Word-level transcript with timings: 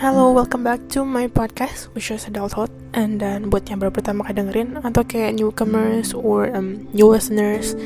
Hello, 0.00 0.32
welcome 0.32 0.64
back 0.64 0.80
to 0.96 1.04
my 1.04 1.28
podcast, 1.28 1.92
which 1.92 2.08
is 2.08 2.24
Adulthood. 2.24 2.72
And 2.96 3.20
then 3.20 3.52
buat 3.52 3.68
yang 3.68 3.84
baru 3.84 3.92
pertama 3.92 4.24
kali 4.24 4.40
dengerin 4.40 4.80
atau 4.80 5.04
kayak 5.04 5.36
newcomers 5.36 6.16
or 6.16 6.48
um, 6.56 6.88
new 6.96 7.04
listeners 7.04 7.76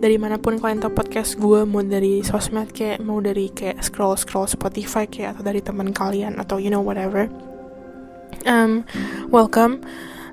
dari 0.00 0.16
mana 0.16 0.40
pun 0.40 0.56
kalian 0.56 0.80
tahu 0.80 0.96
podcast 0.96 1.36
gue 1.36 1.68
mau 1.68 1.84
dari 1.84 2.24
sosmed 2.24 2.72
kayak 2.72 3.04
mau 3.04 3.20
dari 3.20 3.52
kayak 3.52 3.84
scroll 3.84 4.16
scroll 4.16 4.48
Spotify 4.48 5.04
kayak 5.04 5.36
atau 5.36 5.44
dari 5.44 5.60
teman 5.60 5.92
kalian 5.92 6.40
atau 6.40 6.56
you 6.56 6.72
know 6.72 6.80
whatever. 6.80 7.28
Um, 8.48 8.88
welcome, 9.28 9.84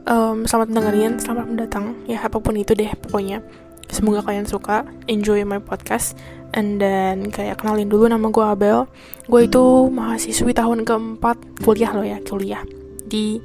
um, 0.08 0.48
selamat 0.48 0.72
dengerin, 0.72 1.20
selamat 1.20 1.52
mendatang 1.52 1.99
ya 2.08 2.23
apa 2.23 2.40
pun 2.40 2.55
itu 2.55 2.72
deh 2.72 2.95
pokoknya. 3.12 3.44
Semoga 3.91 4.23
kalian 4.23 4.48
suka, 4.48 4.88
enjoy 5.12 5.44
my 5.44 5.59
podcast 5.59 6.16
and 6.56 6.80
then 6.80 7.30
kayak 7.30 7.60
kenalin 7.60 7.92
dulu 7.92 8.08
nama 8.08 8.32
gue 8.32 8.45
Abel. 8.48 8.88
Gue 9.27 9.46
itu 9.46 9.91
mahasiswi 9.91 10.55
tahun 10.55 10.88
keempat 10.88 11.62
kuliah 11.62 11.91
loh 11.91 12.08
ya 12.08 12.18
kuliah 12.23 12.63
di 13.05 13.44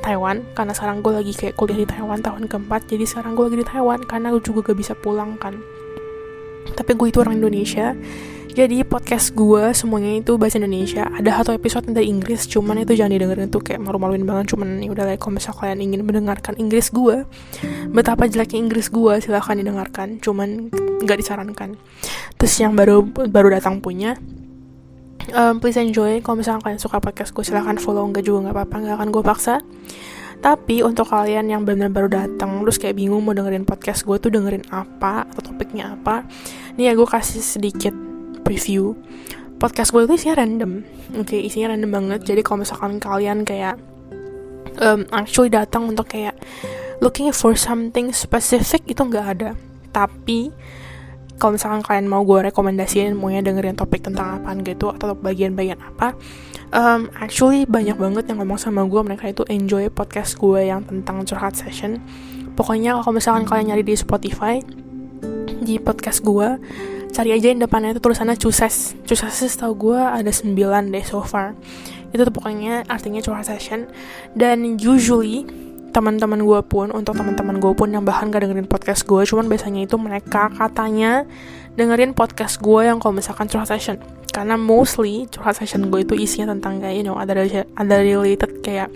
Taiwan. 0.00 0.46
Karena 0.54 0.72
sekarang 0.72 1.02
gue 1.02 1.12
lagi 1.12 1.34
kayak 1.34 1.58
kuliah 1.58 1.82
di 1.82 1.88
Taiwan 1.90 2.22
tahun 2.22 2.46
keempat 2.46 2.86
jadi 2.86 3.04
sekarang 3.04 3.34
gue 3.34 3.44
lagi 3.50 3.58
di 3.60 3.66
Taiwan 3.66 4.00
karena 4.06 4.30
gue 4.30 4.40
juga 4.40 4.72
gak 4.72 4.78
bisa 4.78 4.94
pulang 4.94 5.34
kan. 5.36 5.58
Tapi 6.72 6.94
gue 6.94 7.06
itu 7.10 7.18
orang 7.18 7.42
Indonesia 7.42 7.92
jadi 8.56 8.88
podcast 8.88 9.36
gue 9.36 9.76
semuanya 9.76 10.16
itu 10.16 10.40
bahasa 10.40 10.56
Indonesia. 10.56 11.04
Ada 11.12 11.44
satu 11.44 11.52
episode 11.52 11.92
dari 11.92 12.08
Inggris, 12.08 12.48
cuman 12.48 12.80
itu 12.80 12.96
jangan 12.96 13.12
didengerin 13.12 13.52
tuh 13.52 13.60
kayak 13.60 13.84
malu-maluin 13.84 14.24
banget. 14.24 14.56
Cuman 14.56 14.80
ya 14.80 14.88
udah 14.96 15.12
kalau 15.20 15.36
misal 15.36 15.52
kalian 15.52 15.84
ingin 15.84 16.00
mendengarkan 16.00 16.56
Inggris 16.56 16.88
gue, 16.88 17.28
betapa 17.92 18.24
jeleknya 18.24 18.64
Inggris 18.64 18.88
gue 18.88 19.20
silahkan 19.20 19.60
didengarkan. 19.60 20.16
Cuman 20.24 20.72
nggak 21.04 21.20
disarankan. 21.20 21.76
Terus 22.40 22.54
yang 22.56 22.72
baru 22.72 23.04
baru 23.28 23.52
datang 23.60 23.84
punya, 23.84 24.16
um, 25.36 25.60
please 25.60 25.76
enjoy. 25.76 26.24
Kalau 26.24 26.40
misalnya 26.40 26.64
kalian 26.64 26.80
suka 26.80 26.96
podcast 26.96 27.36
gue, 27.36 27.44
silahkan 27.44 27.76
follow. 27.76 28.08
Nggak 28.08 28.24
juga 28.24 28.48
nggak 28.48 28.56
apa-apa, 28.56 28.76
nggak 28.88 28.96
akan 28.96 29.08
gue 29.12 29.20
paksa. 29.36 29.60
Tapi 30.40 30.80
untuk 30.80 31.12
kalian 31.12 31.52
yang 31.52 31.60
benar-benar 31.68 31.92
baru 31.92 32.08
datang, 32.08 32.64
terus 32.64 32.80
kayak 32.80 32.96
bingung 32.96 33.20
mau 33.20 33.36
dengerin 33.36 33.68
podcast 33.68 34.00
gue 34.08 34.16
tuh 34.16 34.32
dengerin 34.32 34.64
apa 34.72 35.28
atau 35.28 35.52
topiknya 35.52 35.92
apa, 35.92 36.24
nih 36.80 36.88
ya 36.88 36.92
gue 36.92 37.08
kasih 37.08 37.40
sedikit 37.40 38.15
preview 38.46 38.94
podcast 39.56 39.90
gue 39.90 40.04
itu 40.04 40.14
isinya 40.14 40.46
random. 40.46 40.84
Oke 41.18 41.36
okay, 41.36 41.40
isinya 41.42 41.74
random 41.74 41.90
banget. 41.90 42.20
Jadi 42.28 42.40
kalau 42.44 42.62
misalkan 42.62 43.00
kalian 43.00 43.42
kayak 43.42 43.80
um, 44.80 45.08
actually 45.12 45.48
datang 45.48 45.88
untuk 45.88 46.06
kayak 46.12 46.36
looking 47.00 47.32
for 47.32 47.56
something 47.56 48.12
specific 48.12 48.84
itu 48.84 49.00
nggak 49.00 49.26
ada. 49.36 49.50
Tapi 49.90 50.52
kalau 51.36 51.56
misalkan 51.56 51.84
kalian 51.84 52.06
mau 52.08 52.24
gue 52.24 52.48
rekomendasiin 52.48 53.12
maunya 53.12 53.44
dengerin 53.44 53.76
topik 53.76 54.00
tentang 54.00 54.40
apa 54.40 54.56
gitu 54.64 54.88
atau 54.88 55.12
bagian-bagian 55.12 55.76
apa 55.84 56.16
um, 56.72 57.12
actually 57.20 57.68
banyak 57.68 57.92
banget 57.96 58.24
yang 58.28 58.40
ngomong 58.40 58.60
sama 58.60 58.84
gue. 58.84 59.00
Mereka 59.00 59.32
itu 59.32 59.42
enjoy 59.48 59.88
podcast 59.92 60.36
gue 60.40 60.68
yang 60.68 60.84
tentang 60.84 61.24
curhat 61.24 61.56
session. 61.56 62.00
Pokoknya 62.56 62.96
kalau 63.04 63.16
misalkan 63.16 63.44
kalian 63.44 63.76
nyari 63.76 63.84
di 63.84 63.96
Spotify 63.96 64.60
di 65.60 65.76
podcast 65.80 66.24
gue 66.24 66.56
cari 67.12 67.30
aja 67.34 67.52
yang 67.52 67.60
depannya 67.62 67.94
itu 67.94 68.00
tulisannya 68.02 68.36
cuses. 68.38 68.96
Cuses 69.06 69.52
tau 69.58 69.72
gue 69.74 69.98
ada 69.98 70.28
9 70.28 70.54
deh 70.92 71.04
so 71.04 71.22
far. 71.22 71.54
Itu 72.10 72.26
tuh 72.26 72.34
pokoknya 72.34 72.86
artinya 72.86 73.20
curhat 73.20 73.46
session. 73.48 73.90
Dan 74.32 74.80
usually 74.80 75.46
teman-teman 75.90 76.44
gue 76.44 76.60
pun 76.68 76.92
untuk 76.92 77.16
teman-teman 77.16 77.56
gue 77.56 77.72
pun 77.72 77.88
yang 77.88 78.04
bahkan 78.04 78.28
gak 78.28 78.44
dengerin 78.44 78.68
podcast 78.68 79.08
gue 79.08 79.24
cuman 79.24 79.48
biasanya 79.48 79.88
itu 79.88 79.96
mereka 79.96 80.52
katanya 80.52 81.24
dengerin 81.72 82.12
podcast 82.12 82.60
gue 82.60 82.84
yang 82.84 83.00
kalau 83.00 83.16
misalkan 83.16 83.48
curhat 83.48 83.72
session. 83.72 83.96
Karena 84.28 84.60
mostly 84.60 85.24
curhat 85.32 85.56
session 85.56 85.88
gue 85.88 86.04
itu 86.04 86.12
isinya 86.12 86.52
tentang 86.52 86.84
kayak 86.84 87.00
you 87.00 87.04
know 87.04 87.16
ada 87.16 87.32
ada 87.80 87.96
related 88.04 88.60
kayak 88.60 88.92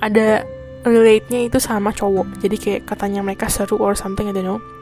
ada 0.00 0.48
relate-nya 0.88 1.44
itu 1.44 1.60
sama 1.60 1.92
cowok. 1.92 2.40
Jadi 2.40 2.56
kayak 2.56 2.82
katanya 2.88 3.20
mereka 3.20 3.52
seru 3.52 3.76
or 3.76 3.92
something 3.92 4.24
I 4.24 4.32
don't 4.32 4.48
know 4.48 4.79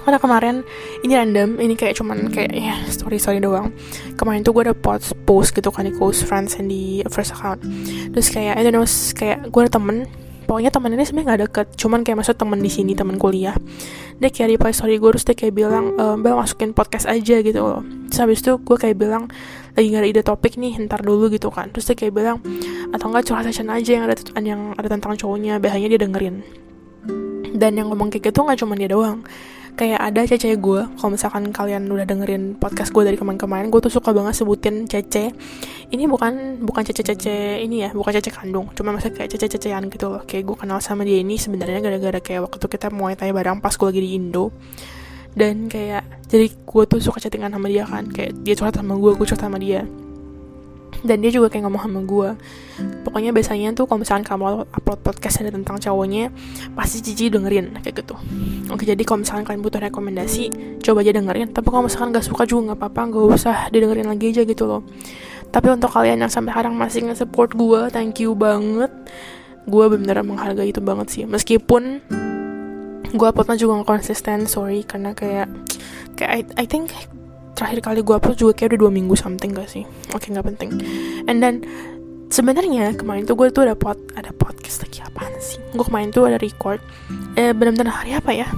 karena 0.00 0.18
kemarin 0.18 0.56
ini 1.04 1.12
random 1.12 1.60
ini 1.60 1.74
kayak 1.76 2.00
cuman 2.00 2.32
kayak 2.32 2.52
ya 2.56 2.74
story 2.88 3.20
story 3.20 3.38
doang. 3.38 3.72
Kemarin 4.16 4.40
tuh 4.40 4.56
gue 4.56 4.72
ada 4.72 4.76
post 4.76 5.12
post 5.28 5.52
gitu 5.52 5.68
kan 5.68 5.84
di 5.84 5.92
close 5.92 6.24
friends 6.24 6.56
and 6.56 6.72
di 6.72 7.04
first 7.12 7.36
account. 7.36 7.60
Terus 8.16 8.32
kayak 8.32 8.56
I 8.56 8.62
don't 8.64 8.74
know 8.74 8.86
kayak 8.88 9.52
gue 9.52 9.60
ada 9.60 9.72
temen 9.76 10.08
pokoknya 10.48 10.74
temen 10.74 10.90
ini 10.98 11.06
sebenarnya 11.06 11.30
gak 11.30 11.40
deket 11.46 11.66
cuman 11.78 12.02
kayak 12.02 12.16
maksud 12.26 12.34
temen 12.34 12.58
di 12.58 12.70
sini 12.72 12.92
temen 12.96 13.20
kuliah. 13.20 13.54
Dia 14.18 14.34
kayak 14.34 14.58
reply 14.58 14.72
story 14.74 14.96
gue 14.98 15.10
terus 15.14 15.24
dia 15.28 15.36
kayak 15.36 15.54
bilang 15.54 15.94
e, 15.94 16.04
mbak 16.18 16.32
masukin 16.34 16.74
podcast 16.74 17.06
aja 17.06 17.38
gitu. 17.44 17.60
Loh 17.60 17.84
terus 18.10 18.18
habis 18.18 18.42
itu 18.42 18.58
gue 18.58 18.76
kayak 18.80 18.96
bilang 18.98 19.30
lagi 19.78 19.86
gak 19.94 20.02
ada 20.02 20.08
ide 20.10 20.22
topik 20.24 20.58
nih 20.58 20.80
ntar 20.88 21.04
dulu 21.04 21.28
gitu 21.28 21.52
kan. 21.52 21.70
Terus 21.70 21.92
dia 21.92 21.96
kayak 22.00 22.12
bilang 22.16 22.36
atau 22.90 23.06
enggak 23.12 23.30
curhat 23.30 23.46
session 23.46 23.68
aja 23.68 23.90
yang 23.94 24.04
ada 24.08 24.16
yang 24.40 24.74
ada 24.74 24.88
tentang 24.88 25.14
cowoknya 25.14 25.60
biasanya 25.60 25.86
dia 25.92 26.00
dengerin. 26.02 26.42
Dan 27.54 27.76
yang 27.76 27.92
ngomong 27.92 28.08
kayak 28.08 28.32
gitu 28.32 28.40
nggak 28.42 28.58
cuma 28.58 28.72
dia 28.74 28.88
doang 28.88 29.20
kayak 29.80 29.96
ada 29.96 30.28
cece 30.28 30.60
gue 30.60 30.84
kalau 31.00 31.10
misalkan 31.16 31.48
kalian 31.56 31.88
udah 31.88 32.04
dengerin 32.04 32.60
podcast 32.60 32.92
gue 32.92 33.00
dari 33.00 33.16
kemarin-kemarin 33.16 33.72
gue 33.72 33.80
tuh 33.80 33.88
suka 33.88 34.12
banget 34.12 34.36
sebutin 34.36 34.84
cece. 34.84 35.32
Ini 35.88 36.04
bukan 36.04 36.60
bukan 36.60 36.84
cece-cece 36.84 37.64
ini 37.64 37.88
ya 37.88 37.90
bukan 37.96 38.12
cece 38.12 38.28
kandung 38.28 38.68
cuma 38.76 38.92
masa 38.92 39.08
kayak 39.08 39.32
cece-cecean 39.32 39.88
gitu 39.88 40.12
loh. 40.12 40.22
Kayak 40.28 40.52
gue 40.52 40.56
kenal 40.60 40.84
sama 40.84 41.08
dia 41.08 41.24
ini 41.24 41.40
sebenarnya 41.40 41.80
gara-gara 41.80 42.20
kayak 42.20 42.52
waktu 42.52 42.66
kita 42.68 42.92
mau 42.92 43.08
tanya 43.16 43.32
barang 43.32 43.64
pas 43.64 43.72
gue 43.72 43.88
lagi 43.88 44.02
di 44.04 44.10
Indo. 44.20 44.52
Dan 45.32 45.72
kayak 45.72 46.28
jadi 46.28 46.52
gue 46.52 46.82
tuh 46.84 47.00
suka 47.00 47.16
chattingan 47.16 47.56
sama 47.56 47.72
dia 47.72 47.88
kan 47.88 48.04
kayak 48.04 48.36
dia 48.44 48.52
curhat 48.52 48.76
sama 48.76 49.00
gue 49.00 49.16
gue 49.16 49.26
curhat 49.26 49.42
sama 49.48 49.56
dia 49.56 49.86
dan 51.06 51.22
dia 51.24 51.30
juga 51.32 51.48
kayak 51.48 51.64
ngomong 51.64 51.82
sama 51.86 52.00
gue 52.04 52.28
pokoknya 53.04 53.30
biasanya 53.32 53.72
tuh 53.72 53.88
kalau 53.88 54.04
misalkan 54.04 54.24
kamu 54.24 54.68
upload 54.68 55.00
podcast 55.00 55.40
ada 55.40 55.50
tentang 55.52 55.76
cowoknya 55.80 56.32
pasti 56.76 57.00
Cici 57.00 57.32
dengerin 57.32 57.80
kayak 57.80 58.04
gitu. 58.04 58.14
Oke 58.68 58.84
jadi 58.84 59.00
kalau 59.04 59.24
misalkan 59.24 59.44
kalian 59.48 59.62
butuh 59.64 59.80
rekomendasi 59.80 60.44
coba 60.84 61.02
aja 61.04 61.12
dengerin. 61.16 61.52
Tapi 61.52 61.66
kalau 61.68 61.84
misalkan 61.88 62.12
gak 62.12 62.26
suka 62.26 62.44
juga 62.44 62.72
nggak 62.72 62.78
apa-apa 62.80 63.00
gak 63.16 63.24
usah 63.36 63.56
didengerin 63.72 64.08
lagi 64.08 64.32
aja 64.32 64.42
gitu 64.44 64.64
loh. 64.68 64.82
Tapi 65.50 65.66
untuk 65.72 65.90
kalian 65.90 66.22
yang 66.22 66.32
sampai 66.32 66.54
sekarang 66.54 66.74
masih 66.78 67.10
nge-support 67.10 67.56
gue 67.58 67.80
thank 67.90 68.22
you 68.22 68.36
banget. 68.36 68.92
Gue 69.66 69.84
bener-bener 69.90 70.22
menghargai 70.24 70.70
itu 70.70 70.80
banget 70.80 71.06
sih. 71.10 71.22
Meskipun 71.26 72.00
gue 73.10 73.26
uploadnya 73.26 73.58
juga 73.58 73.82
konsisten 73.82 74.46
sorry. 74.46 74.86
Karena 74.86 75.12
kayak 75.12 75.50
kayak 76.14 76.30
I, 76.30 76.40
I 76.62 76.66
think 76.70 76.94
terakhir 77.54 77.80
kali 77.82 78.00
gue 78.00 78.14
upload 78.14 78.38
juga 78.38 78.52
kayak 78.56 78.74
udah 78.74 78.80
dua 78.86 78.92
minggu 78.92 79.14
something 79.18 79.52
gak 79.52 79.68
sih? 79.68 79.84
Oke 80.14 80.28
okay, 80.28 80.28
nggak 80.34 80.46
penting. 80.54 80.70
And 81.26 81.42
then 81.42 81.66
sebenarnya 82.30 82.94
kemarin 82.94 83.26
tuh 83.26 83.34
gue 83.34 83.50
tuh 83.50 83.66
ada 83.66 83.74
pot 83.74 83.98
ada 84.14 84.30
podcast 84.34 84.86
lagi 84.86 85.02
apaan 85.02 85.34
sih? 85.42 85.58
Gue 85.74 85.84
kemarin 85.84 86.14
tuh 86.14 86.30
ada 86.30 86.38
record 86.38 86.78
eh 87.34 87.50
benar-benar 87.50 88.04
hari 88.04 88.16
apa 88.16 88.30
ya? 88.30 88.48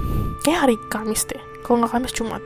Kayak 0.44 0.68
hari 0.68 0.76
Kamis 0.92 1.24
deh 1.26 1.40
kalau 1.64 1.82
nggak 1.82 1.92
Kamis 1.96 2.12
Jumat. 2.14 2.42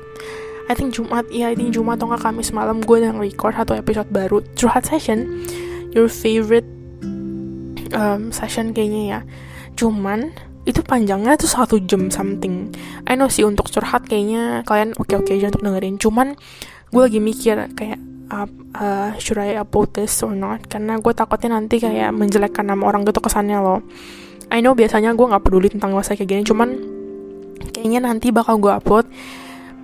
I 0.66 0.74
think 0.74 0.94
Jumat 0.94 1.30
ya 1.30 1.50
I 1.50 1.54
think 1.54 1.70
Jumat 1.70 1.98
atau 2.02 2.10
nggak 2.10 2.22
Kamis 2.26 2.50
malam 2.50 2.82
gue 2.82 2.98
yang 3.02 3.18
record 3.18 3.54
satu 3.58 3.74
episode 3.74 4.08
baru. 4.10 4.42
Curhat 4.54 4.86
session 4.86 5.46
your 5.94 6.10
favorite 6.10 6.66
um, 7.96 8.30
session 8.30 8.70
kayaknya 8.76 9.02
ya. 9.08 9.20
Cuman 9.74 10.32
itu 10.66 10.82
panjangnya 10.82 11.38
tuh 11.38 11.46
satu 11.46 11.78
jam 11.86 12.10
something. 12.10 12.74
I 13.06 13.14
know 13.14 13.30
sih 13.30 13.46
untuk 13.46 13.70
curhat 13.70 14.10
kayaknya 14.10 14.66
kalian 14.66 14.98
oke-oke 14.98 15.30
aja 15.30 15.54
untuk 15.54 15.62
dengerin. 15.62 15.96
Cuman 16.02 16.34
gue 16.90 17.02
lagi 17.06 17.22
mikir 17.22 17.70
kayak 17.78 18.02
uh, 18.34 18.50
uh, 18.74 19.10
should 19.22 19.38
I 19.38 19.54
upload 19.62 19.94
this 19.94 20.18
or 20.26 20.34
not? 20.34 20.66
Karena 20.66 20.98
gue 20.98 21.14
takutnya 21.14 21.54
nanti 21.54 21.78
kayak 21.78 22.10
menjelekkan 22.10 22.66
nama 22.66 22.82
orang 22.82 23.06
gitu 23.06 23.22
kesannya 23.22 23.62
loh. 23.62 23.80
I 24.50 24.58
know 24.58 24.74
biasanya 24.74 25.14
gue 25.14 25.26
nggak 25.26 25.42
peduli 25.46 25.70
tentang 25.70 25.94
masa 25.94 26.18
kayak 26.18 26.30
gini 26.30 26.42
cuman 26.42 26.68
kayaknya 27.70 28.02
nanti 28.02 28.34
bakal 28.34 28.58
gue 28.58 28.74
upload. 28.74 29.06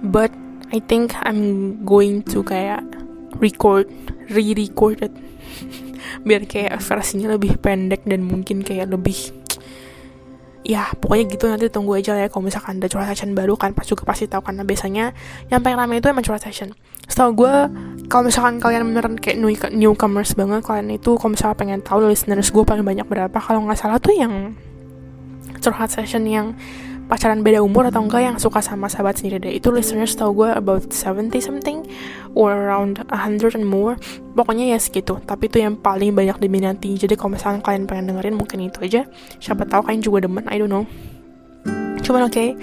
But 0.03 0.34
I 0.75 0.82
think 0.82 1.14
I'm 1.22 1.78
going 1.87 2.26
to 2.35 2.43
kayak 2.43 2.82
record 3.38 3.87
re-record 4.35 4.99
biar 6.26 6.43
kayak 6.50 6.82
versinya 6.82 7.38
lebih 7.38 7.62
pendek 7.62 8.02
dan 8.02 8.26
mungkin 8.26 8.67
kayak 8.67 8.90
lebih 8.90 9.41
ya 10.62 10.94
pokoknya 10.94 11.25
gitu 11.26 11.44
nanti 11.50 11.67
tunggu 11.67 11.99
aja 11.99 12.14
ya 12.14 12.31
kalau 12.31 12.47
misalkan 12.47 12.79
ada 12.79 12.87
curhat 12.87 13.11
session 13.11 13.35
baru 13.35 13.59
kan 13.59 13.75
pas 13.75 13.82
juga 13.82 14.06
pasti 14.06 14.31
tahu 14.31 14.47
karena 14.47 14.62
biasanya 14.62 15.11
yang 15.50 15.59
paling 15.59 15.79
ramai 15.79 15.99
itu 15.99 16.06
emang 16.06 16.23
curhat 16.23 16.43
session. 16.43 16.70
Setahu 17.11 17.44
gue 17.44 17.55
kalau 18.06 18.31
misalkan 18.31 18.62
kalian 18.62 18.87
beneran 18.94 19.19
kayak 19.19 19.43
new 19.43 19.50
newcomers 19.75 20.38
banget 20.38 20.62
kalian 20.62 20.94
itu 20.94 21.19
kalau 21.19 21.35
misalkan 21.35 21.56
pengen 21.59 21.81
tahu 21.82 22.06
listeners 22.06 22.55
gue 22.55 22.62
paling 22.62 22.87
banyak 22.87 23.06
berapa 23.11 23.35
kalau 23.35 23.67
nggak 23.67 23.79
salah 23.79 23.99
tuh 23.99 24.14
yang 24.14 24.55
curhat 25.59 25.91
session 25.91 26.23
yang 26.31 26.55
pacaran 27.11 27.44
beda 27.44 27.61
umur 27.61 27.91
atau 27.91 28.00
enggak 28.00 28.23
yang 28.25 28.37
suka 28.38 28.62
sama 28.62 28.87
sahabat 28.87 29.19
sendiri 29.19 29.43
deh. 29.43 29.53
Itu 29.59 29.75
listeners 29.75 30.14
tau 30.14 30.31
gue 30.32 30.49
about 30.49 30.88
70 30.88 31.29
something 31.43 31.85
or 32.32 32.52
around 32.52 33.00
100 33.08 33.56
and 33.56 33.67
more. 33.67 33.96
Pokoknya 34.32 34.73
ya 34.73 34.79
segitu. 34.81 35.20
Tapi 35.23 35.49
itu 35.49 35.61
yang 35.61 35.76
paling 35.79 36.17
banyak 36.17 36.40
diminati. 36.40 36.96
Jadi 36.96 37.14
kalau 37.17 37.37
misalnya 37.37 37.61
kalian 37.61 37.84
pengen 37.84 38.12
dengerin 38.12 38.37
mungkin 38.37 38.58
itu 38.64 38.79
aja. 38.84 39.02
Siapa 39.38 39.69
tahu 39.69 39.88
kalian 39.88 40.02
juga 40.02 40.25
demen. 40.25 40.44
I 40.49 40.56
don't 40.61 40.73
know. 40.73 40.84
Cuman 42.02 42.26
oke 42.26 42.34
okay, 42.34 42.58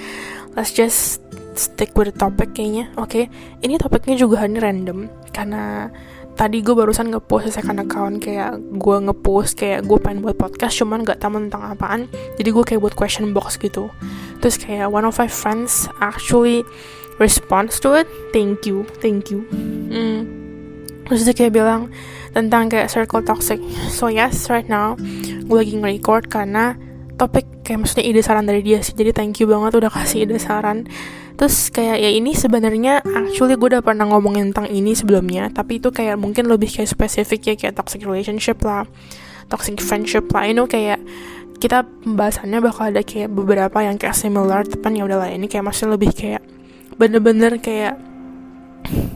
let's 0.58 0.76
just 0.76 1.24
stick 1.56 1.96
with 1.96 2.12
the 2.12 2.16
topic 2.16 2.52
kayaknya. 2.56 2.92
Oke 3.00 3.26
okay? 3.30 3.64
ini 3.64 3.80
topiknya 3.80 4.18
juga 4.20 4.44
hari 4.44 4.58
random. 4.58 5.08
Karena 5.30 5.88
tadi 6.40 6.64
gue 6.64 6.72
barusan 6.72 7.12
ngepost 7.12 7.52
second 7.52 7.84
account. 7.84 8.24
Kayak 8.24 8.60
gue 8.60 8.98
ngepost 9.06 9.60
kayak 9.60 9.86
gue 9.86 9.98
pengen 10.00 10.24
buat 10.24 10.40
podcast 10.40 10.80
cuman 10.80 11.04
gak 11.04 11.20
tahu 11.20 11.38
tentang 11.38 11.64
apaan. 11.76 12.08
Jadi 12.40 12.50
gue 12.50 12.64
kayak 12.64 12.82
buat 12.82 12.96
question 12.96 13.32
box 13.36 13.60
gitu. 13.60 13.92
Terus 14.40 14.56
kayak 14.56 14.88
one 14.88 15.04
of 15.04 15.16
my 15.20 15.28
friends 15.28 15.92
actually 16.00 16.64
response 17.20 17.78
to 17.84 17.94
it 17.94 18.08
thank 18.32 18.66
you 18.66 18.88
thank 19.04 19.30
you. 19.30 19.46
Mm. 19.92 20.26
terus 21.06 21.26
dia 21.26 21.34
kayak 21.34 21.54
bilang 21.58 21.90
tentang 22.34 22.70
kayak 22.70 22.90
circle 22.94 23.26
toxic. 23.26 23.58
So 23.90 24.08
yes 24.08 24.48
right 24.48 24.70
now 24.70 24.96
gue 25.50 25.58
lagi 25.58 25.74
nge-record 25.74 26.30
karena 26.30 26.78
topik 27.18 27.66
kayak 27.66 27.84
maksudnya 27.86 28.06
ide 28.06 28.22
saran 28.22 28.46
dari 28.46 28.62
dia 28.62 28.80
sih. 28.80 28.94
Jadi 28.94 29.12
thank 29.12 29.42
you 29.42 29.50
banget 29.50 29.76
udah 29.82 29.92
kasih 29.92 30.30
ide 30.30 30.38
saran. 30.38 30.86
Terus 31.36 31.72
kayak 31.72 31.98
ya 31.98 32.10
ini 32.14 32.36
sebenarnya 32.38 33.02
actually 33.02 33.58
gue 33.58 33.68
udah 33.74 33.82
pernah 33.82 34.06
ngomongin 34.06 34.54
tentang 34.54 34.70
ini 34.70 34.94
sebelumnya. 34.94 35.50
Tapi 35.50 35.82
itu 35.82 35.90
kayak 35.90 36.22
mungkin 36.22 36.46
lebih 36.46 36.70
kayak 36.70 36.94
spesifik 36.94 37.42
ya 37.50 37.54
kayak 37.58 37.74
toxic 37.82 38.06
relationship 38.06 38.62
lah 38.62 38.86
toxic 39.50 39.82
friendship 39.82 40.30
lah. 40.30 40.46
Ini 40.46 40.62
kayak 40.70 41.00
kita 41.60 41.84
pembahasannya 41.84 42.60
bakal 42.64 42.94
ada 42.96 43.04
kayak 43.04 43.34
beberapa 43.36 43.84
yang 43.84 44.00
kayak 44.00 44.16
similar 44.16 44.64
tapi 44.64 44.96
ya 44.96 45.04
udahlah 45.04 45.28
ini 45.28 45.52
kayak 45.52 45.68
masih 45.68 45.92
lebih 45.92 46.16
kayak 46.16 46.40
bener-bener 47.00 47.58
kayak 47.64 47.96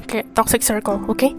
kayak 0.08 0.32
toxic 0.32 0.64
circle 0.64 1.04
oke? 1.06 1.20
Okay? 1.20 1.36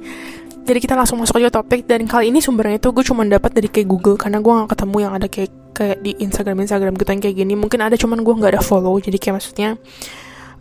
jadi 0.65 0.79
kita 0.81 0.95
langsung 0.97 1.21
masuk 1.21 1.37
aja 1.45 1.53
topik 1.53 1.85
dan 1.85 2.09
kali 2.09 2.33
ini 2.33 2.41
sumbernya 2.41 2.81
itu 2.81 2.89
gue 2.89 3.05
cuma 3.05 3.21
dapat 3.29 3.53
dari 3.53 3.69
kayak 3.69 3.85
Google 3.85 4.17
karena 4.17 4.41
gue 4.41 4.53
gak 4.65 4.73
ketemu 4.73 4.97
yang 5.05 5.13
ada 5.13 5.29
kayak 5.29 5.53
kayak 5.77 5.99
di 6.01 6.17
Instagram 6.25 6.65
Instagram 6.65 6.93
gitu 6.97 7.11
yang 7.13 7.23
kayak 7.23 7.37
gini. 7.37 7.55
Mungkin 7.55 7.81
ada 7.85 7.97
cuman 8.01 8.25
gue 8.25 8.35
nggak 8.35 8.53
ada 8.57 8.63
follow 8.65 8.97
jadi 8.97 9.21
kayak 9.21 9.35
maksudnya 9.43 9.77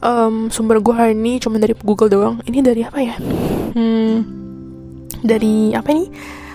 um, 0.04 0.52
sumber 0.52 0.84
gue 0.84 0.92
hari 0.92 1.16
ini 1.16 1.40
cuma 1.40 1.56
dari 1.56 1.72
Google 1.80 2.12
doang. 2.12 2.36
Ini 2.44 2.60
dari 2.60 2.82
apa 2.84 3.00
ya? 3.00 3.16
Hmm, 3.74 4.18
dari 5.24 5.72
apa 5.72 5.88
ini? 5.96 6.12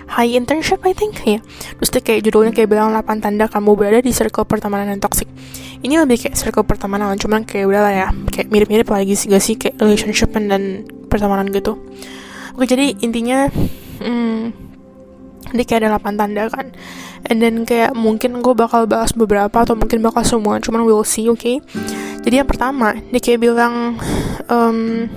High 0.09 0.37
internship 0.37 0.85
I 0.85 0.93
think 0.93 1.17
ya. 1.25 1.41
Terus 1.81 1.89
dia 1.89 2.03
kayak 2.05 2.21
judulnya 2.29 2.53
kayak 2.53 2.69
bilang 2.69 2.93
8 2.93 3.25
tanda 3.25 3.49
kamu 3.49 3.77
berada 3.77 4.01
di 4.05 4.13
circle 4.13 4.45
pertemanan 4.45 4.93
yang 4.93 5.01
toxic 5.01 5.29
ini 5.85 5.95
lebih 5.99 6.19
kayak 6.19 6.35
circle 6.35 6.67
pertemanan 6.67 7.15
cuman 7.19 7.47
kayak 7.47 7.67
udah 7.71 7.83
lah 7.87 7.95
ya 7.95 8.09
kayak 8.31 8.49
mirip-mirip 8.51 8.89
lagi 8.89 9.15
sih 9.15 9.31
gak 9.31 9.43
sih? 9.43 9.55
Kayak 9.55 9.79
relationship 9.83 10.31
dan 10.35 10.87
pertemanan 11.07 11.49
gitu. 11.55 11.79
Oke 12.59 12.67
jadi 12.67 12.95
intinya 13.03 13.47
hmm, 14.03 14.43
ini 15.55 15.63
kayak 15.63 15.87
ada 15.87 15.99
8 15.99 16.19
tanda 16.19 16.45
kan. 16.51 16.75
And 17.27 17.43
then 17.43 17.67
kayak 17.67 17.99
mungkin 17.99 18.43
gue 18.43 18.55
bakal 18.55 18.87
bahas 18.87 19.11
beberapa 19.15 19.63
atau 19.63 19.75
mungkin 19.75 20.03
bakal 20.03 20.23
semua 20.23 20.63
cuman 20.63 20.87
we'll 20.87 21.07
see 21.07 21.27
oke? 21.27 21.43
Okay? 21.43 21.59
jadi 22.29 22.45
yang 22.45 22.49
pertama 22.53 22.93
dia 23.09 23.25
kayak 23.25 23.41
bilang 23.41 23.97
um, 24.53 25.09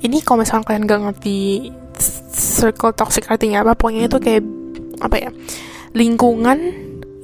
ini 0.00 0.24
kalau 0.24 0.40
misalnya 0.40 0.64
kalian 0.64 0.88
gak 0.88 1.02
ngerti 1.04 1.68
circle 2.32 2.96
toxic 2.96 3.28
artinya 3.28 3.60
apa 3.60 3.76
pokoknya 3.76 4.08
itu 4.08 4.16
kayak 4.16 4.40
apa 5.04 5.16
ya 5.20 5.30
lingkungan 5.92 6.58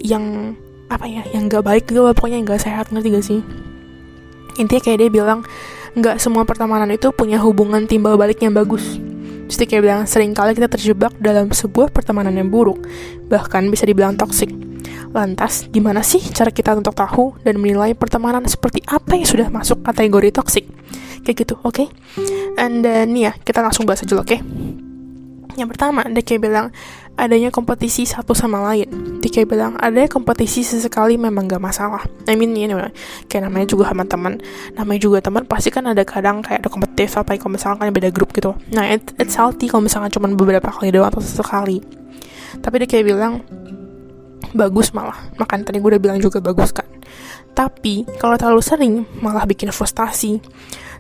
yang 0.05 0.53
apa 0.88 1.05
ya 1.05 1.23
yang 1.32 1.49
gak 1.49 1.64
baik 1.64 1.85
gitu 1.88 2.05
pokoknya 2.17 2.40
yang 2.40 2.49
gak 2.49 2.62
sehat 2.64 2.88
ngerti 2.93 3.08
gak 3.12 3.25
sih 3.25 3.40
intinya 4.58 4.82
kayak 4.82 4.99
dia 5.06 5.11
bilang 5.12 5.46
nggak 5.96 6.20
semua 6.20 6.44
pertemanan 6.44 6.90
itu 6.93 7.08
punya 7.14 7.40
hubungan 7.40 7.88
timbal 7.88 8.19
balik 8.19 8.43
yang 8.43 8.52
bagus 8.52 8.99
Terus 9.49 9.64
kayak 9.64 9.81
bilang, 9.81 10.02
sering 10.05 10.37
kali 10.37 10.52
kita 10.52 10.69
terjebak 10.69 11.17
dalam 11.17 11.49
sebuah 11.49 11.88
pertemanan 11.88 12.37
yang 12.37 12.52
buruk, 12.52 12.85
bahkan 13.32 13.64
bisa 13.73 13.88
dibilang 13.88 14.12
toksik. 14.12 14.52
Lantas, 15.17 15.64
gimana 15.73 16.05
sih 16.05 16.20
cara 16.20 16.52
kita 16.52 16.76
untuk 16.76 16.93
tahu 16.93 17.32
dan 17.41 17.56
menilai 17.56 17.96
pertemanan 17.96 18.44
seperti 18.44 18.84
apa 18.84 19.17
yang 19.17 19.25
sudah 19.25 19.49
masuk 19.49 19.81
kategori 19.81 20.37
toksik? 20.37 20.69
Kayak 21.25 21.49
gitu, 21.49 21.55
oke? 21.64 21.81
Okay? 21.81 21.88
And 22.61 22.84
then, 22.84 23.17
ya, 23.17 23.32
kita 23.41 23.64
langsung 23.64 23.88
bahas 23.88 24.05
aja, 24.05 24.20
oke? 24.20 24.29
Okay? 24.29 24.41
Yang 25.58 25.75
pertama, 25.75 26.06
kayak 26.06 26.38
bilang, 26.38 26.66
adanya 27.19 27.50
kompetisi 27.50 28.06
satu 28.06 28.31
sama 28.31 28.62
lain. 28.70 29.19
Kayak 29.19 29.50
bilang, 29.50 29.72
adanya 29.75 30.06
kompetisi 30.06 30.62
sesekali 30.62 31.19
memang 31.19 31.50
gak 31.50 31.58
masalah. 31.58 32.06
I 32.31 32.38
mean, 32.38 32.55
you 32.55 32.70
know, 32.70 32.78
kayak 33.26 33.50
namanya 33.50 33.75
juga 33.75 33.90
sama 33.90 34.06
teman. 34.06 34.38
Namanya 34.78 35.00
juga 35.02 35.19
teman, 35.19 35.43
pasti 35.50 35.75
kan 35.75 35.90
ada 35.90 36.06
kadang 36.06 36.46
kayak 36.46 36.62
ada 36.62 36.70
kompetitif 36.70 37.19
apa 37.19 37.34
kalau 37.34 37.58
misalkan 37.58 37.90
kan 37.90 37.90
beda 37.90 38.14
grup 38.14 38.31
gitu. 38.31 38.55
Nah, 38.70 38.87
it, 38.87 39.02
it's 39.19 39.34
healthy 39.34 39.66
kalau 39.66 39.82
misalkan 39.82 40.14
cuma 40.14 40.31
beberapa 40.31 40.70
kali 40.70 40.94
doang 40.94 41.10
atau 41.10 41.19
sesekali. 41.19 41.82
Tapi 42.62 42.75
dia 42.87 42.88
kayak 42.88 43.05
bilang, 43.10 43.43
bagus 44.55 44.94
malah. 44.94 45.19
Makan 45.37 45.66
tadi 45.66 45.82
gue 45.82 45.90
udah 45.90 46.02
bilang 46.02 46.22
juga 46.22 46.38
bagus 46.38 46.70
kan. 46.70 46.87
Tapi, 47.52 48.06
kalau 48.22 48.38
terlalu 48.38 48.62
sering, 48.62 48.94
malah 49.19 49.43
bikin 49.43 49.75
frustasi 49.75 50.38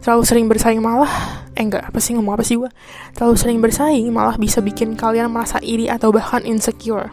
terlalu 0.02 0.22
sering 0.24 0.46
bersaing 0.46 0.80
malah 0.82 1.10
eh 1.54 1.62
enggak 1.66 1.90
apa 1.90 1.98
sih 1.98 2.14
ngomong 2.14 2.38
apa 2.38 2.44
sih 2.46 2.54
gue 2.54 2.70
terlalu 3.18 3.34
sering 3.34 3.58
bersaing 3.58 4.06
malah 4.14 4.38
bisa 4.38 4.62
bikin 4.62 4.94
kalian 4.94 5.30
merasa 5.30 5.58
iri 5.60 5.90
atau 5.90 6.14
bahkan 6.14 6.42
insecure. 6.46 7.10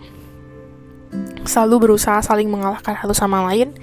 Selalu 1.45 1.89
berusaha 1.89 2.21
saling 2.21 2.49
mengalahkan 2.49 2.97
satu 2.97 3.13
sama 3.13 3.45
lain 3.49 3.73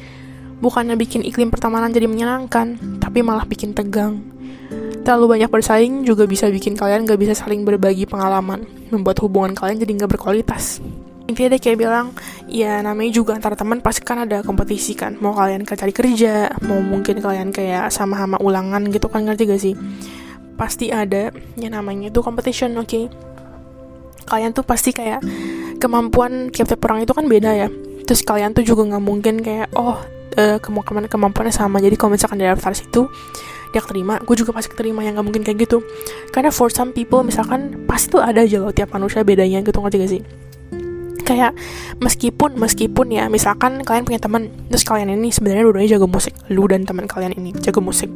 bukannya 0.63 0.95
bikin 0.95 1.27
iklim 1.27 1.51
pertemanan 1.51 1.91
jadi 1.91 2.07
menyenangkan 2.07 2.79
tapi 3.03 3.21
malah 3.21 3.47
bikin 3.47 3.75
tegang. 3.75 4.23
Terlalu 5.03 5.39
banyak 5.39 5.51
bersaing 5.51 6.07
juga 6.07 6.31
bisa 6.31 6.47
bikin 6.47 6.79
kalian 6.79 7.03
gak 7.03 7.19
bisa 7.19 7.35
saling 7.35 7.67
berbagi 7.67 8.07
pengalaman 8.07 8.63
membuat 8.95 9.19
hubungan 9.19 9.51
kalian 9.51 9.83
jadi 9.83 10.07
gak 10.07 10.15
berkualitas 10.15 10.79
intinya 11.31 11.55
dia 11.57 11.61
kayak 11.61 11.79
bilang 11.79 12.07
ya 12.51 12.83
namanya 12.83 13.13
juga 13.15 13.37
antara 13.39 13.55
teman 13.55 13.79
pasti 13.79 14.03
kan 14.03 14.25
ada 14.27 14.43
kompetisi 14.43 14.99
kan. 14.99 15.19
Mau 15.19 15.35
kalian 15.37 15.63
cari 15.67 15.93
kerja 15.95 16.53
mau 16.67 16.79
mungkin 16.83 17.23
kalian 17.23 17.51
kayak 17.55 17.91
sama-sama 17.95 18.39
ulangan 18.43 18.89
gitu 18.91 19.07
kan 19.11 19.27
ngerti 19.27 19.43
gak 19.49 19.63
sih? 19.63 19.75
Pasti 20.59 20.93
ada 20.93 21.33
yang 21.59 21.75
namanya 21.75 22.13
itu 22.13 22.21
competition 22.21 22.75
oke? 22.77 22.89
Okay? 22.89 23.07
kalian 24.27 24.55
tuh 24.55 24.65
pasti 24.65 24.95
kayak 24.95 25.21
kemampuan 25.83 26.49
tiap-tiap 26.49 26.81
orang 26.89 27.05
itu 27.05 27.13
kan 27.13 27.27
beda 27.27 27.51
ya. 27.53 27.69
Terus 28.07 28.25
kalian 28.25 28.57
tuh 28.57 28.65
juga 28.65 28.87
nggak 28.89 29.05
mungkin 29.05 29.35
kayak 29.43 29.75
oh 29.77 29.99
uh, 30.39 30.59
kemampuan 30.63 31.05
kemampuannya 31.05 31.55
sama. 31.55 31.83
Jadi 31.83 31.99
kalau 31.99 32.15
misalkan 32.15 32.41
di 32.41 32.47
daftar 32.47 32.73
situ 32.73 33.11
dia 33.73 33.81
terima 33.81 34.21
gue 34.21 34.37
juga 34.37 34.53
pasti 34.53 34.77
terima 34.77 35.01
yang 35.01 35.17
nggak 35.17 35.27
mungkin 35.27 35.43
kayak 35.45 35.69
gitu. 35.69 35.85
Karena 36.33 36.49
for 36.49 36.73
some 36.73 36.97
people 36.97 37.21
misalkan 37.21 37.85
pasti 37.85 38.13
tuh 38.13 38.25
ada 38.25 38.45
aja 38.45 38.57
loh 38.63 38.73
tiap 38.73 38.93
manusia 38.95 39.21
bedanya 39.25 39.61
gitu 39.61 39.77
ngerti 39.81 39.99
gak 40.01 40.13
sih 40.13 40.23
kayak 41.23 41.57
meskipun 41.99 42.59
meskipun 42.59 43.15
ya 43.15 43.27
misalkan 43.31 43.83
kalian 43.83 44.05
punya 44.05 44.21
teman 44.21 44.51
terus 44.69 44.85
kalian 44.85 45.15
ini 45.15 45.31
sebenarnya 45.31 45.65
dua-duanya 45.67 45.91
jago 45.99 46.07
musik 46.11 46.35
lu 46.51 46.67
dan 46.69 46.85
teman 46.85 47.07
kalian 47.07 47.35
ini 47.39 47.51
jago 47.63 47.81
musik. 47.81 48.11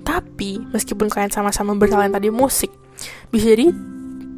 Tapi 0.00 0.60
meskipun 0.72 1.12
kalian 1.12 1.28
sama-sama 1.28 1.76
bertalenta 1.76 2.16
di 2.16 2.32
musik 2.32 2.72
bisa 3.28 3.52
jadi 3.52 3.68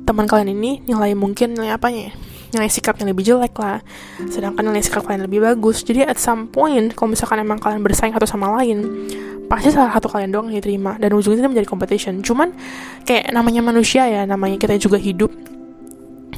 teman 0.03 0.27
kalian 0.27 0.53
ini 0.53 0.83
nilai 0.85 1.15
mungkin 1.15 1.55
nilai 1.55 1.79
apanya 1.79 2.11
ya? 2.11 2.15
Nilai 2.53 2.69
sikap 2.69 3.01
yang 3.01 3.09
lebih 3.09 3.25
jelek 3.25 3.57
lah 3.57 3.81
sedangkan 4.29 4.61
nilai 4.61 4.83
sikap 4.85 5.07
kalian 5.07 5.25
lebih 5.31 5.41
bagus. 5.41 5.87
Jadi 5.87 6.05
at 6.05 6.19
some 6.19 6.51
point 6.51 6.93
kalau 6.93 7.15
misalkan 7.15 7.41
emang 7.41 7.63
kalian 7.63 7.81
bersaing 7.81 8.13
satu 8.13 8.29
sama 8.29 8.53
lain 8.61 9.09
pasti 9.53 9.69
salah 9.69 9.93
satu 9.93 10.09
kalian 10.09 10.33
doang 10.33 10.49
yang 10.49 10.65
diterima 10.65 10.97
dan 10.97 11.13
ujungnya 11.13 11.45
itu 11.45 11.51
menjadi 11.53 11.69
competition. 11.69 12.25
Cuman 12.25 12.53
kayak 13.05 13.33
namanya 13.37 13.61
manusia 13.61 14.09
ya 14.09 14.25
namanya 14.25 14.57
kita 14.57 14.77
juga 14.81 14.97
hidup 14.97 15.29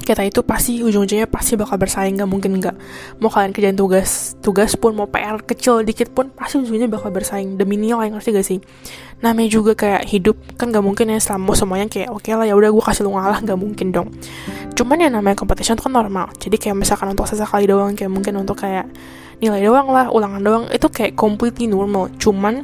kita 0.05 0.23
itu 0.23 0.45
pasti 0.45 0.85
ujung-ujungnya 0.85 1.27
pasti 1.27 1.57
bakal 1.57 1.81
bersaing 1.81 2.21
gak 2.21 2.29
mungkin 2.29 2.61
nggak. 2.61 2.77
Mau 3.19 3.33
kalian 3.33 3.57
kerjain 3.57 3.75
tugas 3.75 4.37
tugas 4.45 4.77
pun 4.77 4.93
mau 4.93 5.09
PR 5.09 5.41
kecil 5.41 5.81
dikit 5.83 6.13
pun 6.13 6.29
pasti 6.31 6.61
ujungnya 6.61 6.87
bakal 6.87 7.11
bersaing. 7.11 7.57
Demi 7.57 7.81
nilai 7.81 8.13
ngerti 8.13 8.29
gak 8.37 8.47
sih? 8.47 8.59
Namanya 9.25 9.49
juga 9.49 9.73
kayak 9.73 10.05
hidup 10.07 10.37
kan 10.61 10.69
gak 10.71 10.85
mungkin 10.85 11.11
ya 11.11 11.19
selama 11.19 11.57
semuanya 11.57 11.89
kayak 11.89 12.13
oke 12.13 12.23
okay 12.23 12.37
lah 12.37 12.45
ya 12.45 12.55
udah 12.55 12.69
gue 12.69 12.85
kasih 12.85 13.03
lu 13.09 13.17
ngalah 13.17 13.41
gak 13.41 13.59
mungkin 13.59 13.89
dong. 13.91 14.09
Cuman 14.77 15.01
yang 15.01 15.13
namanya 15.17 15.41
competition 15.41 15.81
itu 15.81 15.89
kan 15.89 15.93
normal. 15.97 16.29
Jadi 16.37 16.57
kayak 16.61 16.77
misalkan 16.77 17.11
untuk 17.11 17.25
sesekali 17.25 17.65
doang 17.65 17.97
kayak 17.97 18.13
mungkin 18.13 18.37
untuk 18.39 18.61
kayak 18.61 18.87
nilai 19.41 19.65
doang 19.65 19.91
lah 19.91 20.13
ulangan 20.13 20.41
doang 20.45 20.65
itu 20.71 20.87
kayak 20.93 21.17
completely 21.17 21.67
normal. 21.67 22.13
Cuman 22.21 22.63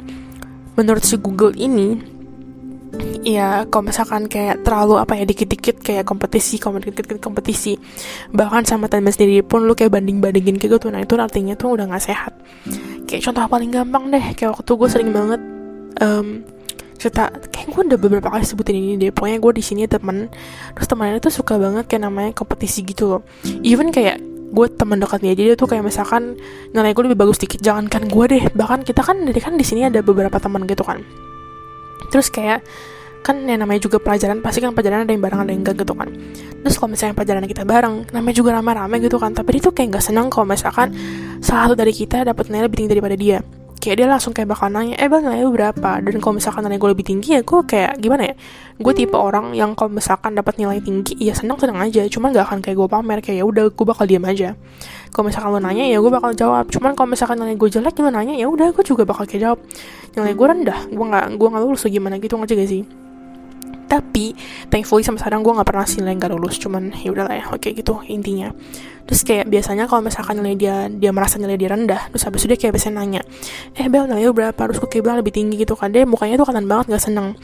menurut 0.77 1.03
si 1.03 1.19
Google 1.19 1.57
ini 1.57 2.20
ya 3.21 3.63
kalau 3.69 3.87
misalkan 3.87 4.27
kayak 4.27 4.65
terlalu 4.65 4.99
apa 4.99 5.13
ya 5.15 5.23
dikit-dikit 5.23 5.79
kayak 5.79 6.03
kompetisi 6.03 6.59
kompetisi 6.59 7.17
kompetisi. 7.21 7.73
Bahkan 8.33 8.67
sama 8.67 8.91
temen 8.91 9.13
sendiri 9.13 9.45
pun 9.45 9.63
lu 9.63 9.73
kayak 9.77 9.95
banding-bandingin 9.95 10.59
gitu 10.59 10.77
nah 10.91 10.99
itu 10.99 11.15
artinya 11.15 11.55
tuh 11.55 11.79
udah 11.79 11.87
nggak 11.87 12.03
sehat. 12.03 12.33
Kayak 13.07 13.31
contoh 13.31 13.43
paling 13.47 13.71
gampang 13.71 14.03
deh 14.11 14.25
kayak 14.35 14.59
waktu 14.59 14.71
gue 14.75 14.89
sering 14.91 15.11
banget 15.15 15.41
um, 16.03 16.43
cerita 16.99 17.33
kayak 17.49 17.67
gue 17.73 17.81
udah 17.95 17.99
beberapa 17.99 18.27
kali 18.27 18.43
sebutin 18.43 18.75
ini 18.75 18.93
deh. 18.99 19.11
Pokoknya 19.15 19.37
gue 19.39 19.51
di 19.55 19.63
sini 19.63 19.87
temen 19.87 20.27
terus 20.75 20.87
temennya 20.89 21.23
tuh 21.23 21.33
suka 21.33 21.55
banget 21.55 21.87
kayak 21.87 22.03
namanya 22.11 22.31
kompetisi 22.35 22.83
gitu 22.83 23.17
loh. 23.17 23.21
Even 23.63 23.93
kayak 23.95 24.19
gue 24.51 24.67
teman 24.75 24.99
dekatnya 24.99 25.31
dia 25.31 25.55
tuh 25.55 25.63
kayak 25.63 25.87
misalkan 25.87 26.35
nilai 26.75 26.91
gue 26.91 27.03
lebih 27.07 27.19
bagus 27.23 27.39
dikit 27.39 27.63
jangankan 27.63 28.11
gue 28.11 28.25
deh. 28.27 28.43
Bahkan 28.51 28.83
kita 28.83 28.99
kan 28.99 29.23
dari 29.23 29.39
kan 29.39 29.55
di 29.55 29.63
sini 29.63 29.87
ada 29.87 30.03
beberapa 30.03 30.35
teman 30.43 30.67
gitu 30.67 30.83
kan 30.83 30.99
terus 32.11 32.27
kayak 32.27 32.61
kan 33.21 33.37
yang 33.45 33.61
namanya 33.61 33.85
juga 33.85 34.01
pelajaran 34.01 34.41
pasti 34.41 34.59
kan 34.65 34.73
pelajaran 34.73 35.05
ada 35.05 35.13
yang 35.13 35.21
bareng 35.21 35.39
ada 35.45 35.51
yang 35.53 35.61
enggak 35.61 35.85
gitu 35.85 35.93
kan. 35.93 36.09
Terus 36.61 36.75
kalau 36.77 36.89
misalnya 36.93 37.15
pelajaran 37.15 37.45
kita 37.45 37.63
bareng 37.65 37.95
namanya 38.11 38.35
juga 38.35 38.49
rame-rame 38.57 38.97
gitu 39.01 39.17
kan. 39.21 39.31
Tapi 39.31 39.49
dia 39.57 39.61
tuh 39.61 39.73
kayak 39.73 39.87
nggak 39.95 40.05
senang 40.05 40.27
kalau 40.33 40.45
misalkan 40.49 40.89
salah 41.39 41.69
satu 41.69 41.75
dari 41.77 41.93
kita 41.93 42.25
dapat 42.25 42.49
nilai 42.49 42.65
lebih 42.65 42.77
tinggi 42.81 42.91
daripada 42.97 43.15
dia 43.17 43.39
kayak 43.81 43.97
dia 43.97 44.07
langsung 44.07 44.31
kayak 44.31 44.53
bakal 44.53 44.69
nanya 44.69 44.93
eh 45.01 45.09
bang 45.09 45.25
nilai 45.25 45.41
berapa? 45.49 46.05
Dan 46.05 46.21
kalau 46.21 46.37
misalkan 46.37 46.61
nilai 46.69 46.77
gue 46.77 46.89
lebih 46.93 47.05
tinggi 47.05 47.33
ya 47.33 47.41
gue 47.41 47.59
kayak 47.65 47.97
gimana 47.97 48.29
ya? 48.29 48.33
Gue 48.77 48.93
tipe 48.93 49.17
orang 49.17 49.57
yang 49.57 49.73
kalau 49.73 49.89
misalkan 49.89 50.37
dapat 50.37 50.61
nilai 50.61 50.77
tinggi 50.79 51.17
ya 51.17 51.33
senang 51.33 51.57
senang 51.57 51.81
aja. 51.81 52.05
Cuman 52.05 52.29
gak 52.29 52.45
akan 52.53 52.59
kayak 52.61 52.77
gue 52.77 52.87
pamer 52.87 53.19
kayak 53.25 53.37
ya 53.41 53.45
udah 53.49 53.65
gue 53.73 53.85
bakal 53.89 54.05
diam 54.05 54.21
aja. 54.29 54.53
Kalau 55.09 55.25
misalkan 55.25 55.49
lo 55.51 55.59
nanya 55.59 55.89
ya 55.89 55.97
gue 55.97 56.11
bakal 56.13 56.31
jawab. 56.37 56.69
Cuman 56.69 56.93
kalau 56.93 57.09
misalkan 57.09 57.41
nilai 57.41 57.57
gue 57.57 57.69
jelek 57.73 57.97
lo 57.97 58.13
nanya 58.13 58.37
ya 58.37 58.45
udah 58.45 58.69
gue 58.69 58.85
juga 58.85 59.03
bakal 59.03 59.25
kayak 59.25 59.41
jawab. 59.41 59.59
Nilai 60.13 60.33
gue 60.37 60.47
rendah 60.47 60.79
gue 60.85 61.05
nggak 61.09 61.25
gue 61.41 61.47
nggak 61.49 61.63
lulus 61.65 61.83
gimana 61.89 62.21
gitu 62.21 62.37
ngerti 62.37 62.53
gak 62.53 62.69
sih 62.69 63.00
tapi 63.91 64.31
thankfully 64.71 65.03
sampai 65.03 65.19
sekarang 65.19 65.43
gue 65.43 65.51
nggak 65.51 65.67
pernah 65.67 65.83
nilai 65.83 66.15
nggak 66.15 66.31
lulus. 66.31 66.55
Cuman 66.55 66.95
ya 66.95 67.11
udahlah 67.11 67.35
ya 67.35 67.45
oke 67.51 67.67
gitu 67.75 67.99
intinya. 68.07 68.55
Terus 69.03 69.27
kayak 69.27 69.51
biasanya 69.51 69.91
kalau 69.91 69.99
misalkan 70.07 70.39
nilai 70.39 70.55
dia 70.55 70.87
dia 70.87 71.11
merasa 71.11 71.35
nilai 71.35 71.59
dia 71.59 71.75
rendah 71.75 72.07
terus 72.07 72.23
habis 72.23 72.47
itu 72.47 72.55
dia 72.55 72.59
kayak 72.63 72.79
biasanya 72.79 73.03
nanya 73.03 73.21
eh 73.75 73.91
bel 73.91 74.07
nilai 74.07 74.23
lu 74.23 74.31
berapa? 74.31 74.55
Terus 74.55 74.79
gue 74.79 75.03
bilang 75.03 75.19
lebih 75.19 75.35
tinggi 75.35 75.59
gitu 75.59 75.75
kan. 75.75 75.91
Dia 75.91 76.07
mukanya 76.07 76.39
tuh 76.39 76.47
kanan 76.47 76.71
banget 76.71 76.95
nggak 76.95 77.03
seneng. 77.03 77.35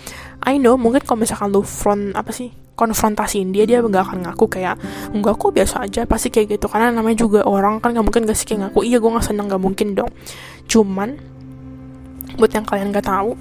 I 0.47 0.55
know 0.55 0.79
mungkin 0.79 1.03
kalau 1.03 1.19
misalkan 1.19 1.51
lu 1.51 1.67
front 1.67 2.15
apa 2.15 2.31
sih 2.31 2.47
konfrontasiin 2.77 3.51
dia 3.51 3.65
dia 3.67 3.83
nggak 3.83 4.03
akan 4.07 4.17
ngaku 4.29 4.45
kayak 4.47 4.77
enggak 5.11 5.35
kok 5.35 5.51
biasa 5.51 5.83
aja 5.83 6.07
pasti 6.07 6.31
kayak 6.31 6.55
gitu. 6.55 6.71
Karena 6.71 6.95
namanya 6.95 7.27
juga 7.27 7.43
orang 7.43 7.83
kan 7.83 7.91
nggak 7.91 8.05
mungkin 8.07 8.23
gak 8.23 8.39
sih 8.39 8.47
kayak 8.47 8.71
ngaku. 8.71 8.87
Iya 8.87 9.03
gue 9.03 9.11
nggak 9.11 9.25
seneng 9.27 9.51
nggak 9.51 9.59
mungkin 9.59 9.99
dong. 9.99 10.11
Cuman 10.71 11.35
buat 12.37 12.53
yang 12.53 12.63
kalian 12.69 12.93
gak 12.93 13.09
tahu 13.09 13.33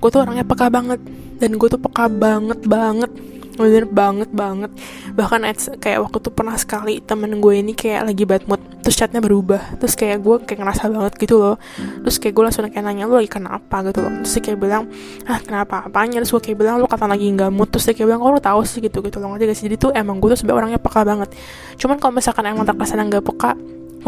gue 0.00 0.08
tuh 0.08 0.20
orangnya 0.24 0.44
peka 0.48 0.72
banget. 0.72 1.00
Dan 1.36 1.60
gue 1.60 1.68
tuh 1.68 1.80
peka 1.80 2.08
banget 2.08 2.60
banget. 2.64 3.12
Bener 3.60 3.84
banget 3.84 4.32
banget. 4.32 4.72
Bahkan 5.12 5.44
kayak 5.76 5.98
waktu 6.08 6.18
tuh 6.24 6.32
pernah 6.32 6.56
sekali 6.56 7.04
temen 7.04 7.44
gue 7.44 7.54
ini 7.60 7.76
kayak 7.76 8.08
lagi 8.08 8.24
bad 8.24 8.48
mood 8.48 8.60
terus 8.80 8.96
chatnya 8.96 9.20
berubah. 9.20 9.76
Terus 9.76 9.92
kayak 9.92 10.24
gue 10.24 10.36
kayak 10.48 10.64
ngerasa 10.64 10.88
banget 10.88 11.12
gitu 11.20 11.36
loh. 11.36 11.56
Terus 11.76 12.16
kayak 12.16 12.32
gue 12.32 12.44
langsung 12.48 12.64
kayak 12.72 12.84
nanya 12.84 13.04
lu 13.04 13.20
lagi 13.20 13.28
kenapa? 13.28 13.84
gitu 13.84 14.00
loh. 14.00 14.12
Terus 14.24 14.34
kayak 14.40 14.58
bilang 14.58 14.88
ah 15.28 15.38
kenapa 15.44 15.84
apanya? 15.84 16.24
Terus 16.24 16.32
gue 16.32 16.42
kayak 16.48 16.58
bilang 16.58 16.80
lu 16.80 16.88
kata 16.88 17.04
lagi 17.04 17.28
nggak 17.28 17.52
mood? 17.52 17.68
Terus 17.68 17.92
kayak 17.92 18.08
bilang 18.08 18.20
kok 18.24 18.32
lu 18.32 18.40
tahu 18.40 18.60
sih 18.64 18.80
gitu 18.80 18.98
gitu 19.04 19.20
loh. 19.20 19.36
Ngerti 19.36 19.44
gak 19.44 19.56
sih? 19.60 19.64
Jadi 19.68 19.76
tuh 19.76 19.90
emang 19.92 20.16
gue 20.24 20.32
tuh 20.32 20.40
sebenarnya 20.40 20.60
orangnya 20.64 20.80
peka 20.80 21.00
banget. 21.04 21.28
Cuman 21.76 21.96
kalau 22.00 22.12
misalkan 22.16 22.44
emang 22.48 22.64
terkesan 22.64 23.04
nggak 23.04 23.24
peka 23.28 23.52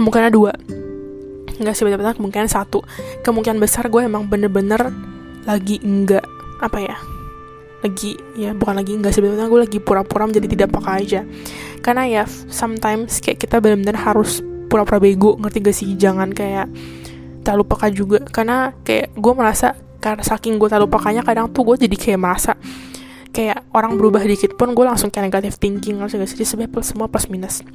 kemungkinan 0.01 0.33
dua. 0.33 0.53
Nggak 1.61 1.75
sih 1.77 1.85
benar-benar 1.85 2.17
kemungkinan 2.17 2.49
satu. 2.49 2.81
Kemungkinan 3.21 3.61
besar 3.61 3.93
gue 3.93 4.01
emang 4.01 4.25
bener-bener 4.25 5.12
lagi 5.45 5.83
enggak 5.83 6.25
apa 6.63 6.79
ya 6.79 6.97
lagi 7.83 8.15
ya 8.39 8.55
bukan 8.55 8.79
lagi 8.79 8.95
enggak 8.95 9.11
sebenarnya 9.11 9.51
gue 9.51 9.61
lagi 9.67 9.79
pura-pura 9.83 10.31
menjadi 10.31 10.47
tidak 10.55 10.69
peka 10.71 10.93
aja. 11.03 11.21
Karena 11.83 12.07
ya 12.07 12.23
sometimes 12.47 13.19
kayak 13.19 13.43
kita 13.43 13.59
benar-benar 13.59 13.99
harus 13.99 14.39
pura-pura 14.71 15.03
bego 15.03 15.35
ngerti 15.43 15.59
gak 15.59 15.77
sih? 15.77 15.89
Jangan 15.99 16.31
kayak 16.31 16.71
terlalu 17.43 17.65
peka 17.67 17.91
juga. 17.91 18.19
Karena 18.23 18.71
kayak 18.87 19.19
gue 19.19 19.33
merasa 19.35 19.75
karena 19.99 20.23
saking 20.23 20.63
gue 20.63 20.71
terlalu 20.71 20.95
pekanya 20.95 21.27
kadang 21.27 21.51
tuh 21.51 21.67
gue 21.67 21.87
jadi 21.87 21.97
kayak 21.99 22.21
merasa 22.23 22.55
kayak 23.35 23.67
orang 23.75 23.99
berubah 23.99 24.23
dikit 24.23 24.55
pun 24.55 24.79
gue 24.79 24.85
langsung 24.87 25.11
kayak 25.11 25.27
negatif 25.35 25.59
thinking 25.59 25.99
ngerti 25.99 26.23
gak 26.23 26.31
sih? 26.31 26.47
Sebenarnya 26.47 26.87
semua 26.87 27.11
plus 27.11 27.27
minus. 27.27 27.67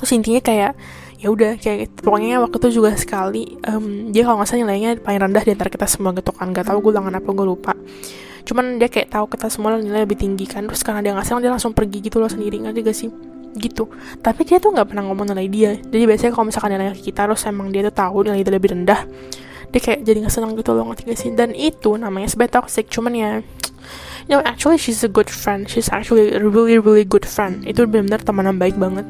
Terus 0.00 0.10
intinya 0.16 0.40
kayak 0.40 0.72
ya 1.20 1.28
udah 1.28 1.60
kayak 1.60 1.78
gitu. 1.84 1.98
pokoknya 2.08 2.40
waktu 2.40 2.56
itu 2.64 2.68
juga 2.80 2.96
sekali 2.96 3.60
um, 3.68 4.08
dia 4.08 4.24
kalau 4.24 4.40
nggak 4.40 4.48
salah 4.48 4.60
nilainya 4.64 4.90
paling 5.04 5.20
rendah 5.20 5.44
di 5.44 5.52
antara 5.52 5.68
kita 5.68 5.84
semua 5.84 6.16
gitu 6.16 6.32
kan. 6.32 6.48
Gak 6.56 6.72
tau 6.72 6.80
gue 6.80 6.90
ulangan 6.90 7.12
apa 7.20 7.28
gue 7.28 7.46
lupa. 7.46 7.72
Cuman 8.48 8.80
dia 8.80 8.88
kayak 8.88 9.12
tahu 9.12 9.28
kita 9.28 9.52
semua 9.52 9.76
nilai 9.76 10.08
lebih 10.08 10.16
tinggi 10.16 10.48
kan. 10.48 10.64
Terus 10.64 10.80
karena 10.80 11.04
dia 11.04 11.12
nggak 11.12 11.28
senang 11.28 11.44
dia 11.44 11.52
langsung 11.52 11.76
pergi 11.76 12.00
gitu 12.00 12.16
loh 12.16 12.32
sendiri 12.32 12.56
nggak 12.64 12.72
gak 12.80 12.96
sih? 12.96 13.12
Gitu. 13.52 13.84
Tapi 14.24 14.40
dia 14.48 14.56
tuh 14.56 14.72
nggak 14.72 14.88
pernah 14.88 15.04
ngomong 15.12 15.36
nilai 15.36 15.46
dia. 15.52 15.70
Jadi 15.76 16.04
biasanya 16.08 16.32
kalau 16.32 16.46
misalkan 16.48 16.70
nilai 16.72 16.96
kita 16.96 17.28
terus 17.28 17.44
emang 17.44 17.68
dia 17.68 17.84
tuh 17.84 17.94
tahu 17.94 18.16
nilai 18.24 18.40
itu 18.40 18.50
lebih 18.50 18.72
rendah 18.72 19.04
dia 19.70 19.78
kayak 19.78 20.02
jadi 20.02 20.26
nggak 20.26 20.34
senang 20.34 20.58
gitu 20.58 20.74
loh 20.74 20.88
ngerti 20.88 21.02
gak 21.04 21.18
sih? 21.20 21.30
Dan 21.36 21.52
itu 21.52 21.94
namanya 22.00 22.32
sebenarnya 22.32 22.64
toxic 22.64 22.90
cuman 22.90 23.12
ya 23.12 23.30
you 24.26 24.34
know 24.34 24.42
actually 24.48 24.80
she's 24.80 25.04
a 25.04 25.10
good 25.12 25.28
friend. 25.28 25.68
She's 25.68 25.92
actually 25.92 26.32
a 26.32 26.40
really 26.40 26.80
really 26.80 27.04
good 27.04 27.28
friend. 27.28 27.68
Itu 27.68 27.84
benar-benar 27.84 28.24
teman 28.24 28.48
yang 28.48 28.56
baik 28.56 28.80
banget 28.80 29.04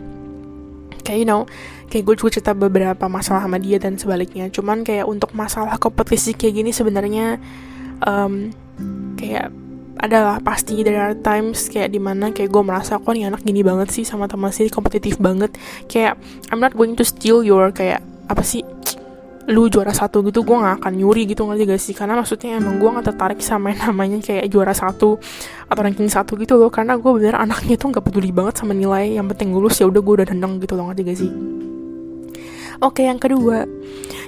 kayak 1.02 1.18
you 1.24 1.28
know 1.28 1.48
kayak 1.90 2.06
gue 2.06 2.14
juga 2.16 2.38
cerita 2.38 2.52
beberapa 2.54 3.10
masalah 3.10 3.44
sama 3.44 3.58
dia 3.58 3.76
dan 3.82 3.98
sebaliknya. 3.98 4.46
Cuman 4.48 4.86
kayak 4.86 5.04
untuk 5.08 5.34
masalah 5.34 5.76
kompetisi 5.76 6.32
kayak 6.36 6.54
gini 6.62 6.70
sebenarnya 6.70 7.40
um, 8.06 8.54
kayak 9.18 9.50
adalah 10.00 10.40
pasti 10.40 10.80
there 10.80 10.96
are 10.96 11.12
times 11.12 11.68
kayak 11.68 11.92
di 11.92 12.00
mana 12.00 12.32
kayak 12.32 12.48
gue 12.48 12.62
merasa 12.64 12.96
kok 12.96 13.12
nih 13.12 13.28
anak 13.28 13.44
gini 13.44 13.60
banget 13.60 13.92
sih 13.92 14.08
sama 14.08 14.24
teman 14.30 14.48
sih 14.48 14.72
kompetitif 14.72 15.20
banget. 15.20 15.52
Kayak 15.90 16.16
I'm 16.48 16.62
not 16.62 16.72
going 16.72 16.96
to 16.96 17.04
steal 17.04 17.44
your 17.44 17.68
kayak 17.68 18.00
apa 18.30 18.46
sih 18.46 18.62
lu 19.50 19.66
juara 19.66 19.90
satu 19.90 20.22
gitu 20.22 20.46
gue 20.46 20.56
gak 20.56 20.80
akan 20.80 20.92
nyuri 20.94 21.26
gitu 21.26 21.44
ngerti 21.44 21.64
gak 21.66 21.82
sih? 21.82 21.94
Karena 21.94 22.16
maksudnya 22.16 22.56
emang 22.56 22.78
gue 22.78 22.88
gak 22.88 23.06
tertarik 23.14 23.42
sama 23.42 23.74
yang 23.74 23.90
namanya 23.90 24.18
kayak 24.22 24.46
juara 24.48 24.70
satu 24.70 25.18
atau 25.66 25.80
ranking 25.82 26.08
satu 26.08 26.38
gitu 26.38 26.56
loh. 26.56 26.70
Karena 26.70 26.94
gue 26.96 27.10
bener 27.10 27.34
anaknya 27.34 27.74
tuh 27.74 27.90
gak 27.90 28.06
peduli 28.06 28.30
banget 28.30 28.62
sama 28.62 28.72
nilai. 28.72 29.18
Yang 29.18 29.36
penting 29.36 29.52
lulus 29.52 29.82
ya 29.82 29.90
udah 29.90 30.00
gue 30.00 30.14
udah 30.22 30.26
dendeng 30.30 30.62
gitu 30.62 30.78
loh 30.78 30.88
ngerti 30.88 31.02
gak 31.02 31.18
sih? 31.18 31.30
Oke 32.80 33.04
yang 33.04 33.20
kedua. 33.20 33.68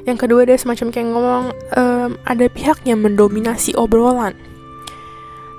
Yang 0.05 0.19
kedua 0.27 0.43
dia 0.45 0.59
semacam 0.59 0.87
kayak 0.93 1.09
ngomong 1.09 1.45
um, 1.79 2.11
ada 2.27 2.45
pihak 2.51 2.85
yang 2.85 3.01
mendominasi 3.01 3.73
obrolan. 3.79 4.37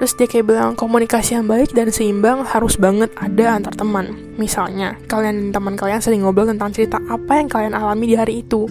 Terus 0.03 0.19
dia 0.19 0.27
kayak 0.27 0.45
bilang 0.51 0.71
komunikasi 0.75 1.39
yang 1.39 1.47
baik 1.47 1.71
dan 1.71 1.87
seimbang 1.87 2.43
harus 2.43 2.75
banget 2.75 3.07
ada 3.15 3.55
antar 3.55 3.71
teman. 3.71 4.35
Misalnya, 4.35 4.99
kalian 5.07 5.55
teman 5.55 5.79
kalian 5.79 6.03
sering 6.03 6.27
ngobrol 6.27 6.49
tentang 6.49 6.75
cerita 6.75 6.99
apa 7.07 7.39
yang 7.39 7.47
kalian 7.47 7.71
alami 7.71 8.11
di 8.11 8.15
hari 8.19 8.43
itu. 8.43 8.67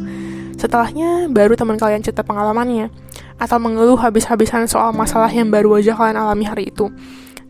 Setelahnya, 0.62 1.26
baru 1.26 1.58
teman 1.58 1.74
kalian 1.74 2.06
cerita 2.06 2.22
pengalamannya. 2.22 2.94
Atau 3.34 3.58
mengeluh 3.58 3.98
habis-habisan 3.98 4.70
soal 4.70 4.94
masalah 4.94 5.26
yang 5.34 5.50
baru 5.50 5.82
aja 5.82 5.98
kalian 5.98 6.14
alami 6.14 6.46
hari 6.46 6.70
itu. 6.70 6.86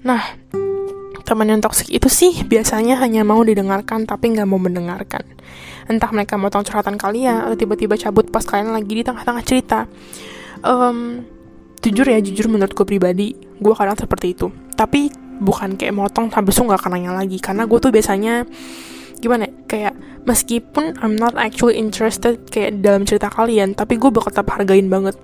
Nah, 0.01 0.25
teman 1.29 1.45
yang 1.53 1.61
toksik 1.61 1.93
itu 1.93 2.09
sih 2.09 2.41
biasanya 2.49 2.97
hanya 3.05 3.21
mau 3.21 3.45
didengarkan 3.45 4.09
tapi 4.09 4.33
nggak 4.33 4.49
mau 4.49 4.57
mendengarkan. 4.57 5.29
Entah 5.93 6.09
mereka 6.09 6.41
tahu 6.41 6.65
curhatan 6.65 6.97
kalian 6.97 7.45
atau 7.45 7.57
tiba-tiba 7.61 8.01
cabut 8.01 8.33
pas 8.33 8.49
kalian 8.49 8.73
lagi 8.73 8.97
di 8.97 9.05
tengah-tengah 9.05 9.45
cerita. 9.45 9.85
Um, 10.65 11.29
jujur 11.83 12.07
ya 12.07 12.23
jujur 12.23 12.47
menurut 12.47 12.73
gue 12.73 12.87
pribadi 12.87 13.35
gue 13.35 13.75
kadang 13.75 13.99
seperti 13.99 14.39
itu 14.39 14.55
tapi 14.79 15.11
bukan 15.43 15.75
kayak 15.75 15.91
motong 15.91 16.31
habis 16.31 16.55
itu 16.55 16.63
nggak 16.63 16.79
akan 16.79 16.91
nanya 16.95 17.13
lagi 17.19 17.43
karena 17.43 17.67
gue 17.67 17.79
tuh 17.83 17.91
biasanya 17.91 18.47
gimana 19.23 19.47
ya, 19.47 19.53
kayak 19.71 19.95
meskipun 20.27 20.99
I'm 20.99 21.15
not 21.15 21.39
actually 21.39 21.79
interested 21.79 22.43
kayak 22.51 22.83
dalam 22.83 23.07
cerita 23.07 23.31
kalian 23.31 23.79
tapi 23.79 23.97
gue 23.97 24.11
bakal 24.11 24.35
tetap 24.35 24.51
hargain 24.51 24.91
banget. 24.91 25.15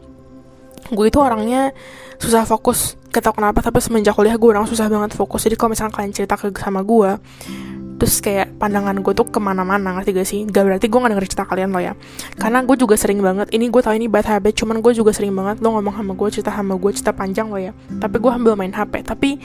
Gue 0.95 1.11
itu 1.11 1.19
orangnya 1.19 1.75
susah 2.23 2.47
fokus 2.47 2.99
gak 3.09 3.35
kenapa 3.35 3.65
tapi 3.65 3.81
semenjak 3.81 4.15
kuliah 4.15 4.37
gue 4.39 4.49
orang 4.55 4.69
susah 4.69 4.87
banget 4.87 5.17
fokus. 5.19 5.43
Jadi 5.45 5.59
kalau 5.59 5.75
misalnya 5.75 5.93
kalian 5.95 6.13
cerita 6.15 6.39
ke 6.39 6.55
sama 6.55 6.87
gue 6.87 7.19
terus 7.99 8.23
kayak 8.23 8.63
pandangan 8.63 8.95
gue 9.03 9.11
tuh 9.11 9.27
ke 9.27 9.43
mana-mana 9.43 9.99
ngerti 9.99 10.11
gak 10.15 10.29
sih? 10.29 10.41
Gak 10.47 10.63
berarti 10.71 10.87
gue 10.87 10.99
gak 11.03 11.11
denger 11.11 11.27
cerita 11.27 11.45
kalian 11.51 11.75
lo 11.75 11.83
ya. 11.83 11.99
Karena 12.39 12.63
gue 12.63 12.77
juga 12.79 12.95
sering 12.95 13.19
banget 13.19 13.51
ini 13.51 13.67
gue 13.67 13.83
tau 13.83 13.91
ini 13.91 14.07
bad 14.07 14.23
habit 14.23 14.55
cuman 14.55 14.79
gue 14.79 14.95
juga 14.95 15.11
sering 15.11 15.35
banget 15.35 15.59
lo 15.59 15.75
ngomong 15.75 15.99
sama 15.99 16.13
gue 16.15 16.29
cerita 16.31 16.55
sama 16.55 16.79
gue 16.79 16.91
cerita 16.95 17.11
panjang 17.11 17.51
lo 17.51 17.59
ya. 17.59 17.75
Tapi 17.75 18.17
gue 18.23 18.31
ambil 18.31 18.55
main 18.55 18.71
hp 18.71 18.93
tapi 19.03 19.43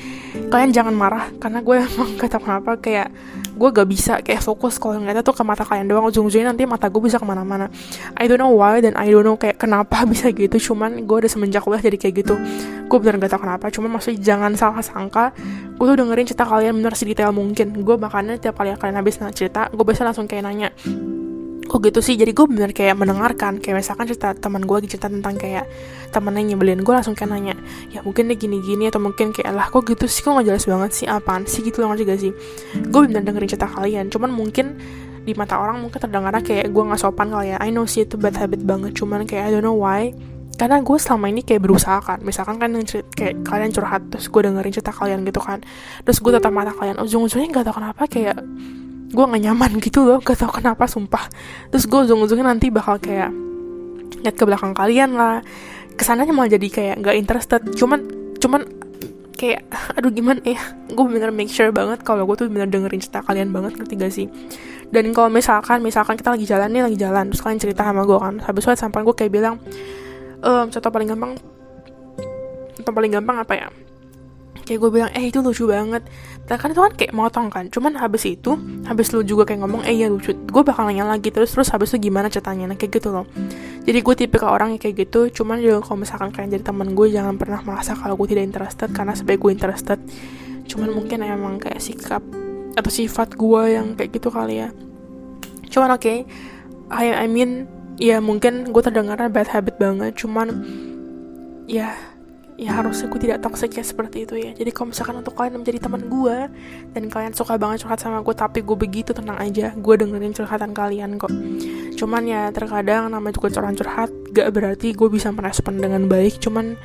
kalian 0.53 0.69
jangan 0.69 0.93
marah 0.93 1.33
karena 1.41 1.65
gue 1.65 1.75
emang 1.89 2.09
gak 2.21 2.37
kenapa 2.37 2.71
kayak 2.77 3.09
gue 3.53 3.69
gak 3.69 3.87
bisa 3.87 4.13
kayak 4.25 4.41
fokus 4.41 4.81
kalau 4.81 4.97
ngeliatnya 4.97 5.21
tuh 5.21 5.37
ke 5.37 5.43
mata 5.45 5.63
kalian 5.63 5.85
doang. 5.85 6.09
Ujung-ujungnya 6.09 6.51
nanti 6.53 6.65
mata 6.65 6.89
gue 6.89 7.01
bisa 7.01 7.21
ke 7.21 7.25
mana-mana. 7.25 7.69
I 8.17 8.25
don't 8.25 8.41
know 8.41 8.53
why 8.53 8.81
dan 8.81 8.97
I 8.97 9.13
don't 9.13 9.25
know 9.25 9.37
kayak 9.37 9.61
kenapa 9.61 10.03
bisa 10.11 10.33
gitu. 10.33 10.57
Cuman 10.73 11.05
gue 11.05 11.17
udah 11.25 11.31
semenjak 11.31 11.61
kuliah 11.61 11.81
jadi 11.81 11.97
kayak 11.97 12.13
gitu. 12.25 12.35
Gue 12.89 12.97
bener 12.99 13.21
gak 13.21 13.37
tau 13.37 13.41
kenapa. 13.41 13.69
Cuman 13.69 13.97
maksudnya 13.97 14.19
jangan 14.21 14.51
salah 14.57 14.81
sangka 14.81 15.33
gue 15.73 15.85
tuh 15.89 15.97
dengerin 15.97 16.25
cerita 16.29 16.45
kalian 16.45 16.73
bener 16.81 16.93
sedetail 16.97 17.31
mungkin. 17.31 17.73
Gue 17.85 17.95
makanya 17.95 18.41
tiap 18.41 18.57
kali 18.57 18.73
kalian 18.73 18.97
habis 18.97 19.21
cerita 19.33 19.69
gue 19.69 19.83
biasa 19.85 20.05
langsung 20.05 20.25
kayak 20.25 20.43
nanya 20.45 20.69
kok 21.65 21.79
gitu 21.83 21.99
sih? 22.03 22.15
Jadi 22.19 22.31
gue 22.35 22.45
bener 22.45 22.69
kayak 22.71 22.95
mendengarkan 22.99 23.57
kayak 23.57 23.81
misalkan 23.81 24.05
cerita 24.09 24.35
teman 24.35 24.63
gue 24.63 24.77
cerita 24.85 25.07
tentang 25.09 25.35
kayak 25.39 25.65
temennya 26.13 26.53
nyebelin 26.53 26.85
gue 26.85 26.93
langsung 26.93 27.17
kayak 27.17 27.33
nanya 27.33 27.55
ya 27.89 28.05
mungkin 28.05 28.29
dia 28.29 28.37
gini-gini 28.37 28.93
atau 28.93 29.01
mungkin 29.01 29.33
kayak 29.33 29.51
lah 29.53 29.67
kok 29.71 29.87
gitu 29.87 30.05
sih? 30.05 30.21
Kok 30.21 30.39
gak 30.41 30.47
jelas 30.49 30.63
banget 30.67 30.91
sih? 30.93 31.05
Apaan 31.09 31.43
sih? 31.49 31.65
Gitu 31.65 31.81
loh 31.81 31.91
gak 31.93 32.19
sih? 32.19 32.31
Gue 32.91 32.99
bener 33.09 33.25
dengerin 33.25 33.49
cerita 33.49 33.67
kalian 33.71 34.13
cuman 34.13 34.29
mungkin 34.29 34.77
di 35.23 35.31
mata 35.39 35.55
orang 35.55 35.79
mungkin 35.79 36.03
terdengarnya 36.03 36.43
kayak 36.43 36.67
gue 36.69 36.83
gak 36.83 36.99
sopan 36.99 37.31
kali 37.31 37.55
ya. 37.55 37.57
I 37.63 37.71
know 37.71 37.87
sih 37.87 38.03
itu 38.03 38.19
bad 38.19 38.35
habit 38.35 38.61
banget 38.61 38.93
cuman 38.93 39.23
kayak 39.23 39.47
I 39.47 39.51
don't 39.55 39.65
know 39.65 39.75
why. 39.75 40.11
Karena 40.53 40.85
gue 40.85 40.97
selama 41.01 41.33
ini 41.33 41.41
kayak 41.41 41.65
berusaha 41.65 41.97
kan 42.05 42.21
misalkan 42.21 42.61
kan 42.61 42.69
kayak 43.17 43.41
kalian 43.41 43.73
curhat 43.73 44.05
terus 44.13 44.29
gue 44.29 44.41
dengerin 44.45 44.69
cerita 44.69 44.93
kalian 44.93 45.25
gitu 45.25 45.41
kan 45.41 45.65
terus 46.05 46.21
gue 46.21 46.29
tetap 46.29 46.53
mata 46.53 46.69
kalian 46.69 47.01
ujung-ujungnya 47.01 47.49
nggak 47.49 47.65
tahu 47.65 47.81
kenapa 47.81 48.05
kayak 48.05 48.37
gue 49.13 49.23
gak 49.23 49.43
nyaman 49.45 49.71
gitu 49.77 50.03
loh 50.03 50.19
gak 50.19 50.41
tau 50.41 50.51
kenapa 50.51 50.89
sumpah. 50.89 51.29
Terus 51.69 51.85
gue 51.85 51.99
ujung-ujungnya 52.09 52.45
nanti 52.49 52.73
bakal 52.73 52.97
kayak 52.97 53.29
lihat 54.25 54.35
ke 54.35 54.43
belakang 54.43 54.73
kalian 54.73 55.13
lah. 55.13 55.45
Ke 55.93 56.01
sananya 56.01 56.33
malah 56.33 56.49
jadi 56.49 56.67
kayak 56.67 56.95
gak 57.05 57.15
interested. 57.15 57.61
Cuman 57.77 58.03
cuman 58.41 58.65
kayak 59.37 59.69
aduh 59.97 60.09
gimana 60.09 60.41
ya? 60.41 60.59
Gue 60.89 61.05
bener 61.05 61.29
make 61.29 61.53
sure 61.53 61.69
banget 61.69 62.01
kalau 62.01 62.25
gue 62.25 62.35
tuh 62.35 62.49
bener 62.49 62.67
dengerin 62.67 62.99
cerita 62.99 63.21
kalian 63.21 63.53
banget 63.53 63.77
ngerti 63.77 63.93
gak 64.01 64.13
sih? 64.13 64.27
Dan 64.89 65.13
kalau 65.13 65.29
misalkan 65.29 65.85
misalkan 65.85 66.17
kita 66.17 66.33
lagi 66.33 66.45
jalan 66.49 66.69
nih 66.73 66.83
lagi 66.85 66.97
jalan 66.97 67.29
terus 67.29 67.41
kalian 67.45 67.61
cerita 67.61 67.85
sama 67.85 68.03
gue 68.03 68.17
kan. 68.17 68.41
Habis 68.41 68.65
itu 68.65 68.75
sampai 68.75 69.05
gue 69.05 69.15
kayak 69.15 69.31
bilang 69.31 69.61
ehm 70.43 70.67
contoh 70.67 70.91
paling 70.91 71.07
gampang 71.07 71.31
contoh 72.75 72.93
paling 72.93 73.11
gampang 73.15 73.37
apa 73.39 73.53
ya 73.55 73.67
kayak 74.63 74.79
gue 74.79 74.91
bilang 74.91 75.11
eh 75.11 75.29
itu 75.29 75.39
lucu 75.43 75.67
banget. 75.69 76.03
Dan 76.43 76.55
kan 76.59 76.71
itu 76.71 76.81
kan 76.81 76.93
kayak 76.95 77.13
motong 77.15 77.47
kan. 77.51 77.67
Cuman 77.69 77.99
habis 77.99 78.23
itu 78.27 78.55
habis 78.87 79.11
lu 79.11 79.21
juga 79.21 79.47
kayak 79.47 79.63
ngomong 79.63 79.83
eh 79.85 79.95
ya 79.95 80.07
lucu. 80.09 80.33
Gue 80.33 80.63
bakal 80.63 80.89
nanya 80.89 81.07
lagi 81.07 81.29
terus 81.29 81.51
terus 81.53 81.69
habis 81.69 81.91
itu 81.93 82.09
gimana 82.09 82.31
ceritanya? 82.31 82.73
Nah, 82.73 82.77
kayak 82.79 82.99
gitu 82.99 83.13
loh. 83.13 83.27
Jadi 83.83 83.99
gue 83.99 84.15
tipe 84.15 84.35
ke 84.39 84.47
orang 84.47 84.75
yang 84.75 84.81
kayak 84.81 85.07
gitu 85.07 85.43
cuman 85.43 85.59
juga 85.59 85.83
kalau 85.83 85.99
misalkan 86.01 86.29
kalian 86.31 86.49
jadi 86.55 86.63
teman 86.63 86.95
gue 86.95 87.07
jangan 87.11 87.35
pernah 87.35 87.59
merasa 87.61 87.93
kalau 87.93 88.15
gue 88.15 88.27
tidak 88.31 88.47
interested 88.47 88.89
karena 88.95 89.13
sebagai 89.13 89.39
gue 89.43 89.51
interested. 89.51 89.99
Cuman 90.65 90.89
mungkin 90.95 91.21
emang 91.21 91.59
kayak 91.59 91.83
sikap 91.83 92.23
atau 92.73 92.89
sifat 92.89 93.37
gue 93.37 93.61
yang 93.75 93.93
kayak 93.99 94.09
gitu 94.15 94.31
kali 94.31 94.63
ya. 94.63 94.69
Cuman 95.69 95.93
oke 95.93 96.01
okay, 96.01 96.17
I, 96.89 97.25
I 97.25 97.27
mean 97.27 97.67
ya 97.97 98.17
mungkin 98.21 98.73
gue 98.73 98.81
terdengarnya 98.81 99.29
bad 99.29 99.49
habit 99.53 99.77
banget 99.77 100.17
cuman 100.17 100.49
ya 101.69 101.93
ya 102.63 102.79
harusnya 102.79 103.11
gue 103.11 103.19
tidak 103.19 103.39
toxic 103.43 103.75
ya 103.75 103.83
seperti 103.83 104.23
itu 104.23 104.35
ya. 104.39 104.51
Jadi 104.55 104.71
kalau 104.71 104.95
misalkan 104.95 105.15
untuk 105.19 105.35
kalian 105.35 105.59
menjadi 105.59 105.79
teman 105.83 106.07
gue 106.07 106.37
dan 106.95 107.03
kalian 107.11 107.33
suka 107.35 107.59
banget 107.59 107.83
curhat 107.83 107.99
sama 107.99 108.23
gue 108.23 108.35
tapi 108.35 108.63
gue 108.63 108.77
begitu 108.79 109.11
tenang 109.11 109.35
aja 109.35 109.75
gue 109.75 109.95
dengerin 109.99 110.31
curhatan 110.31 110.71
kalian 110.71 111.19
kok. 111.19 111.31
Cuman 111.99 112.23
ya 112.23 112.49
terkadang 112.55 113.11
namanya 113.11 113.35
juga 113.35 113.59
curhat-curhat 113.59 114.09
gak 114.31 114.49
berarti 114.55 114.95
gue 114.95 115.09
bisa 115.11 115.29
merespon 115.35 115.77
dengan 115.77 116.07
baik. 116.07 116.39
Cuman 116.39 116.79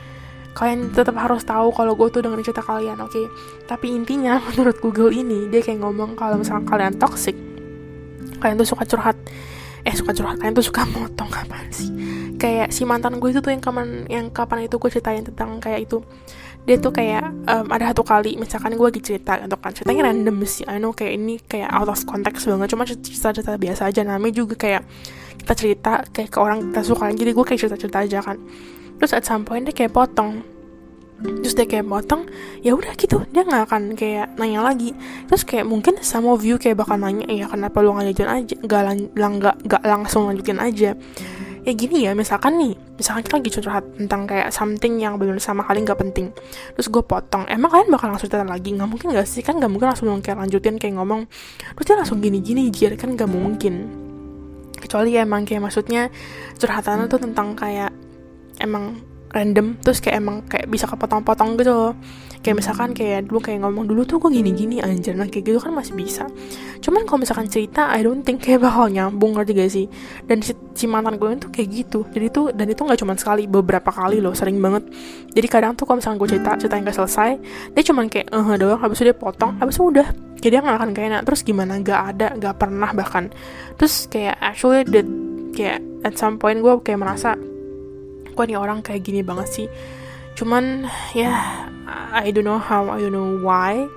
kalian 0.58 0.90
tetap 0.90 1.14
harus 1.14 1.46
tahu 1.46 1.70
kalau 1.70 1.94
gue 1.94 2.10
tuh 2.10 2.20
dengerin 2.26 2.42
cerita 2.42 2.66
kalian 2.66 2.98
oke? 2.98 3.14
Okay? 3.14 3.26
tapi 3.70 3.94
intinya 3.94 4.40
menurut 4.50 4.80
Google 4.82 5.14
ini 5.14 5.46
dia 5.46 5.62
kayak 5.62 5.84
ngomong 5.84 6.18
kalau 6.18 6.40
misalkan 6.40 6.66
kalian 6.66 6.98
toxic 6.98 7.38
kalian 8.42 8.58
tuh 8.58 8.68
suka 8.74 8.82
curhat 8.88 9.14
eh 9.88 9.94
suka 9.96 10.12
curhat. 10.12 10.36
Kalian 10.36 10.52
tuh 10.52 10.66
suka 10.68 10.84
motong 10.84 11.32
kapan 11.32 11.64
sih? 11.72 11.88
Kayak 12.36 12.70
si 12.70 12.84
mantan 12.84 13.16
gue 13.16 13.32
itu 13.32 13.40
tuh 13.40 13.50
yang 13.50 13.64
kapan 13.64 14.04
yang 14.06 14.28
kapan 14.28 14.68
itu 14.68 14.76
gue 14.76 14.90
ceritain 14.92 15.24
tentang 15.24 15.56
kayak 15.58 15.88
itu. 15.88 16.04
Dia 16.68 16.76
tuh 16.76 16.92
kayak 16.92 17.24
um, 17.48 17.66
ada 17.72 17.96
satu 17.96 18.04
kali 18.04 18.36
misalkan 18.36 18.76
gue 18.76 18.84
lagi 18.84 19.00
cerita 19.00 19.40
untuk 19.40 19.64
kan. 19.64 19.72
Ceritanya 19.72 20.12
random 20.12 20.36
sih 20.44 20.68
I 20.68 20.76
know. 20.76 20.92
Kayak 20.92 21.12
ini 21.16 21.40
kayak 21.40 21.72
out 21.72 21.88
of 21.88 22.04
context 22.04 22.44
banget. 22.44 22.68
Cuma 22.76 22.84
cerita-cerita 22.84 23.56
biasa 23.56 23.88
aja. 23.88 24.04
Namanya 24.04 24.44
juga 24.44 24.54
kayak 24.60 24.84
kita 25.40 25.52
cerita 25.56 25.92
kayak 26.12 26.28
ke 26.28 26.38
orang 26.38 26.68
kita 26.68 26.80
suka. 26.84 27.08
Jadi 27.08 27.30
gue 27.32 27.44
kayak 27.48 27.60
cerita-cerita 27.64 27.98
aja 28.04 28.18
kan. 28.20 28.36
Terus 29.00 29.12
at 29.16 29.24
some 29.24 29.48
point 29.48 29.64
dia 29.64 29.72
kayak 29.72 29.96
potong 29.96 30.44
terus 31.18 31.58
dia 31.58 31.66
kayak 31.66 31.90
potong 31.90 32.30
ya 32.62 32.78
udah 32.78 32.94
gitu 32.94 33.26
dia 33.34 33.42
nggak 33.42 33.62
akan 33.66 33.82
kayak 33.98 34.38
nanya 34.38 34.62
lagi. 34.62 34.94
Terus 35.26 35.42
kayak 35.42 35.66
mungkin 35.66 35.98
sama 36.02 36.38
view 36.38 36.58
kayak 36.58 36.78
bakal 36.78 36.94
nanya 36.94 37.26
ya 37.26 37.50
kenapa 37.50 37.82
lu 37.82 37.94
nggak 37.94 38.22
aja 38.22 38.54
nggak 38.54 38.82
lang 39.18 39.32
nggak 39.42 39.56
nggak 39.66 39.82
langsung 39.82 40.30
lanjutin 40.30 40.62
aja? 40.62 40.94
Ya 41.66 41.72
gini 41.76 42.06
ya 42.06 42.14
misalkan 42.14 42.56
nih 42.56 42.72
misalkan 42.96 43.26
kita 43.26 43.34
lagi 43.42 43.50
curhat 43.50 43.84
tentang 43.98 44.24
kayak 44.24 44.48
something 44.54 44.96
yang 45.02 45.18
benar 45.18 45.36
sama 45.42 45.66
kali 45.66 45.82
nggak 45.82 45.98
penting. 45.98 46.30
Terus 46.78 46.86
gue 46.88 47.02
potong 47.02 47.44
emang 47.50 47.68
kalian 47.68 47.90
bakal 47.90 48.14
langsung 48.14 48.30
cerita 48.30 48.46
lagi? 48.46 48.72
Nggak 48.72 48.88
mungkin 48.88 49.06
gak 49.12 49.26
sih? 49.26 49.42
Kan 49.42 49.58
nggak 49.58 49.68
mungkin 49.68 49.90
langsung 49.90 50.08
kayak 50.22 50.38
lanjutin 50.38 50.78
kayak 50.78 50.96
ngomong. 50.96 51.26
Terus 51.76 51.84
dia 51.84 51.96
langsung 51.98 52.18
gini 52.22 52.38
gini 52.40 52.70
jir 52.70 52.94
kan 52.94 53.12
nggak 53.18 53.28
mungkin. 53.28 53.74
Kecuali 54.78 55.18
ya 55.18 55.26
emang 55.26 55.42
kayak 55.42 55.66
maksudnya 55.66 56.08
curhatannya 56.56 57.10
tuh 57.10 57.20
tentang 57.20 57.58
kayak 57.58 57.90
emang 58.62 59.07
random 59.32 59.76
terus 59.84 60.00
kayak 60.00 60.16
emang 60.24 60.36
kayak 60.48 60.66
bisa 60.68 60.88
kepotong-potong 60.88 61.60
gitu 61.60 61.72
loh. 61.72 61.92
Kayak 62.38 62.62
misalkan 62.62 62.94
kayak 62.94 63.26
dulu 63.26 63.42
kayak 63.42 63.66
ngomong 63.66 63.84
dulu 63.90 64.06
tuh 64.06 64.22
gue 64.22 64.30
gini-gini 64.30 64.78
anjir. 64.78 65.18
Nah 65.18 65.26
kayak 65.26 65.52
gitu 65.52 65.58
kan 65.58 65.74
masih 65.74 65.98
bisa. 65.98 66.24
Cuman 66.78 67.02
kalau 67.04 67.26
misalkan 67.26 67.50
cerita 67.50 67.90
I 67.90 68.06
don't 68.06 68.22
think 68.22 68.40
kayak 68.40 68.62
bakal 68.62 68.86
nyambung 68.88 69.34
ngerti 69.34 69.52
gak 69.58 69.70
sih? 69.74 69.86
Dan 70.24 70.40
si, 70.40 70.54
si 70.72 70.86
mantan 70.86 71.18
gue 71.18 71.28
itu 71.34 71.50
kayak 71.50 71.68
gitu. 71.68 72.06
Jadi 72.08 72.26
tuh 72.30 72.54
dan 72.54 72.70
itu 72.70 72.78
nggak 72.78 72.98
cuma 73.02 73.12
sekali 73.18 73.50
beberapa 73.50 73.90
kali 73.90 74.22
loh 74.22 74.32
sering 74.38 74.62
banget. 74.62 74.86
Jadi 75.34 75.46
kadang 75.50 75.74
tuh 75.74 75.84
kalau 75.84 75.98
misalkan 75.98 76.18
gue 76.22 76.28
cerita 76.38 76.50
cerita 76.56 76.74
yang 76.78 76.86
gak 76.86 76.98
selesai 77.02 77.30
dia 77.74 77.82
cuma 77.84 78.00
kayak 78.06 78.30
eh 78.30 78.38
uh, 78.38 78.56
doang. 78.56 78.80
Habis 78.80 78.96
itu 79.02 79.04
dia 79.10 79.16
potong 79.18 79.58
habis 79.58 79.74
itu 79.76 79.84
udah. 79.90 80.08
Kayak 80.38 80.52
dia 80.54 80.60
nggak 80.62 80.76
akan 80.78 80.90
kayak 80.94 81.06
enak. 81.10 81.22
Terus 81.26 81.40
gimana? 81.42 81.72
Nggak 81.82 82.00
ada 82.14 82.28
nggak 82.38 82.54
pernah 82.54 82.90
bahkan. 82.94 83.24
Terus 83.74 84.06
kayak 84.06 84.38
actually 84.38 84.86
the 84.86 85.02
kayak 85.58 85.82
at 86.06 86.14
some 86.14 86.38
point 86.38 86.62
gue 86.62 86.70
kayak 86.86 87.02
merasa 87.02 87.34
kok 88.38 88.46
nih 88.46 88.54
orang 88.54 88.86
kayak 88.86 89.02
gini 89.02 89.26
banget 89.26 89.50
sih. 89.50 89.66
Cuman 90.38 90.86
ya 91.18 91.34
I 92.14 92.30
don't 92.30 92.46
know 92.46 92.62
how 92.62 92.86
I 92.86 93.02
don't 93.02 93.10
know 93.10 93.42
why. 93.42 93.90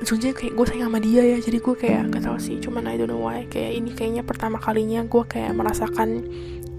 Sebenernya 0.00 0.32
kayak 0.32 0.52
gue 0.56 0.64
sayang 0.64 0.88
sama 0.88 0.96
dia 0.96 1.20
ya 1.20 1.36
Jadi 1.36 1.60
gue 1.60 1.74
kayak 1.76 2.08
gak 2.08 2.24
tau 2.24 2.40
sih. 2.40 2.56
Cuman 2.56 2.88
I 2.88 2.96
don't 2.96 3.12
know 3.12 3.20
why. 3.20 3.44
Kayak 3.52 3.84
ini 3.84 3.92
kayaknya 3.92 4.24
pertama 4.24 4.56
kalinya 4.56 5.04
Gue 5.04 5.28
kayak 5.28 5.52
merasakan 5.52 6.24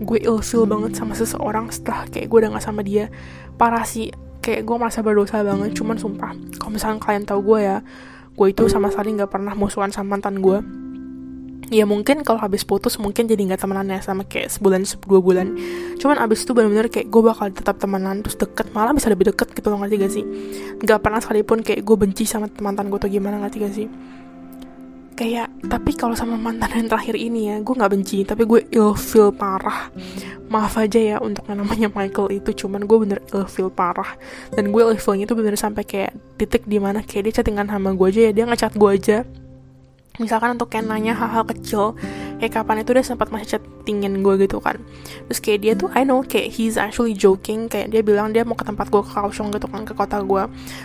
Gue 0.02 0.18
ilfeel 0.26 0.66
banget 0.66 0.98
sama 0.98 1.14
seseorang 1.14 1.70
Setelah 1.70 2.10
kayak 2.10 2.26
gue 2.26 2.38
udah 2.42 2.50
gak 2.58 2.66
sama 2.66 2.82
dia. 2.82 3.14
Parah 3.62 3.86
sih. 3.86 4.10
Kayak 4.42 4.66
gue 4.66 4.74
merasa 4.74 5.06
berdosa 5.06 5.46
banget 5.46 5.78
Cuman 5.78 6.02
sumpah. 6.02 6.34
Kalau 6.58 6.74
misalnya 6.74 6.98
kalian 6.98 7.30
tahu 7.30 7.46
gue 7.46 7.60
ya 7.62 7.78
Gue 8.34 8.58
itu 8.58 8.66
sama 8.66 8.90
sekali 8.90 9.14
gak 9.14 9.30
pernah 9.30 9.54
musuhan 9.54 9.94
sama 9.94 10.18
mantan 10.18 10.42
gue 10.42 10.58
ya 11.72 11.88
mungkin 11.88 12.28
kalau 12.28 12.44
habis 12.44 12.68
putus 12.68 13.00
mungkin 13.00 13.32
jadi 13.32 13.40
nggak 13.40 13.64
temenan 13.64 13.88
ya 13.88 14.04
sama 14.04 14.28
kayak 14.28 14.52
sebulan 14.52 14.84
dua 15.08 15.24
bulan. 15.24 15.56
Cuman 15.96 16.20
abis 16.20 16.44
itu 16.44 16.52
benar-benar 16.52 16.92
kayak 16.92 17.08
gue 17.08 17.22
bakal 17.24 17.48
tetap 17.48 17.80
temenan 17.80 18.20
terus 18.20 18.36
deket. 18.36 18.76
Malah 18.76 18.92
bisa 18.92 19.08
lebih 19.08 19.32
deket 19.32 19.56
gitu 19.56 19.72
loh 19.72 19.80
ngerti 19.80 19.96
gak 19.96 20.12
sih? 20.12 20.26
Nggak 20.84 21.00
pernah 21.00 21.24
sekalipun 21.24 21.64
kayak 21.64 21.82
gue 21.88 21.96
benci 21.96 22.28
sama 22.28 22.52
mantan 22.60 22.92
gue 22.92 23.00
atau 23.00 23.08
gimana 23.08 23.40
ngerti 23.40 23.58
gak 23.64 23.74
sih? 23.74 23.88
Kayak 25.16 25.54
tapi 25.70 25.94
kalau 25.94 26.18
sama 26.18 26.36
mantan 26.36 26.74
yang 26.76 26.90
terakhir 26.92 27.16
ini 27.16 27.54
ya 27.54 27.56
gue 27.64 27.72
nggak 27.72 27.92
benci. 27.96 28.28
Tapi 28.28 28.44
gue 28.44 28.68
feel 29.00 29.32
parah. 29.32 29.88
Maaf 30.52 30.76
aja 30.76 31.00
ya 31.00 31.18
untuk 31.24 31.48
yang 31.48 31.64
namanya 31.64 31.88
Michael 31.96 32.44
itu 32.44 32.52
cuman 32.66 32.84
gue 32.84 32.98
bener 33.08 33.24
feel 33.48 33.72
parah. 33.72 34.20
Dan 34.52 34.76
gue 34.76 34.84
feelnya 35.00 35.24
tuh 35.24 35.40
bener 35.40 35.56
sampai 35.56 35.88
kayak 35.88 36.12
titik 36.36 36.68
di 36.68 36.84
mana 36.84 37.00
kayak 37.00 37.32
dia 37.32 37.34
chattingan 37.40 37.72
sama 37.72 37.96
gue 37.96 38.08
aja 38.12 38.22
ya. 38.28 38.32
Dia 38.36 38.46
ngechat 38.50 38.76
gue 38.76 38.90
aja 38.92 39.18
misalkan 40.22 40.54
untuk 40.54 40.70
kayak 40.70 40.86
nanya 40.86 41.18
hal-hal 41.18 41.42
kecil 41.50 41.98
kayak 42.38 42.58
kapan 42.58 42.82
itu 42.82 42.94
dia 42.94 43.06
sempat 43.06 43.30
masih 43.30 43.58
chattingin 43.58 44.22
gue 44.26 44.34
gitu 44.46 44.58
kan. 44.62 44.78
Terus 45.30 45.40
kayak 45.42 45.60
dia 45.62 45.74
tuh 45.78 45.90
I 45.94 46.06
know 46.06 46.22
kayak 46.22 46.54
he's 46.54 46.78
actually 46.78 47.18
joking 47.18 47.70
kayak 47.70 47.94
dia 47.94 48.02
bilang 48.06 48.34
dia 48.34 48.46
mau 48.46 48.58
ke 48.58 48.66
tempat 48.66 48.90
gue 48.90 49.02
ke 49.02 49.12
Kaohsiung 49.14 49.54
gitu 49.54 49.70
kan 49.70 49.86
ke 49.86 49.94
kota 49.94 50.22
gue 50.22 50.44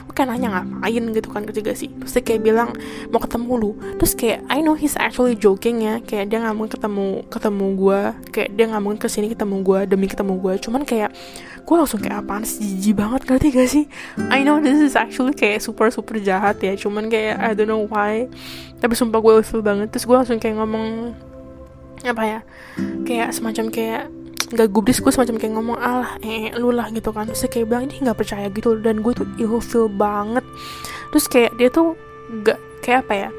gue 0.08 0.14
kayak 0.16 0.32
nanya 0.32 0.60
ngapain? 0.60 1.04
gitu 1.12 1.28
kan 1.32 1.44
sih? 1.76 1.88
Terus 1.92 2.12
dia 2.16 2.24
kayak 2.24 2.40
bilang 2.40 2.72
mau 3.12 3.20
ketemu 3.20 3.52
lu. 3.56 3.70
Terus 4.00 4.12
kayak 4.16 4.44
I 4.48 4.64
know 4.64 4.76
he's 4.76 4.96
actually 4.96 5.36
joking 5.36 5.84
ya 5.84 6.00
kayak 6.04 6.32
dia 6.32 6.40
nggak 6.40 6.56
mau 6.56 6.68
ketemu 6.68 7.06
ketemu 7.28 7.66
gue 7.76 8.00
kayak 8.32 8.48
dia 8.56 8.64
nggak 8.72 8.82
mungkin 8.82 9.00
ke 9.00 9.08
sini 9.08 9.26
ketemu 9.32 9.56
gue 9.64 9.80
demi 9.88 10.06
ketemu 10.08 10.34
gue 10.40 10.54
cuman 10.60 10.82
kayak 10.84 11.10
gue 11.66 11.74
langsung 11.74 11.98
kayak 11.98 12.22
apaan 12.22 12.46
sih 12.46 12.62
jijik 12.62 13.02
banget 13.02 13.26
ngerti 13.26 13.46
gak 13.50 13.68
sih? 13.68 13.84
I 14.30 14.46
know 14.46 14.62
this 14.62 14.78
is 14.78 14.94
actually 14.94 15.34
kayak 15.34 15.58
super 15.58 15.90
super 15.90 16.14
jahat 16.22 16.62
ya 16.62 16.78
cuman 16.78 17.10
kayak 17.10 17.42
I 17.42 17.58
don't 17.58 17.66
know 17.66 17.90
why. 17.90 18.30
Tapi 18.78 18.94
sumpah 18.94 19.18
gue 19.18 19.42
ilfil 19.42 19.66
banget. 19.66 19.90
Terus 19.90 20.06
gue 20.06 20.14
langsung 20.14 20.38
kayak 20.38 20.62
ngomong 20.62 21.18
apa 22.06 22.22
ya 22.22 22.40
kayak 23.02 23.34
semacam 23.34 23.66
kayak 23.74 24.02
gak 24.54 24.70
gubris 24.70 25.02
gue 25.02 25.10
semacam 25.10 25.42
kayak 25.42 25.52
ngomong 25.58 25.78
alah 25.82 26.14
eh 26.22 26.54
lu 26.54 26.70
lah 26.70 26.86
gitu 26.94 27.10
kan. 27.10 27.26
Terus 27.26 27.50
kayak 27.50 27.66
bilang 27.66 27.90
ini 27.90 27.98
nggak 27.98 28.18
percaya 28.22 28.46
gitu. 28.46 28.78
Dan 28.78 29.02
gue 29.02 29.10
tuh 29.10 29.26
ilfil 29.42 29.90
banget. 29.90 30.46
Terus 31.10 31.26
kayak 31.26 31.58
dia 31.58 31.66
tuh 31.66 31.98
gak 32.46 32.62
kayak 32.86 33.02
apa 33.10 33.14
ya 33.26 33.30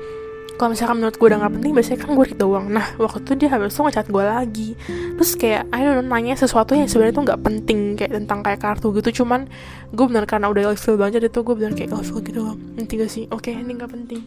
kalau 0.58 0.74
misalkan 0.74 0.98
menurut 0.98 1.16
gue 1.16 1.28
udah 1.30 1.40
gak 1.46 1.54
penting 1.62 1.72
biasanya 1.78 2.00
kan 2.02 2.10
gue 2.18 2.26
read 2.26 2.40
doang 2.42 2.66
nah 2.74 2.86
waktu 2.98 3.22
itu 3.24 3.34
dia 3.46 3.50
habis 3.54 3.78
itu 3.78 3.82
ngechat 3.86 4.08
gue 4.10 4.24
lagi. 4.26 4.70
Terus 5.16 5.32
kayak 5.38 5.64
I 5.70 5.80
don't 5.86 6.02
know 6.02 6.10
nanya 6.10 6.34
sesuatu 6.34 6.74
yang 6.74 6.90
sebenarnya 6.90 7.16
tuh 7.16 7.24
gak 7.30 7.42
penting 7.46 7.80
kayak 7.94 8.12
tentang 8.18 8.42
kayak 8.42 8.60
kartu 8.60 8.90
gitu. 8.98 9.24
Cuman 9.24 9.46
gue 9.94 10.06
bener 10.10 10.26
karena 10.26 10.50
udah 10.50 10.74
feel 10.76 10.98
banget 10.98 11.30
itu 11.30 11.40
gue 11.46 11.56
bener 11.56 11.74
kayak 11.78 11.94
feel 11.94 12.20
gitu 12.26 12.40
loh 12.42 12.58
nanti 12.76 12.94
gak 12.98 13.12
sih? 13.14 13.24
Oke 13.30 13.54
okay, 13.54 13.62
ini 13.62 13.78
gak 13.78 13.94
penting. 13.94 14.22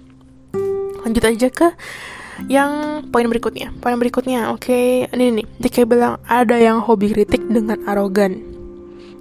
Lanjut 1.03 1.25
aja 1.27 1.49
ke 1.51 1.69
yang 2.49 3.05
poin 3.13 3.27
berikutnya. 3.29 3.75
Poin 3.83 3.99
berikutnya 4.01 4.55
oke 4.55 4.65
okay, 4.65 5.11
ini 5.13 5.43
nih. 5.43 5.47
Dia 5.61 5.71
kayak 5.71 5.89
bilang 5.91 6.15
ada 6.25 6.57
yang 6.57 6.81
hobi 6.81 7.13
kritik 7.13 7.43
dengan 7.51 7.83
arogan 7.85 8.50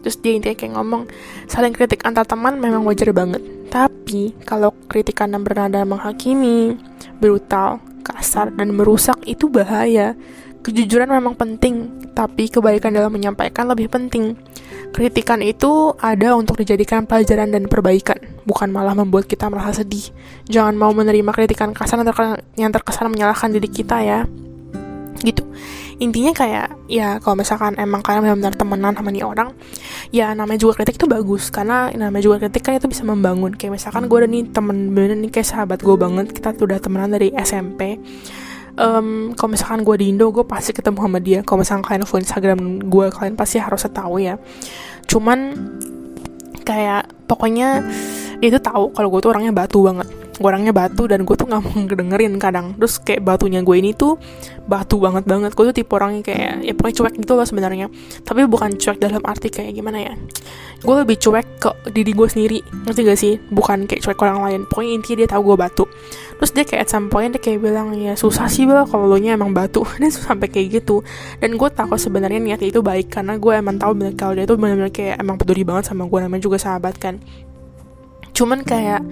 terus 0.01 0.17
dia 0.19 0.35
intinya 0.35 0.55
kayak 0.55 0.73
ngomong 0.79 1.07
saling 1.47 1.75
kritik 1.75 2.03
antar 2.07 2.23
teman 2.23 2.57
memang 2.57 2.83
wajar 2.87 3.11
banget 3.11 3.41
tapi 3.69 4.33
kalau 4.43 4.73
kritikan 4.89 5.29
yang 5.29 5.45
bernada 5.45 5.85
menghakimi 5.85 6.73
brutal, 7.21 7.77
kasar, 8.01 8.49
dan 8.55 8.73
merusak 8.73 9.19
itu 9.29 9.45
bahaya. 9.51 10.17
Kejujuran 10.59 11.07
memang 11.07 11.39
penting, 11.39 11.87
tapi 12.11 12.51
kebaikan 12.51 12.91
dalam 12.91 13.15
menyampaikan 13.15 13.69
lebih 13.69 13.87
penting. 13.87 14.35
Kritikan 14.91 15.39
itu 15.39 15.93
ada 16.01 16.35
untuk 16.35 16.59
dijadikan 16.59 17.05
pelajaran 17.05 17.53
dan 17.53 17.69
perbaikan, 17.69 18.17
bukan 18.43 18.73
malah 18.73 18.97
membuat 18.97 19.29
kita 19.29 19.47
merasa 19.47 19.85
sedih. 19.85 20.11
Jangan 20.49 20.75
mau 20.75 20.91
menerima 20.91 21.31
kritikan 21.31 21.71
kasar 21.71 22.01
yang 22.57 22.73
terkesan 22.73 23.07
menyalahkan 23.07 23.53
diri 23.53 23.69
kita 23.69 24.03
ya. 24.03 24.19
Gitu. 25.21 25.45
Intinya 25.99 26.31
kayak 26.31 26.67
ya 26.87 27.19
kalau 27.19 27.35
misalkan 27.39 27.75
emang 27.75 27.99
kalian 27.99 28.23
benar-benar 28.23 28.55
temenan 28.55 28.95
sama 28.95 29.11
nih 29.11 29.27
orang 29.27 29.51
ya 30.15 30.31
namanya 30.31 30.59
juga 30.63 30.79
kritik 30.81 30.95
itu 30.95 31.07
bagus. 31.11 31.51
Karena 31.51 31.91
namanya 31.91 32.23
juga 32.23 32.47
kritik 32.47 32.63
kan 32.63 32.73
itu 32.79 32.87
bisa 32.87 33.03
membangun. 33.03 33.53
Kayak 33.53 33.79
misalkan 33.79 34.07
gue 34.07 34.17
ada 34.17 34.27
nih 34.31 34.43
temen 34.49 34.95
bener 34.95 35.19
nih 35.19 35.31
kayak 35.31 35.47
sahabat 35.47 35.79
gue 35.83 35.95
banget 35.99 36.31
kita 36.31 36.55
tuh 36.55 36.71
udah 36.71 36.79
temenan 36.79 37.11
dari 37.11 37.35
SMP 37.35 37.99
um, 38.79 39.35
kalau 39.35 39.49
misalkan 39.51 39.83
gue 39.83 39.95
di 39.99 40.05
Indo 40.15 40.31
gue 40.31 40.45
pasti 40.47 40.71
ketemu 40.71 40.99
sama 41.03 41.19
dia. 41.19 41.39
Kalau 41.43 41.59
misalkan 41.61 41.83
kalian 41.85 42.03
follow 42.07 42.23
Instagram 42.23 42.59
gue 42.87 43.05
kalian 43.11 43.35
pasti 43.35 43.57
harus 43.59 43.83
tahu 43.91 44.23
ya. 44.23 44.39
Cuman 45.05 45.39
kayak 46.63 47.27
pokoknya 47.27 47.83
dia 48.39 48.49
tuh 48.55 48.63
tahu 48.63 48.83
kalau 48.95 49.07
gue 49.11 49.19
tuh 49.19 49.31
orangnya 49.35 49.51
batu 49.51 49.83
banget 49.83 50.18
orangnya 50.43 50.71
batu 50.71 51.05
dan 51.05 51.27
gue 51.27 51.35
tuh 51.35 51.47
nggak 51.47 51.61
mau 51.61 51.73
ngedengerin 51.75 52.33
kadang. 52.39 52.75
Terus 52.79 52.99
kayak 53.03 53.21
batunya 53.23 53.59
gue 53.59 53.75
ini 53.75 53.91
tuh 53.91 54.15
batu 54.65 54.97
banget 54.99 55.27
banget. 55.27 55.51
Gue 55.55 55.71
tuh 55.71 55.75
tipe 55.75 55.91
orangnya 55.91 56.23
kayak 56.23 56.53
ya 56.63 56.73
pokoknya 56.75 56.95
cuek 56.95 57.13
gitu 57.19 57.33
loh 57.35 57.47
sebenarnya. 57.47 57.87
Tapi 58.23 58.47
bukan 58.47 58.79
cuek 58.79 58.97
dalam 58.97 59.23
arti 59.23 59.51
kayak 59.51 59.75
gimana 59.75 59.99
ya. 59.99 60.13
Gue 60.79 60.95
lebih 61.03 61.19
cuek 61.19 61.47
ke 61.59 61.69
diri 61.91 62.11
gue 62.15 62.27
sendiri. 62.31 62.59
Ngerti 62.87 63.01
gak 63.03 63.19
sih? 63.19 63.33
Bukan 63.51 63.83
kayak 63.85 64.01
cuek 64.03 64.19
orang 64.23 64.39
lain. 64.47 64.61
Pokoknya 64.67 64.91
intinya 64.95 65.17
dia 65.25 65.29
tahu 65.29 65.41
gue 65.51 65.57
batu. 65.59 65.85
Terus 66.39 66.51
dia 66.55 66.63
kayak 66.63 66.81
at 66.87 66.89
some 66.89 67.11
dia 67.11 67.35
kayak 67.35 67.59
bilang 67.59 67.91
ya 67.99 68.15
susah 68.15 68.47
sih 68.47 68.63
bel 68.63 68.87
kalau 68.87 69.11
lo 69.11 69.19
nya 69.19 69.35
emang 69.35 69.51
batu. 69.51 69.83
Dia 69.99 70.07
sampai 70.07 70.47
kayak 70.47 70.79
gitu. 70.79 71.03
Dan 71.43 71.59
gue 71.59 71.67
takut 71.67 71.99
sebenarnya 71.99 72.39
niatnya 72.39 72.71
itu 72.71 72.79
baik 72.79 73.11
karena 73.11 73.35
gue 73.35 73.53
emang 73.59 73.75
tahu 73.75 73.91
bener 73.99 74.15
kalau 74.15 74.39
dia 74.39 74.47
tuh 74.47 74.55
benar-benar 74.55 74.87
kayak 74.95 75.19
emang 75.19 75.35
peduli 75.35 75.67
banget 75.67 75.91
sama 75.91 76.07
gue 76.07 76.19
namanya 76.23 76.43
juga 76.47 76.55
sahabat 76.55 76.95
kan. 76.95 77.19
Cuman 78.31 78.63
kayak 78.63 79.03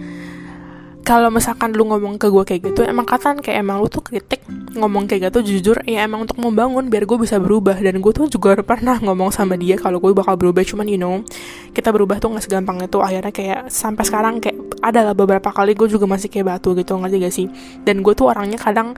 kalau 1.07 1.31
misalkan 1.31 1.71
lu 1.71 1.87
ngomong 1.87 2.19
ke 2.19 2.27
gue 2.27 2.43
kayak 2.43 2.61
gitu 2.67 2.83
emang 2.83 3.07
katan 3.07 3.39
kayak 3.39 3.63
emang 3.63 3.79
lu 3.79 3.87
tuh 3.87 4.03
kritik 4.03 4.43
ngomong 4.75 5.07
kayak 5.07 5.31
gitu 5.31 5.55
jujur 5.55 5.79
ya 5.87 6.03
emang 6.03 6.27
untuk 6.27 6.35
membangun 6.43 6.91
biar 6.91 7.07
gue 7.07 7.15
bisa 7.15 7.39
berubah. 7.39 7.79
Dan 7.79 8.03
gue 8.03 8.11
tuh 8.11 8.27
juga 8.27 8.59
pernah 8.59 8.99
ngomong 8.99 9.31
sama 9.31 9.55
dia 9.55 9.79
kalau 9.79 10.03
gue 10.03 10.11
bakal 10.11 10.35
berubah. 10.35 10.67
Cuman 10.67 10.83
you 10.91 10.99
know 10.99 11.23
kita 11.71 11.95
berubah 11.95 12.19
tuh 12.19 12.35
nggak 12.35 12.43
segampang 12.43 12.83
itu. 12.83 12.99
Akhirnya 12.99 13.31
kayak 13.31 13.71
sampai 13.71 14.03
sekarang 14.03 14.43
kayak 14.43 14.59
ada 14.83 15.15
beberapa 15.15 15.47
kali 15.55 15.79
gue 15.79 15.87
juga 15.87 16.03
masih 16.05 16.27
kayak 16.27 16.59
batu 16.59 16.75
gitu 16.75 16.99
ngerti 16.99 17.17
gak 17.23 17.33
sih? 17.33 17.47
Dan 17.87 18.03
gue 18.03 18.11
tuh 18.11 18.27
orangnya 18.27 18.59
kadang 18.59 18.91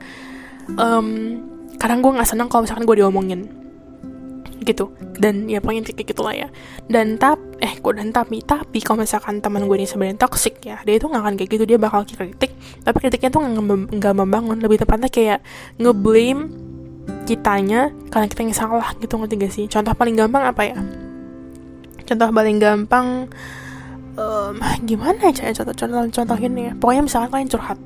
um, 0.74 1.06
kadang 1.78 2.02
gue 2.02 2.10
nggak 2.10 2.28
senang 2.28 2.50
kalau 2.50 2.66
misalkan 2.66 2.84
gue 2.84 2.96
diomongin 3.00 3.59
gitu. 4.62 4.92
Dan 5.16 5.48
ya 5.48 5.58
pokoknya 5.60 5.92
kayak 5.92 6.08
gitulah 6.12 6.34
ya. 6.36 6.48
Dan 6.86 7.16
tap 7.16 7.40
eh 7.60 7.76
kok 7.76 7.96
dan 7.96 8.12
tapi 8.12 8.40
tapi 8.44 8.78
kalau 8.80 9.04
misalkan 9.04 9.40
teman 9.40 9.64
gue 9.68 9.76
ini 9.76 9.88
sebenarnya 9.88 10.20
toxic 10.24 10.60
ya 10.64 10.80
dia 10.84 10.96
itu 10.96 11.08
nggak 11.08 11.22
akan 11.22 11.34
kayak 11.36 11.50
gitu. 11.52 11.64
Dia 11.64 11.78
bakal 11.80 12.04
kritik 12.04 12.52
tapi 12.84 12.96
kritiknya 13.00 13.30
tuh 13.32 13.40
nggak 13.92 14.14
membangun. 14.14 14.56
Lebih 14.60 14.84
tepatnya 14.84 15.08
kayak 15.08 15.40
ngeblame 15.80 16.48
kitanya 17.26 17.90
karena 18.10 18.26
kita 18.26 18.40
yang 18.42 18.54
salah 18.54 18.90
gitu 18.98 19.14
ngerti 19.18 19.34
gak 19.38 19.52
sih? 19.54 19.64
Contoh 19.70 19.94
paling 19.94 20.14
gampang 20.18 20.42
apa 20.46 20.62
ya? 20.66 20.78
Contoh 22.06 22.28
paling 22.34 22.58
gampang 22.58 23.30
um, 24.16 24.54
gimana 24.86 25.30
ya 25.30 25.52
contoh 25.54 25.74
contoh 25.74 26.00
contohin 26.10 26.52
ya? 26.56 26.72
Pokoknya 26.78 27.02
misalkan 27.06 27.28
kalian 27.30 27.50
curhat. 27.50 27.78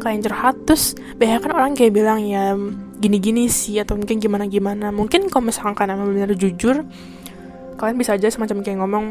Kalian 0.00 0.20
curhat 0.24 0.56
terus 0.66 0.96
banyak 1.18 1.38
kan 1.42 1.52
orang 1.52 1.72
kayak 1.76 1.92
bilang 1.94 2.18
ya 2.22 2.56
gini-gini 2.98 3.50
sih 3.50 3.78
atau 3.82 3.98
mungkin 3.98 4.18
gimana-gimana. 4.18 4.90
Mungkin 4.90 5.28
kalau 5.30 5.50
misalkan 5.50 5.74
kalian 5.76 6.02
benar 6.02 6.32
jujur 6.34 6.86
kalian 7.76 7.96
bisa 7.98 8.14
aja 8.14 8.30
semacam 8.30 8.62
kayak 8.62 8.78
ngomong 8.78 9.06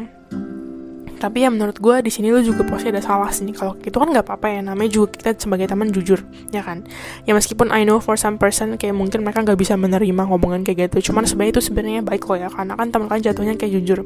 tapi 1.22 1.46
ya 1.46 1.54
menurut 1.54 1.78
gue 1.78 2.02
di 2.02 2.10
sini 2.10 2.34
lo 2.34 2.42
juga 2.42 2.66
pasti 2.66 2.90
ada 2.90 2.98
salah 2.98 3.30
sih. 3.30 3.46
Kalau 3.54 3.78
gitu 3.78 3.94
kan 3.94 4.10
nggak 4.10 4.26
apa-apa 4.26 4.58
ya 4.58 4.60
namanya 4.66 4.90
juga 4.90 5.14
kita 5.14 5.38
sebagai 5.38 5.70
teman 5.70 5.94
jujur 5.94 6.18
ya 6.50 6.66
kan? 6.66 6.82
Ya 7.30 7.38
meskipun 7.38 7.70
I 7.70 7.86
know 7.86 8.02
for 8.02 8.18
some 8.18 8.42
person 8.42 8.74
kayak 8.74 8.98
mungkin 8.98 9.22
mereka 9.22 9.46
nggak 9.46 9.54
bisa 9.54 9.78
menerima 9.78 10.26
ngomongan 10.26 10.66
kayak 10.66 10.90
gitu 10.90 11.14
cuman 11.14 11.22
sebenarnya 11.22 11.54
itu 11.54 11.62
sebenarnya 11.62 12.02
baik 12.02 12.26
kok 12.26 12.42
ya 12.42 12.50
karena 12.50 12.74
kan 12.74 12.90
teman 12.90 13.06
kalian 13.06 13.22
jatuhnya 13.22 13.54
kayak 13.54 13.70
jujur 13.78 14.02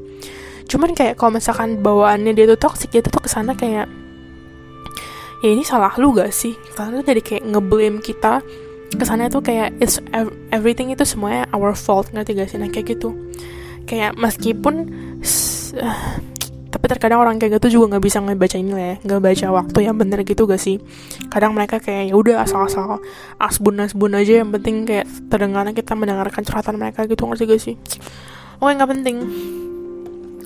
cuman 0.67 0.93
kayak 0.93 1.15
kalau 1.15 1.39
misalkan 1.39 1.79
bawaannya 1.81 2.35
dia 2.35 2.47
tuh 2.51 2.59
toxic 2.59 2.91
dia 2.91 3.03
tuh 3.03 3.23
ke 3.23 3.31
sana 3.31 3.55
kayak 3.55 3.87
ya 5.45 5.49
ini 5.53 5.63
salah 5.63 5.93
lu 6.01 6.17
gak 6.17 6.33
sih? 6.33 6.57
Karena 6.75 7.01
tuh 7.01 7.07
jadi 7.13 7.23
kayak 7.23 7.45
ngeblame 7.47 7.99
kita. 8.01 8.41
Kesannya 8.87 9.29
tuh 9.29 9.43
kayak 9.43 9.77
it's 9.83 9.99
everything 10.55 10.95
itu 10.95 11.05
semuanya 11.05 11.45
our 11.53 11.77
fault. 11.77 12.09
Ngerti 12.11 12.31
gak 12.39 12.49
sih? 12.51 12.59
Nah 12.59 12.71
kayak 12.73 12.97
gitu. 12.97 13.13
Kayak 13.87 14.19
meskipun 14.19 14.91
tapi 16.67 16.93
terkadang 16.93 17.25
orang 17.25 17.41
kayak 17.41 17.57
gitu 17.57 17.81
juga 17.81 17.97
nggak 17.97 18.05
bisa 18.05 18.21
ngebaca 18.21 18.57
ini 18.61 18.73
lah 18.77 18.87
ya 18.93 18.97
nggak 19.01 19.21
baca 19.23 19.47
waktu 19.49 19.79
yang 19.87 19.97
bener 19.97 20.21
gitu 20.27 20.45
gak 20.45 20.61
sih? 20.61 20.77
Kadang 21.33 21.57
mereka 21.57 21.81
kayak 21.81 22.11
ya 22.11 22.15
udah 22.17 22.43
asal-asal 22.43 23.01
asbun 23.41 23.81
asbun 23.81 24.13
aja 24.13 24.45
yang 24.45 24.51
penting 24.53 24.85
kayak 24.85 25.07
terdengarnya 25.31 25.73
kita 25.73 25.97
mendengarkan 25.97 26.43
curhatan 26.45 26.77
mereka 26.77 27.09
gitu 27.09 27.23
ngerti 27.25 27.45
gak 27.49 27.63
sih? 27.63 27.75
Oke 28.61 28.73
nggak 28.73 28.89
penting 28.89 29.17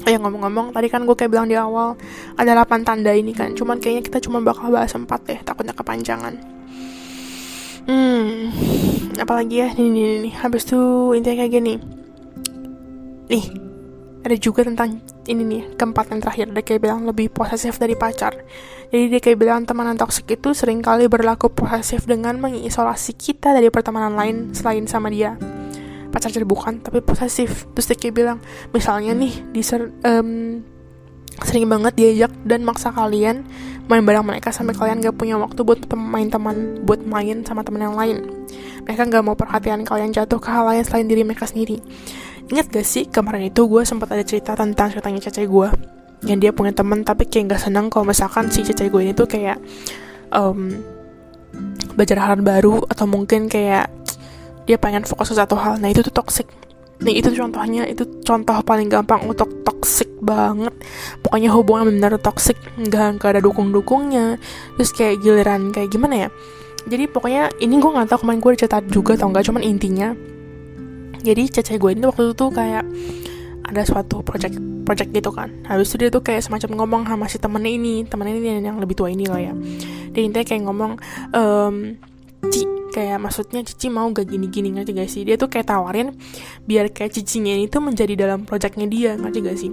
Oh 0.01 0.11
ngomong-ngomong 0.11 0.73
tadi 0.73 0.89
kan 0.89 1.05
gue 1.05 1.13
kayak 1.13 1.31
bilang 1.33 1.49
di 1.49 1.61
awal 1.61 1.93
ada 2.41 2.65
8 2.65 2.89
tanda 2.89 3.13
ini 3.13 3.37
kan 3.37 3.53
cuman 3.53 3.77
kayaknya 3.77 4.03
kita 4.09 4.19
cuma 4.25 4.41
bakal 4.41 4.73
bahas 4.73 4.97
4 4.97 5.05
deh 5.29 5.39
takutnya 5.45 5.77
kepanjangan 5.77 6.61
Hmm, 7.91 8.53
apalagi 9.17 9.65
ya 9.65 9.69
ini 9.75 9.89
nih, 9.91 10.17
nih. 10.29 10.35
Habis 10.37 10.69
itu 10.69 10.81
intinya 11.17 11.43
kayak 11.43 11.53
gini. 11.59 11.75
Nih, 13.27 13.45
ada 14.21 14.37
juga 14.37 14.63
tentang 14.63 15.01
ini 15.25 15.43
nih 15.43 15.63
keempat 15.75 16.13
yang 16.13 16.21
terakhir 16.21 16.47
dia 16.53 16.63
kayak 16.63 16.81
bilang 16.87 17.03
lebih 17.09 17.33
posesif 17.33 17.83
dari 17.83 17.97
pacar. 17.97 18.37
Jadi 18.95 19.05
dia 19.11 19.21
kayak 19.23 19.39
bilang 19.43 19.63
temanan 19.65 19.99
toksik 19.99 20.29
itu 20.29 20.55
sering 20.55 20.85
kali 20.87 21.11
berlaku 21.11 21.51
posesif 21.51 22.05
dengan 22.05 22.37
mengisolasi 22.39 23.17
kita 23.17 23.55
dari 23.55 23.71
pertemanan 23.75 24.15
lain 24.15 24.37
selain 24.55 24.85
sama 24.85 25.09
dia. 25.09 25.35
Pacar 26.11 26.31
jadi 26.35 26.47
bukan, 26.47 26.83
tapi 26.83 27.01
posesif. 27.01 27.71
Terus 27.75 27.87
dia 27.91 27.97
kayak 27.97 28.15
bilang, 28.15 28.39
misalnya 28.75 29.15
nih 29.15 29.35
di 29.55 29.63
um, 30.05 30.61
sering 31.41 31.65
banget 31.71 31.97
diajak 31.97 32.33
dan 32.45 32.67
maksa 32.67 32.93
kalian 32.93 33.47
main 33.91 34.07
bareng 34.07 34.23
mereka 34.23 34.55
sampai 34.55 34.77
kalian 34.77 35.03
gak 35.03 35.19
punya 35.19 35.35
waktu 35.35 35.67
buat 35.67 35.83
main 35.99 36.31
teman 36.31 36.85
buat 36.87 37.03
main 37.03 37.43
sama 37.43 37.67
teman 37.67 37.91
yang 37.91 37.97
lain. 37.99 38.23
Mereka 38.87 39.11
gak 39.11 39.25
mau 39.25 39.35
perhatian 39.35 39.83
kalian 39.83 40.15
jatuh 40.15 40.39
ke 40.39 40.47
hal 40.47 40.69
lain 40.69 40.87
selain 40.87 41.11
diri 41.11 41.27
mereka 41.27 41.51
sendiri. 41.51 41.83
Ingat 42.51 42.71
gak 42.71 42.87
sih 42.87 43.07
kemarin 43.11 43.51
itu 43.51 43.67
gue 43.67 43.83
sempat 43.83 44.15
ada 44.15 44.23
cerita 44.23 44.55
tentang 44.55 44.95
ceritanya 44.95 45.19
cece 45.23 45.47
gue 45.47 45.69
yang 46.29 46.39
dia 46.39 46.53
punya 46.53 46.71
teman 46.71 47.01
tapi 47.03 47.25
kayak 47.27 47.57
gak 47.57 47.63
senang 47.67 47.89
kalau 47.89 48.07
misalkan 48.07 48.47
si 48.53 48.61
cece 48.63 48.93
gue 48.93 49.01
ini 49.01 49.13
tuh 49.17 49.27
kayak 49.27 49.57
um, 50.31 50.71
belajar 51.99 52.23
hal 52.23 52.39
baru 52.41 52.85
atau 52.87 53.07
mungkin 53.11 53.51
kayak 53.51 53.91
dia 54.71 54.79
pengen 54.79 55.03
fokus 55.03 55.35
ke 55.35 55.37
satu 55.43 55.59
hal 55.59 55.83
nah 55.83 55.91
itu 55.91 56.07
tuh 56.07 56.15
toxic 56.15 56.47
Nih 57.01 57.25
itu 57.25 57.33
contohnya 57.33 57.89
itu 57.89 58.05
contoh 58.21 58.61
paling 58.61 58.93
gampang 58.93 59.25
untuk 59.25 59.49
toxic 59.65 60.09
banget. 60.21 60.73
Pokoknya 61.25 61.49
hubungan 61.57 61.89
benar 61.89 62.13
toxic, 62.21 62.61
nggak 62.77 63.17
nggak 63.17 63.31
ada 63.37 63.41
dukung-dukungnya. 63.41 64.37
Terus 64.77 64.91
kayak 64.93 65.25
giliran 65.25 65.73
kayak 65.73 65.89
gimana 65.89 66.29
ya? 66.29 66.31
Jadi 66.85 67.09
pokoknya 67.09 67.57
ini 67.61 67.81
gue 67.81 67.89
nggak 67.89 68.09
tahu 68.13 68.25
kemarin 68.25 68.41
gue 68.45 68.51
cerita 68.57 68.79
juga 68.85 69.17
atau 69.17 69.33
enggak, 69.33 69.45
cuman 69.49 69.63
intinya. 69.65 70.13
Jadi 71.25 71.43
cece 71.49 71.81
gue 71.81 71.91
ini 71.93 72.05
waktu 72.05 72.37
itu 72.37 72.47
kayak 72.53 72.85
ada 73.65 73.83
suatu 73.89 74.21
project 74.21 74.61
project 74.85 75.11
gitu 75.17 75.33
kan. 75.33 75.49
Habis 75.65 75.93
itu 75.93 76.05
dia 76.05 76.11
tuh 76.13 76.21
kayak 76.21 76.45
semacam 76.45 76.85
ngomong 76.85 77.03
sama 77.09 77.25
si 77.33 77.41
temennya 77.41 77.73
ini, 77.73 78.05
temennya 78.05 78.37
ini 78.37 78.61
yang 78.61 78.77
lebih 78.77 78.93
tua 78.93 79.09
ini 79.09 79.25
lah 79.25 79.41
ya. 79.41 79.57
Dia 80.13 80.21
intinya 80.21 80.45
kayak 80.45 80.63
ngomong, 80.69 80.93
ehm, 81.33 81.97
kayak 82.91 83.19
maksudnya 83.23 83.63
Cici 83.65 83.89
mau 83.89 84.11
gak 84.11 84.27
gini-gini 84.29 84.75
ngerti 84.75 84.91
gak 84.93 85.11
sih? 85.11 85.23
Dia 85.23 85.39
tuh 85.39 85.47
kayak 85.47 85.71
tawarin 85.71 86.15
biar 86.67 86.91
kayak 86.91 87.15
cicinya 87.15 87.55
ini 87.55 87.71
tuh 87.71 87.81
menjadi 87.81 88.15
dalam 88.19 88.45
projectnya 88.45 88.87
dia 88.91 89.17
ngerti 89.17 89.39
gak 89.41 89.59
sih? 89.59 89.71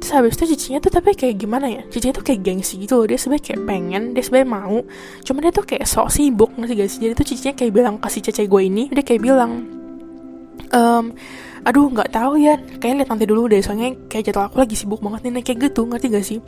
Terus 0.00 0.10
habis 0.10 0.32
itu 0.36 0.44
cicinya 0.56 0.78
tuh 0.82 0.92
tapi 0.92 1.14
kayak 1.14 1.36
gimana 1.38 1.70
ya? 1.70 1.82
Cicinya 1.88 2.16
tuh 2.16 2.24
kayak 2.26 2.40
gengsi 2.42 2.80
gitu 2.80 2.98
loh 2.98 3.06
dia 3.06 3.16
sebenarnya 3.20 3.44
kayak 3.44 3.60
pengen 3.64 4.02
dia 4.12 4.22
sebenarnya 4.26 4.50
mau 4.50 4.76
cuma 5.22 5.38
dia 5.44 5.52
tuh 5.54 5.64
kayak 5.64 5.84
sok 5.86 6.08
sibuk 6.10 6.50
ngerti 6.56 6.74
gak 6.76 6.90
sih? 6.90 7.00
Jadi 7.04 7.12
tuh 7.14 7.26
cicinya 7.28 7.54
kayak 7.54 7.72
bilang 7.72 7.94
kasih 8.00 8.20
cece 8.24 8.42
gue 8.48 8.62
ini 8.64 8.90
dia 8.90 9.04
kayak 9.06 9.22
bilang 9.22 9.52
um, 10.74 11.04
aduh 11.64 11.88
nggak 11.88 12.12
tahu 12.12 12.36
ya 12.36 12.60
kayaknya 12.78 13.04
lihat 13.04 13.10
nanti 13.10 13.24
dulu 13.24 13.48
deh 13.48 13.60
soalnya 13.64 13.96
kayak 14.12 14.28
jadwal 14.28 14.52
aku 14.52 14.60
lagi 14.60 14.76
sibuk 14.76 15.00
banget 15.00 15.32
nih 15.32 15.40
kayak 15.40 15.58
gitu 15.72 15.88
ngerti 15.88 16.06
gak 16.12 16.24
sih? 16.24 16.38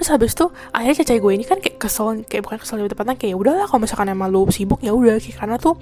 Terus 0.00 0.08
habis 0.08 0.32
itu 0.32 0.48
akhirnya 0.72 0.96
cecai 1.04 1.18
gue 1.20 1.32
ini 1.36 1.44
kan 1.44 1.60
kayak 1.60 1.76
kesel 1.76 2.24
kayak 2.24 2.42
bukan 2.48 2.58
kesel 2.64 2.80
lebih 2.80 2.96
tepatnya 2.96 3.14
kayak 3.20 3.32
ya 3.32 3.36
udahlah 3.36 3.66
kalau 3.68 3.80
misalkan 3.84 4.08
emang 4.08 4.32
lu 4.32 4.48
sibuk 4.48 4.80
ya 4.80 4.96
udah. 4.96 5.20
Kayak 5.20 5.36
karena 5.36 5.56
tuh 5.60 5.74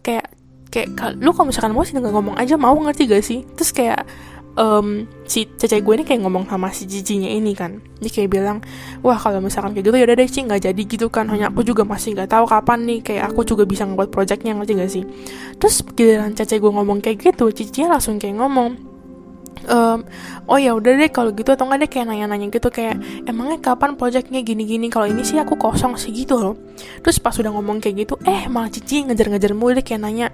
kayak 0.00 0.24
kayak 0.70 0.88
lu 1.18 1.30
kalau 1.34 1.46
misalkan 1.50 1.70
mau 1.74 1.82
sih 1.82 1.94
ngomong 1.98 2.38
aja 2.38 2.54
mau 2.54 2.74
ngerti 2.78 3.02
gak 3.10 3.24
sih? 3.26 3.42
Terus 3.58 3.70
kayak 3.74 4.06
um, 4.54 5.06
si 5.26 5.46
cece 5.46 5.82
gue 5.82 5.94
ini 5.94 6.04
kayak 6.06 6.20
ngomong 6.24 6.46
sama 6.46 6.70
si 6.70 6.86
jijinya 6.86 7.30
ini 7.30 7.52
kan. 7.54 7.82
Dia 7.98 8.10
kayak 8.10 8.30
bilang 8.30 8.58
wah 9.02 9.18
kalau 9.18 9.42
misalkan 9.42 9.74
kayak 9.74 9.86
gitu 9.86 9.96
ya 9.98 10.04
udah 10.06 10.16
deh 10.16 10.28
sih 10.30 10.42
nggak 10.46 10.60
jadi 10.70 10.82
gitu 10.86 11.06
kan. 11.10 11.26
Hanya 11.30 11.50
aku 11.50 11.66
juga 11.66 11.82
masih 11.82 12.14
nggak 12.14 12.30
tahu 12.30 12.44
kapan 12.46 12.78
nih 12.86 12.98
kayak 13.02 13.22
aku 13.34 13.40
juga 13.46 13.62
bisa 13.66 13.84
ngebuat 13.84 14.10
projectnya 14.14 14.54
ngerti 14.54 14.72
gak 14.78 14.90
sih? 14.90 15.04
Terus 15.58 15.76
giliran 15.94 16.32
cece 16.32 16.58
gue 16.58 16.70
ngomong 16.70 16.98
kayak 17.02 17.18
gitu 17.20 17.50
cicinya 17.50 17.98
langsung 17.98 18.18
kayak 18.18 18.38
ngomong 18.38 18.93
um, 19.68 20.04
oh 20.50 20.58
ya 20.58 20.74
udah 20.76 20.98
deh 20.98 21.10
kalau 21.10 21.30
gitu 21.32 21.54
atau 21.54 21.64
nggak 21.64 21.86
deh 21.86 21.90
kayak 21.90 22.06
nanya-nanya 22.10 22.50
gitu 22.50 22.68
kayak 22.68 22.98
emangnya 23.24 23.58
kapan 23.62 23.96
projectnya 23.96 24.44
gini-gini? 24.44 24.92
Kalau 24.92 25.08
ini 25.08 25.22
sih 25.22 25.40
aku 25.40 25.56
kosong 25.56 25.96
sih 25.96 26.12
gitu 26.12 26.36
loh. 26.36 26.54
Terus 27.00 27.22
pas 27.22 27.34
udah 27.34 27.50
ngomong 27.54 27.80
kayak 27.80 28.06
gitu 28.06 28.14
eh 28.26 28.46
malah 28.50 28.68
cici 28.68 29.06
ngejar-ngejar 29.06 29.52
mulu 29.54 29.78
deh 29.78 29.84
kayak 29.86 30.00
nanya 30.02 30.26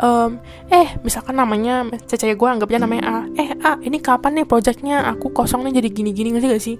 um, 0.00 0.40
eh 0.72 0.96
misalkan 1.04 1.36
namanya 1.36 1.86
cece 2.08 2.32
gue 2.32 2.48
anggapnya 2.48 2.82
namanya 2.82 3.04
A 3.04 3.16
eh 3.36 3.50
A 3.62 3.72
ini 3.84 4.00
kapan 4.00 4.42
nih 4.42 4.46
projectnya 4.48 5.06
aku 5.12 5.30
kosong 5.30 5.62
nih 5.68 5.84
jadi 5.84 5.88
gini-gini 5.92 6.28
ngerti 6.34 6.46
gak 6.50 6.64
sih? 6.64 6.76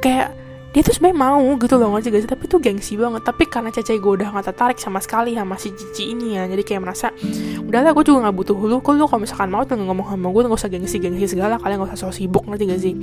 Kayak 0.00 0.49
dia 0.70 0.86
tuh 0.86 0.94
sebenarnya 0.94 1.18
mau 1.18 1.42
gitu 1.58 1.74
loh 1.82 1.98
gak 1.98 2.06
sih 2.06 2.30
tapi 2.30 2.46
tuh 2.46 2.62
gengsi 2.62 2.94
banget. 2.94 3.26
Tapi 3.26 3.42
karena 3.50 3.74
Cece 3.74 3.98
gue 3.98 4.12
udah 4.22 4.30
gak 4.30 4.54
tertarik 4.54 4.78
sama 4.78 5.02
sekali 5.02 5.34
sama 5.34 5.58
si 5.58 5.74
Cici 5.74 6.14
ini 6.14 6.38
ya 6.38 6.46
jadi 6.46 6.62
kayak 6.62 6.80
merasa 6.86 7.10
udahlah 7.66 7.90
gue 7.90 8.04
juga 8.06 8.30
gak 8.30 8.36
butuh 8.38 8.54
lu. 8.54 8.78
Kok 8.78 8.92
lu 8.94 9.04
kalau 9.10 9.20
misalkan 9.26 9.50
mau 9.50 9.66
tuh 9.66 9.74
ngomong 9.74 10.14
sama 10.14 10.30
gue 10.30 10.42
gak 10.46 10.58
usah 10.62 10.70
gengsi-gengsi 10.70 11.26
segala 11.34 11.58
kalian 11.58 11.82
gak 11.82 11.98
usah 11.98 12.06
so 12.06 12.14
sibuk 12.14 12.46
ngerti 12.46 12.64
gak 12.70 12.80
sih? 12.80 12.94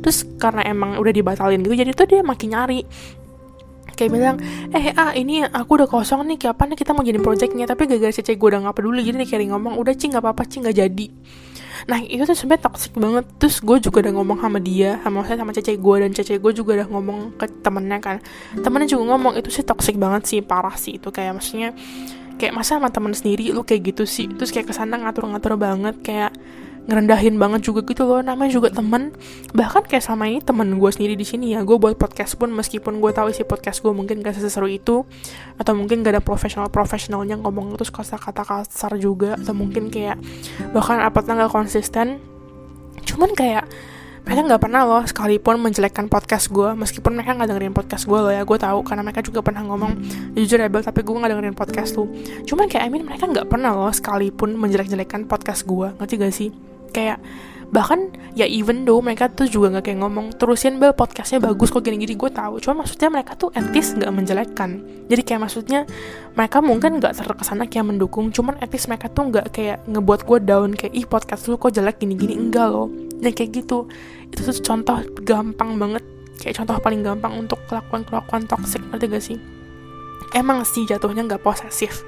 Terus 0.00 0.24
karena 0.40 0.64
emang 0.64 0.96
udah 0.96 1.12
dibatalin 1.12 1.60
gitu 1.60 1.76
jadi 1.76 1.92
tuh 1.92 2.06
dia 2.08 2.24
makin 2.24 2.48
nyari. 2.56 2.80
Kayak 3.92 4.10
bilang 4.16 4.36
eh 4.72 4.96
ah 4.96 5.12
ini 5.12 5.44
aku 5.44 5.84
udah 5.84 5.88
kosong 5.92 6.24
nih 6.24 6.48
kapan 6.48 6.72
nih 6.72 6.78
kita 6.80 6.96
mau 6.96 7.04
jadi 7.04 7.20
projectnya? 7.20 7.68
Tapi 7.68 7.92
gara-gara 7.92 8.08
cece 8.08 8.40
gue 8.40 8.48
udah 8.48 8.72
gak 8.72 8.80
peduli 8.80 9.04
jadi 9.04 9.20
dia 9.20 9.28
kayak 9.28 9.52
ngomong 9.52 9.76
udah 9.76 9.92
cing 9.92 10.16
gak 10.16 10.24
apa-apa 10.24 10.48
cing 10.48 10.64
gak 10.64 10.80
jadi 10.80 11.12
nah 11.90 11.98
itu 12.02 12.22
tuh 12.22 12.36
sebenarnya 12.36 12.68
toxic 12.70 12.92
banget. 12.94 13.24
Terus 13.38 13.56
gue 13.58 13.76
juga 13.82 13.98
udah 14.06 14.12
ngomong 14.18 14.38
sama 14.38 14.58
dia 14.62 15.00
sama 15.02 15.26
saya 15.26 15.38
sama 15.42 15.52
cece 15.54 15.72
gue 15.78 15.96
dan 15.98 16.10
cece 16.14 16.34
gue 16.38 16.52
juga 16.54 16.70
udah 16.82 16.88
ngomong 16.90 17.18
ke 17.38 17.46
temennya 17.62 17.98
kan. 17.98 18.16
Temennya 18.58 18.88
juga 18.90 19.14
ngomong 19.14 19.38
itu 19.38 19.50
sih 19.50 19.64
toxic 19.66 19.98
banget 19.98 20.22
sih 20.28 20.38
parah 20.42 20.74
sih 20.78 20.96
itu. 20.96 21.08
Kayak 21.10 21.42
maksudnya 21.42 21.74
kayak 22.38 22.52
masa 22.54 22.78
sama 22.78 22.88
temen 22.90 23.14
sendiri 23.14 23.50
lu 23.50 23.62
kayak 23.62 23.94
gitu 23.94 24.04
sih? 24.06 24.26
Terus 24.30 24.50
kayak 24.50 24.70
ke 24.70 24.74
sana 24.74 24.98
ngatur-ngatur 24.98 25.54
banget 25.58 25.96
kayak 26.02 26.32
ngerendahin 26.90 27.38
banget 27.38 27.70
juga 27.70 27.86
gitu 27.86 28.02
loh. 28.02 28.20
Namanya 28.20 28.50
juga 28.50 28.68
temen. 28.74 29.14
Bahkan 29.54 29.86
kayak 29.86 30.02
sama 30.02 30.26
ini 30.26 30.42
temen 30.42 30.66
gue 30.78 30.90
sendiri 30.90 31.14
di 31.14 31.22
sini 31.22 31.54
ya. 31.54 31.62
Gue 31.62 31.78
buat 31.78 31.94
podcast 31.94 32.34
pun 32.34 32.50
meskipun 32.50 32.98
gue 32.98 33.10
tahu 33.14 33.30
isi 33.30 33.46
podcast 33.46 33.82
gue 33.84 33.92
mungkin 33.94 34.18
gak 34.20 34.34
seseru 34.38 34.66
itu 34.66 35.06
atau 35.58 35.72
mungkin 35.78 36.02
gak 36.02 36.18
ada 36.18 36.22
profesional 36.22 36.66
profesionalnya 36.72 37.38
ngomong 37.38 37.78
terus 37.78 37.94
kata-kata 37.94 38.42
kasar 38.42 38.98
juga 38.98 39.38
atau 39.38 39.54
mungkin 39.54 39.88
kayak 39.92 40.18
bahkan 40.74 40.98
apatnya 40.98 41.46
gak 41.46 41.54
konsisten. 41.54 42.18
Cuman 43.06 43.30
kayak 43.34 43.66
mereka 44.22 44.54
nggak 44.54 44.62
pernah 44.62 44.86
loh 44.86 45.02
sekalipun 45.02 45.58
menjelekkan 45.58 46.06
podcast 46.06 46.46
gue 46.54 46.78
meskipun 46.78 47.10
mereka 47.10 47.34
nggak 47.34 47.48
dengerin 47.50 47.74
podcast 47.74 48.06
gue 48.06 48.14
loh 48.14 48.30
ya 48.30 48.46
gue 48.46 48.54
tahu 48.54 48.86
karena 48.86 49.02
mereka 49.02 49.18
juga 49.18 49.42
pernah 49.42 49.66
ngomong 49.66 49.98
jujur 50.38 50.62
rebel 50.62 50.78
tapi 50.78 51.02
gue 51.02 51.10
nggak 51.10 51.30
dengerin 51.34 51.56
podcast 51.58 51.98
tuh. 51.98 52.06
Cuman 52.46 52.70
kayak 52.70 52.86
I 52.86 52.90
mean 52.94 53.02
mereka 53.02 53.26
nggak 53.26 53.50
pernah 53.50 53.74
loh 53.74 53.90
sekalipun 53.90 54.54
menjelek-jelekan 54.54 55.26
podcast 55.26 55.66
gue 55.66 55.90
ngerti 55.98 56.14
gak 56.22 56.34
sih 56.38 56.71
kayak 56.92 57.18
bahkan 57.72 58.12
ya 58.36 58.44
even 58.44 58.84
though 58.84 59.00
mereka 59.00 59.32
tuh 59.32 59.48
juga 59.48 59.72
nggak 59.72 59.84
kayak 59.88 59.98
ngomong 60.04 60.36
terusin 60.36 60.76
bel 60.76 60.92
podcastnya 60.92 61.40
bagus 61.40 61.72
kok 61.72 61.80
gini-gini. 61.80 62.20
Gue 62.20 62.28
tahu 62.28 62.60
cuma 62.60 62.84
maksudnya 62.84 63.08
mereka 63.08 63.32
tuh 63.32 63.48
etis 63.56 63.96
nggak 63.96 64.12
menjelekkan. 64.12 64.70
Jadi 65.08 65.22
kayak 65.24 65.40
maksudnya 65.48 65.88
mereka 66.36 66.60
mungkin 66.60 67.00
nggak 67.00 67.16
terkesana 67.16 67.64
kayak 67.64 67.88
mendukung 67.88 68.28
cuman 68.28 68.60
etis 68.60 68.84
mereka 68.92 69.08
tuh 69.08 69.32
nggak 69.32 69.46
kayak 69.56 69.88
ngebuat 69.88 70.20
gue 70.28 70.38
down 70.44 70.70
kayak 70.76 70.92
ih 70.92 71.08
podcast 71.08 71.48
lu 71.48 71.56
kok 71.56 71.72
jelek 71.72 71.96
gini-gini. 71.96 72.36
Enggak 72.36 72.68
loh. 72.68 72.92
Dan 72.92 73.32
kayak 73.32 73.64
gitu. 73.64 73.88
Itu 74.28 74.40
tuh 74.44 74.56
contoh 74.60 75.00
gampang 75.24 75.80
banget 75.80 76.04
kayak 76.44 76.60
contoh 76.60 76.76
paling 76.76 77.00
gampang 77.00 77.40
untuk 77.40 77.56
kelakuan 77.72 78.04
kelakuan 78.04 78.44
toxic 78.44 78.84
ngerti 78.92 79.06
gak 79.08 79.24
sih? 79.24 79.38
Emang 80.36 80.64
sih 80.64 80.84
jatuhnya 80.84 81.24
nggak 81.24 81.44
posesif 81.44 82.04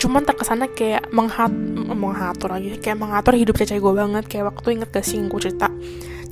cuman 0.00 0.24
terkesannya 0.24 0.72
kayak 0.72 1.12
menghat 1.12 1.52
mengatur 1.92 2.56
lagi 2.56 2.80
kayak 2.80 2.96
mengatur 2.96 3.36
hidup 3.36 3.54
cece 3.60 3.76
gue 3.76 3.92
banget. 3.92 4.24
Kayak 4.26 4.56
waktu 4.56 4.80
inget 4.80 4.88
gak 4.88 5.04
sih 5.04 5.20
gue 5.20 5.40
cerita? 5.40 5.68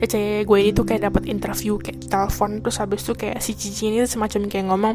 Cece 0.01 0.49
gue 0.49 0.59
ini 0.59 0.71
tuh 0.73 0.89
kayak 0.89 1.13
dapat 1.13 1.29
interview 1.29 1.77
kayak 1.77 2.09
telepon 2.09 2.65
terus 2.65 2.81
habis 2.81 3.05
itu 3.05 3.13
kayak 3.13 3.45
si 3.45 3.53
cici 3.53 3.93
ini 3.93 4.09
semacam 4.09 4.49
kayak 4.49 4.67
ngomong 4.73 4.95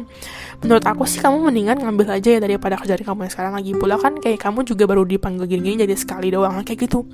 menurut 0.64 0.84
aku 0.84 1.06
sih 1.06 1.22
kamu 1.22 1.52
mendingan 1.52 1.76
ngambil 1.76 2.18
aja 2.18 2.34
ya 2.34 2.40
daripada 2.42 2.74
kerja 2.74 2.98
kamu 2.98 3.30
yang 3.30 3.32
sekarang 3.32 3.54
lagi. 3.54 3.70
Pula 3.78 3.94
kan 3.96 4.18
kayak 4.18 4.42
kamu 4.42 4.66
juga 4.66 4.90
baru 4.90 5.06
dipanggil 5.06 5.46
gini-gini 5.46 5.86
jadi 5.86 5.94
sekali 5.94 6.34
doang 6.34 6.58
kayak 6.66 6.90
gitu. 6.90 7.06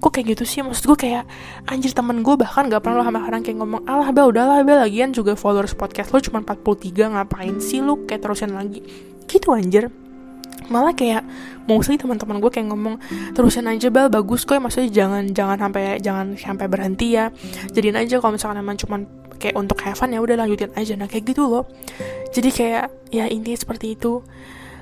Kok 0.00 0.16
kayak 0.16 0.32
gitu 0.32 0.44
sih? 0.48 0.64
Maksud 0.64 0.94
gue 0.94 0.98
kayak 1.10 1.28
anjir 1.68 1.92
temen 1.92 2.24
gue 2.24 2.32
bahkan 2.32 2.72
gak 2.72 2.80
pernah 2.80 3.02
lo 3.02 3.04
sama 3.04 3.20
orang 3.20 3.44
kayak 3.44 3.60
ngomong 3.60 3.84
alah 3.84 4.08
bel 4.16 4.32
udahlah 4.32 4.64
bel 4.64 4.80
lagian 4.80 5.12
juga 5.12 5.36
followers 5.36 5.76
podcast 5.76 6.08
lo 6.16 6.24
cuma 6.24 6.40
43 6.40 7.20
ngapain 7.20 7.60
sih 7.60 7.84
lo 7.84 8.06
kayak 8.08 8.24
terusin 8.24 8.56
lagi? 8.56 8.80
Gitu 9.28 9.52
anjir 9.52 9.92
malah 10.70 10.94
kayak 10.94 11.26
mau 11.66 11.82
sih 11.82 11.98
teman-teman 11.98 12.38
gue 12.38 12.50
kayak 12.50 12.70
ngomong 12.70 12.96
terusin 13.34 13.66
aja 13.66 13.90
bal 13.90 14.08
bagus 14.08 14.46
kok. 14.46 14.56
Ya 14.56 14.62
maksudnya 14.62 14.90
jangan 14.90 15.22
jangan 15.34 15.56
sampai 15.58 15.82
jangan 15.98 16.26
sampai 16.38 16.66
berhenti 16.70 17.18
ya. 17.18 17.34
Jadiin 17.74 17.98
aja 17.98 18.22
kalau 18.22 18.38
misalkan 18.38 18.62
emang 18.62 18.78
cuman 18.78 19.04
kayak 19.36 19.58
untuk 19.58 19.82
have 19.82 19.98
fun 19.98 20.14
ya 20.14 20.22
udah 20.22 20.38
lanjutin 20.38 20.70
aja. 20.78 20.94
Nah 20.94 21.10
kayak 21.10 21.34
gitu 21.34 21.50
loh. 21.50 21.66
Jadi 22.30 22.48
kayak 22.54 23.10
ya 23.10 23.26
intinya 23.26 23.58
seperti 23.58 23.98
itu. 23.98 24.22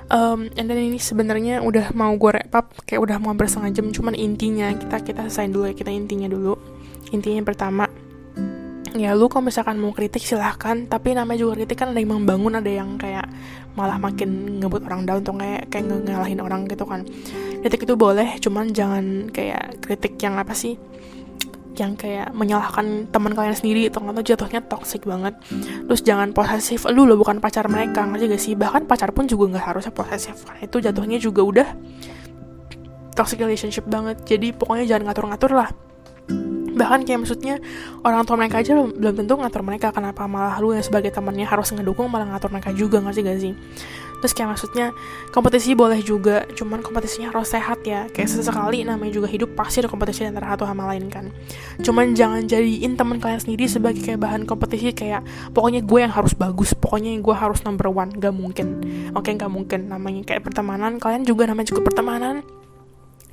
Um, 0.09 0.49
and 0.57 0.65
then 0.65 0.81
ini 0.81 0.97
sebenarnya 0.97 1.61
udah 1.61 1.93
mau 1.93 2.09
gue 2.17 2.33
wrap 2.33 2.53
up 2.57 2.67
kayak 2.85 3.01
udah 3.01 3.21
mau 3.21 3.33
hampir 3.33 3.49
jam. 3.49 3.89
Cuman 3.93 4.17
intinya 4.17 4.73
kita 4.73 5.01
kita 5.05 5.21
selesai 5.29 5.53
dulu 5.53 5.65
ya 5.69 5.75
kita 5.77 5.89
intinya 5.89 6.29
dulu. 6.29 6.57
Intinya 7.09 7.41
yang 7.41 7.49
pertama 7.49 7.89
ya 8.97 9.13
lu 9.13 9.29
kalau 9.29 9.49
misalkan 9.49 9.77
mau 9.77 9.93
kritik 9.93 10.23
silahkan. 10.23 10.85
Tapi 10.87 11.13
namanya 11.13 11.45
juga 11.45 11.59
kritik 11.61 11.77
kan 11.81 11.93
ada 11.93 11.99
yang 11.99 12.15
membangun 12.15 12.57
ada 12.57 12.71
yang 12.71 12.97
kayak 12.97 13.25
malah 13.77 14.01
makin 14.01 14.59
ngebut 14.59 14.83
orang 14.89 15.05
down 15.05 15.21
tuh 15.21 15.35
kayak 15.37 15.69
kayak 15.69 15.85
ngalahin 15.87 16.39
orang 16.41 16.65
gitu 16.65 16.85
kan. 16.85 17.05
Kritik 17.61 17.85
itu 17.85 17.93
boleh 17.99 18.39
cuman 18.39 18.71
jangan 18.71 19.29
kayak 19.29 19.83
kritik 19.83 20.15
yang 20.21 20.39
apa 20.39 20.55
sih 20.55 20.79
yang 21.79 21.95
kayak 21.95 22.35
menyalahkan 22.35 23.07
teman 23.07 23.31
kalian 23.31 23.55
sendiri 23.55 23.87
atau 23.87 24.03
nggak 24.03 24.25
jatuhnya 24.27 24.59
toxic 24.67 25.07
banget. 25.07 25.39
Terus 25.87 26.01
jangan 26.03 26.35
posesif 26.35 26.83
lu 26.91 27.07
lo 27.07 27.15
bukan 27.15 27.39
pacar 27.39 27.71
mereka 27.71 28.03
ngerti 28.03 28.25
gak 28.35 28.41
sih? 28.41 28.53
Bahkan 28.59 28.83
pacar 28.83 29.15
pun 29.15 29.31
juga 29.31 29.55
nggak 29.55 29.65
harusnya 29.71 29.93
posesif 29.95 30.43
karena 30.43 30.67
itu 30.67 30.77
jatuhnya 30.83 31.17
juga 31.23 31.41
udah 31.41 31.67
toxic 33.15 33.39
relationship 33.39 33.87
banget. 33.87 34.19
Jadi 34.27 34.51
pokoknya 34.51 34.85
jangan 34.91 35.11
ngatur-ngatur 35.11 35.51
lah 35.55 35.71
bahkan 36.79 37.03
kayak 37.03 37.27
maksudnya 37.27 37.59
orang 38.07 38.23
tua 38.23 38.39
mereka 38.39 38.63
aja 38.63 38.71
belum 38.79 39.13
tentu 39.19 39.35
ngatur 39.35 39.61
mereka 39.67 39.91
kenapa 39.91 40.23
malah 40.31 40.55
lu 40.63 40.71
yang 40.71 40.85
sebagai 40.85 41.11
temannya 41.11 41.43
harus 41.43 41.75
ngedukung 41.75 42.07
malah 42.07 42.31
ngatur 42.31 42.47
mereka 42.55 42.71
juga 42.71 43.03
nggak 43.03 43.13
sih 43.13 43.23
gak 43.27 43.39
sih? 43.43 43.53
Terus 44.19 44.35
kayak 44.35 44.49
maksudnya 44.51 44.91
kompetisi 45.31 45.71
boleh 45.73 46.03
juga 46.03 46.43
cuman 46.51 46.83
kompetisinya 46.83 47.31
harus 47.31 47.55
sehat 47.55 47.79
ya. 47.87 48.11
Kayak 48.11 48.35
sesekali 48.35 48.83
namanya 48.83 49.15
juga 49.15 49.27
hidup 49.31 49.55
pasti 49.55 49.79
ada 49.79 49.87
kompetisi 49.87 50.27
antara 50.27 50.51
satu 50.55 50.67
sama 50.67 50.91
lain 50.91 51.07
kan. 51.07 51.31
Cuman 51.79 52.13
jangan 52.13 52.43
jadiin 52.43 52.99
teman 52.99 53.23
kalian 53.23 53.39
sendiri 53.39 53.71
sebagai 53.71 54.03
kayak 54.03 54.19
bahan 54.19 54.43
kompetisi 54.43 54.91
kayak 54.91 55.23
pokoknya 55.55 55.79
gue 55.87 55.99
yang 56.03 56.11
harus 56.11 56.35
bagus 56.35 56.75
pokoknya 56.75 57.15
gue 57.15 57.35
harus 57.35 57.63
number 57.63 57.87
one. 57.87 58.11
Gak 58.19 58.35
mungkin. 58.35 58.83
Oke 59.15 59.31
okay, 59.31 59.39
gak 59.39 59.51
mungkin. 59.51 59.87
Namanya 59.87 60.27
kayak 60.27 60.43
pertemanan 60.43 60.99
kalian 60.99 61.23
juga 61.23 61.47
namanya 61.47 61.71
juga 61.71 61.87
pertemanan 61.87 62.43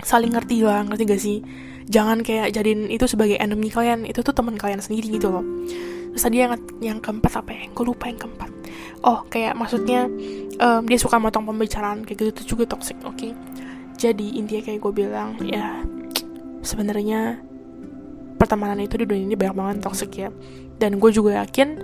saling 0.03 0.33
ngerti 0.33 0.65
lah 0.65 0.85
ngerti 0.85 1.03
gak 1.09 1.23
sih? 1.23 1.39
Jangan 1.87 2.27
kayak 2.27 2.51
jadiin 2.51 2.91
itu 2.91 3.07
sebagai 3.07 3.39
enemy 3.39 3.71
kalian 3.71 4.05
itu 4.05 4.21
tuh 4.21 4.35
teman 4.35 4.59
kalian 4.59 4.83
sendiri 4.83 5.07
gitu 5.17 5.31
loh. 5.31 5.47
Terus 6.17 6.23
tadi 6.25 6.43
yang 6.43 6.57
yang 6.83 6.99
keempat 6.99 7.45
apa 7.45 7.51
ya? 7.55 7.65
Gue 7.71 7.85
lupa 7.93 8.11
yang 8.11 8.19
keempat. 8.19 8.51
Oh 9.07 9.23
kayak 9.31 9.55
maksudnya 9.55 10.11
um, 10.59 10.83
dia 10.89 10.99
suka 10.99 11.21
motong 11.21 11.47
pembicaraan 11.47 12.03
kayak 12.03 12.19
gitu 12.19 12.31
itu 12.33 12.43
juga 12.57 12.75
toxic 12.75 12.99
oke. 13.07 13.15
Okay? 13.17 13.33
jadi 13.97 14.27
intinya 14.37 14.63
kayak 14.69 14.81
gue 14.85 14.93
bilang 14.93 15.41
ya 15.41 15.81
sebenarnya 16.61 17.41
pertemanan 18.37 18.77
itu 18.85 19.01
di 19.01 19.09
dunia 19.09 19.25
ini 19.25 19.37
banyak 19.37 19.57
banget 19.57 19.77
toxic 19.81 20.11
ya. 20.13 20.29
Dan 20.77 21.01
gue 21.01 21.09
juga 21.09 21.41
yakin 21.41 21.81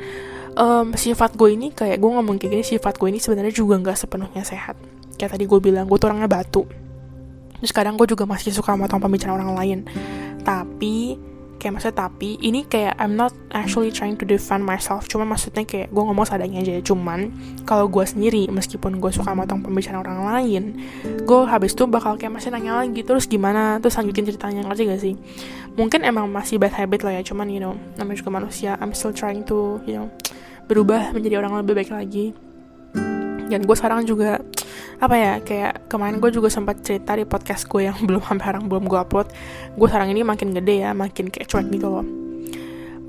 um, 0.61 0.93
sifat 0.93 1.33
gue 1.41 1.57
ini 1.57 1.73
kayak 1.73 1.97
gue 1.97 2.11
ngomong 2.13 2.37
kayak 2.37 2.53
gini 2.53 2.65
sifat 2.65 3.01
gue 3.01 3.09
ini 3.09 3.17
sebenarnya 3.17 3.57
juga 3.57 3.81
nggak 3.81 3.97
sepenuhnya 3.97 4.45
sehat. 4.45 4.77
Kayak 5.17 5.41
tadi 5.41 5.45
gue 5.49 5.61
bilang 5.65 5.89
gue 5.89 5.97
tuh 5.97 6.13
orangnya 6.13 6.29
batu 6.29 6.69
terus 7.63 7.71
kadang 7.71 7.95
gue 7.95 8.11
juga 8.11 8.27
masih 8.27 8.51
suka 8.51 8.75
motong 8.75 8.99
pembicaraan 8.99 9.39
orang 9.39 9.55
lain. 9.55 9.79
Tapi 10.43 11.15
kayak 11.63 11.79
maksudnya 11.79 12.11
tapi 12.11 12.43
ini 12.43 12.67
kayak 12.67 12.99
I'm 12.99 13.15
not 13.15 13.31
actually 13.55 13.95
trying 13.95 14.19
to 14.19 14.27
defend 14.27 14.67
myself. 14.67 15.07
Cuma 15.07 15.23
maksudnya 15.23 15.63
kayak 15.63 15.95
gue 15.95 16.03
ngomong 16.03 16.27
seadanya 16.27 16.59
aja. 16.59 16.83
Cuman 16.83 17.31
kalau 17.63 17.87
gue 17.87 18.03
sendiri 18.03 18.51
meskipun 18.51 18.99
gue 18.99 19.15
suka 19.15 19.31
motong 19.31 19.63
pembicaraan 19.63 20.03
orang 20.03 20.19
lain 20.27 20.65
gue 21.23 21.41
habis 21.47 21.79
itu 21.79 21.87
bakal 21.87 22.19
kayak 22.19 22.35
masih 22.35 22.51
nanya 22.51 22.83
lagi 22.83 23.07
terus 23.07 23.31
gimana? 23.31 23.79
Terus 23.79 23.95
lanjutin 23.95 24.27
ceritanya 24.27 24.67
ngerti 24.67 24.83
gak 24.91 25.01
sih? 25.07 25.15
Mungkin 25.79 26.03
emang 26.03 26.27
masih 26.35 26.59
bad 26.59 26.75
habit 26.75 27.07
lah 27.07 27.15
ya 27.15 27.23
cuman 27.23 27.47
you 27.47 27.63
know 27.63 27.79
namanya 27.95 28.19
juga 28.19 28.43
manusia. 28.43 28.75
I'm 28.83 28.91
still 28.91 29.15
trying 29.15 29.47
to 29.47 29.79
you 29.87 29.95
know 29.95 30.11
berubah 30.67 31.15
menjadi 31.15 31.39
orang 31.39 31.63
lebih 31.63 31.79
baik 31.79 31.95
lagi 31.95 32.35
dan 33.53 33.69
gue 33.69 33.77
sekarang 33.77 34.09
juga 34.09 34.41
apa 35.03 35.15
ya 35.19 35.33
kayak 35.45 35.93
kemarin 35.93 36.23
gue 36.23 36.31
juga 36.33 36.49
sempat 36.49 36.81
cerita 36.81 37.13
di 37.13 37.29
podcast 37.29 37.69
gue 37.69 37.91
yang 37.91 37.97
belum 38.09 38.25
sampai 38.25 38.45
sekarang 38.49 38.65
belum 38.67 38.85
gue 38.89 38.99
upload. 38.99 39.29
Gue 39.77 39.87
sekarang 39.93 40.09
ini 40.11 40.25
makin 40.25 40.57
gede 40.57 40.89
ya 40.89 40.91
makin 40.97 41.29
kayak 41.29 41.47
cuek 41.53 41.67
gitu 41.69 41.89
loh. 41.93 42.07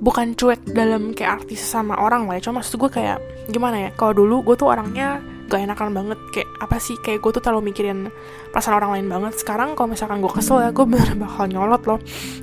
Bukan 0.04 0.36
cuek 0.36 0.68
dalam 0.76 1.16
kayak 1.16 1.44
artis 1.44 1.64
sama 1.64 1.96
orang 1.96 2.28
lah 2.28 2.36
ya 2.36 2.52
cuma 2.52 2.60
maksud 2.60 2.76
gue 2.76 2.92
kayak 2.92 3.24
gimana 3.48 3.88
ya 3.88 3.90
kalau 3.96 4.12
dulu 4.12 4.44
gue 4.52 4.56
tuh 4.60 4.68
orangnya 4.68 5.24
gak 5.48 5.64
enakan 5.64 5.96
banget. 5.96 6.20
Kayak 6.36 6.50
apa 6.60 6.78
sih 6.84 6.96
kayak 7.00 7.24
gue 7.24 7.32
tuh 7.40 7.44
terlalu 7.44 7.72
mikirin 7.72 8.12
perasaan 8.52 8.84
orang 8.84 9.00
lain 9.00 9.08
banget. 9.08 9.34
Sekarang 9.40 9.80
kalau 9.80 9.96
misalkan 9.96 10.20
gue 10.20 10.32
kesel 10.32 10.60
ya 10.60 10.70
gue 10.76 10.86
bener 10.92 11.16
bakal 11.16 11.48
nyolot 11.48 11.84
loh. 11.88 12.00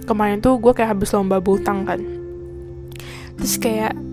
Kemarin 0.08 0.40
tuh 0.40 0.56
gue 0.56 0.72
kayak 0.72 0.96
habis 0.96 1.12
lomba 1.12 1.36
butang 1.38 1.84
kan. 1.84 2.00
Terus 3.36 3.56
kayak 3.60 4.10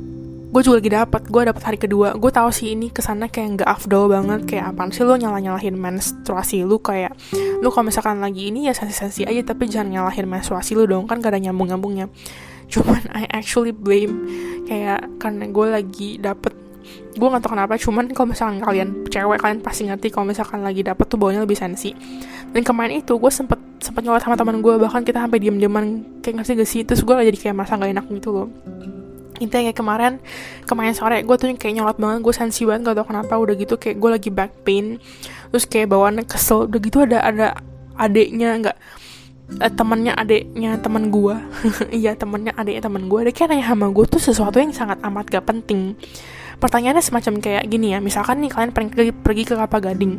gue 0.48 0.62
juga 0.64 0.80
lagi 0.80 0.92
dapat 0.92 1.22
gue 1.28 1.42
dapat 1.44 1.64
hari 1.68 1.78
kedua. 1.80 2.16
Gue 2.16 2.32
tahu 2.32 2.50
sih 2.56 2.72
ini 2.72 2.88
ke 2.88 3.04
sana 3.04 3.28
kayak 3.28 3.62
nggak 3.62 3.70
afdol 3.70 4.08
banget. 4.08 4.48
Kayak 4.48 4.74
apa 4.74 4.88
sih 4.96 5.04
lo 5.04 5.20
nyalah 5.20 5.44
nyalahin 5.44 5.76
menstruasi 5.76 6.64
lu? 6.64 6.80
Kayak 6.80 7.20
lu 7.60 7.68
kalau 7.68 7.92
misalkan 7.92 8.24
lagi 8.24 8.50
ini 8.50 8.72
ya 8.72 8.74
sensi 8.74 8.96
sensi 8.96 9.22
aja 9.28 9.54
tapi 9.54 9.68
jangan 9.68 9.92
nyalahin 9.92 10.26
menstruasi 10.26 10.74
lu 10.74 10.88
dong. 10.88 11.04
Kan 11.06 11.20
gak 11.20 11.36
ada 11.36 11.40
nyambung 11.44 11.68
nyambungnya 11.68 12.08
cuman 12.68 13.02
I 13.16 13.24
actually 13.32 13.72
blame 13.72 14.28
kayak 14.68 15.08
karena 15.24 15.48
gue 15.48 15.68
lagi 15.72 16.10
dapet 16.20 16.52
gue 17.18 17.28
gak 17.28 17.42
tau 17.44 17.52
kenapa 17.52 17.76
cuman 17.76 18.12
kalau 18.16 18.28
misalkan 18.32 18.60
kalian 18.64 18.90
cewek 19.10 19.40
kalian 19.42 19.60
pasti 19.60 19.90
ngerti 19.90 20.08
kalau 20.14 20.30
misalkan 20.30 20.64
lagi 20.64 20.86
dapet 20.86 21.04
tuh 21.10 21.20
baunya 21.20 21.44
lebih 21.44 21.58
sensi. 21.58 21.92
Dan 22.48 22.64
kemarin 22.64 23.04
itu 23.04 23.18
gue 23.18 23.32
sempet 23.32 23.60
sempet 23.84 24.08
nyolot 24.08 24.24
sama 24.24 24.40
teman 24.40 24.64
gue 24.64 24.74
bahkan 24.80 25.04
kita 25.04 25.20
sampai 25.20 25.40
diem 25.42 25.58
dieman 25.60 26.06
kayak 26.24 26.44
ngerti 26.44 26.52
gak 26.60 26.70
sih? 26.70 26.82
Terus 26.88 27.02
gue 27.04 27.16
jadi 27.16 27.36
kayak 27.36 27.56
merasa 27.58 27.76
gak 27.76 27.92
enak 27.92 28.06
gitu 28.14 28.30
loh 28.32 28.48
intinya 29.38 29.70
kayak 29.70 29.78
kemarin 29.78 30.14
kemarin 30.66 30.94
sore 30.98 31.22
gue 31.22 31.36
tuh 31.38 31.48
kayak 31.54 31.74
nyolot 31.78 31.98
banget 31.98 32.20
gue 32.26 32.34
sensi 32.34 32.66
banget 32.66 32.92
gak 32.92 32.96
tau 33.02 33.08
kenapa 33.08 33.34
udah 33.38 33.56
gitu 33.58 33.76
kayak 33.78 33.98
gue 33.98 34.10
lagi 34.10 34.30
back 34.34 34.52
pain 34.66 34.98
terus 35.54 35.66
kayak 35.66 35.94
bawaannya 35.94 36.24
kesel 36.26 36.66
udah 36.68 36.80
gitu 36.82 36.98
ada 37.06 37.18
ada 37.24 37.48
adiknya 37.98 38.50
nggak 38.62 38.78
uh, 39.62 39.72
temennya 39.74 40.14
adiknya 40.14 40.72
teman 40.82 41.10
gue 41.10 41.36
iya 42.04 42.14
temennya 42.14 42.54
adiknya 42.58 42.84
teman 42.90 43.10
gue 43.10 43.20
dia 43.30 43.34
kayak 43.34 43.50
nanya 43.54 43.66
sama 43.74 43.88
gue 43.90 44.06
tuh 44.06 44.22
sesuatu 44.22 44.58
yang 44.60 44.74
sangat 44.74 45.00
amat 45.06 45.26
gak 45.30 45.46
penting. 45.48 45.96
Pertanyaannya 46.58 47.06
semacam 47.06 47.38
kayak 47.38 47.70
gini 47.70 47.94
ya 47.94 48.02
misalkan 48.02 48.42
nih 48.42 48.50
kalian 48.50 48.74
pergi, 48.74 49.14
pergi 49.14 49.44
ke 49.46 49.54
Kelapa 49.54 49.78
Gading 49.78 50.14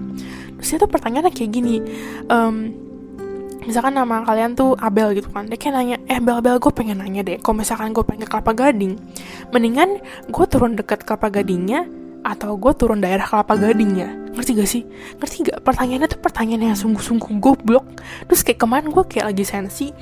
terus 0.59 0.71
itu 0.75 0.87
pertanyaannya 0.87 1.35
kayak 1.35 1.51
gini 1.51 1.83
um, 2.31 2.71
misalkan 3.69 3.93
nama 3.93 4.25
kalian 4.25 4.57
tuh 4.57 4.73
Abel 4.81 5.13
gitu 5.13 5.29
kan 5.29 5.45
dia 5.45 5.61
kayak 5.61 5.77
nanya 5.77 5.97
eh 6.09 6.17
Abel 6.17 6.41
Abel 6.41 6.57
gue 6.57 6.73
pengen 6.73 7.05
nanya 7.05 7.21
deh 7.21 7.37
kalau 7.45 7.61
misalkan 7.61 7.93
gue 7.93 8.01
pengen 8.01 8.25
ke 8.25 8.33
Kelapa 8.33 8.57
Gading 8.57 8.97
mendingan 9.53 10.01
gue 10.33 10.45
turun 10.49 10.73
dekat 10.73 11.05
Kelapa 11.05 11.29
Gadingnya 11.29 11.85
atau 12.25 12.59
gue 12.59 12.73
turun 12.75 12.99
daerah 12.99 13.25
Kelapa 13.25 13.55
Gadingnya. 13.55 14.35
Ngerti 14.35 14.51
gak 14.59 14.71
sih? 14.71 14.83
Ngerti 15.19 15.37
gak? 15.49 15.59
Pertanyaannya 15.63 16.09
tuh 16.11 16.21
pertanyaan 16.21 16.75
yang 16.75 16.79
sungguh-sungguh 16.79 17.39
goblok. 17.39 17.87
Terus 18.27 18.41
kayak 18.43 18.59
kemarin 18.59 18.91
gue 18.91 19.05
kayak 19.07 19.33
lagi 19.35 19.45
sensi 19.47 19.95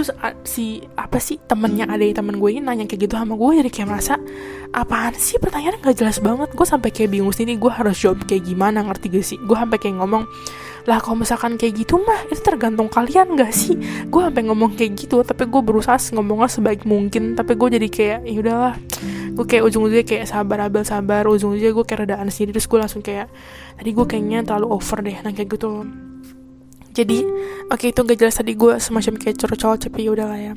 terus 0.00 0.16
si 0.48 0.80
apa 0.96 1.20
sih 1.20 1.36
temennya 1.44 1.84
ada 1.84 2.00
temen 2.00 2.40
gue 2.40 2.56
ini 2.56 2.64
nanya 2.64 2.88
kayak 2.88 3.04
gitu 3.04 3.20
sama 3.20 3.36
gue 3.36 3.60
jadi 3.60 3.68
kayak 3.68 3.88
merasa 3.92 4.16
apaan 4.72 5.12
sih 5.12 5.36
pertanyaannya 5.36 5.84
gak 5.84 5.98
jelas 6.00 6.24
banget. 6.24 6.48
Gue 6.56 6.64
sampai 6.64 6.88
kayak 6.88 7.12
bingung 7.12 7.36
sini 7.36 7.60
gue 7.60 7.68
harus 7.68 8.00
jawab 8.00 8.24
kayak 8.24 8.48
gimana 8.48 8.80
ngerti 8.80 9.12
gak 9.12 9.26
sih? 9.28 9.36
Gue 9.44 9.60
sampai 9.60 9.76
kayak 9.76 10.00
ngomong 10.00 10.24
lah 10.88 10.96
kalau 10.96 11.20
misalkan 11.20 11.60
kayak 11.60 11.84
gitu 11.84 12.00
mah 12.00 12.16
itu 12.32 12.40
tergantung 12.40 12.88
kalian 12.88 13.36
gak 13.36 13.52
sih? 13.52 13.76
Gue 14.08 14.24
sampai 14.24 14.40
ngomong 14.48 14.72
kayak 14.72 14.96
gitu 14.96 15.20
tapi 15.20 15.44
gue 15.44 15.60
berusaha 15.60 16.00
ngomongnya 16.16 16.48
sebaik 16.48 16.88
mungkin 16.88 17.36
tapi 17.36 17.52
gue 17.60 17.68
jadi 17.76 17.88
kayak 17.92 18.18
ya 18.24 18.38
udahlah. 18.40 18.74
Gue 19.36 19.44
kayak 19.44 19.68
ujung-ujungnya 19.68 20.06
kayak 20.08 20.24
sabar 20.32 20.64
abel 20.64 20.80
sabar 20.88 21.28
ujung-ujungnya 21.28 21.76
gue 21.76 21.84
kayak 21.84 22.00
redaan 22.08 22.32
sendiri 22.32 22.56
terus 22.56 22.72
gue 22.72 22.80
langsung 22.80 23.04
kayak 23.04 23.28
tadi 23.76 23.92
gue 23.92 24.06
kayaknya 24.08 24.48
terlalu 24.48 24.80
over 24.80 25.04
deh 25.04 25.20
nah 25.20 25.28
kayak 25.36 25.60
gitu 25.60 25.84
jadi 26.90 27.22
oke 27.70 27.80
okay, 27.80 27.88
itu 27.94 28.00
gak 28.02 28.18
jelas 28.18 28.36
tadi 28.38 28.52
gue 28.58 28.72
semacam 28.82 29.14
kayak 29.18 29.36
curcol 29.38 29.74
tapi 29.78 30.06
ya 30.06 30.10
udahlah 30.14 30.40
ya 30.40 30.54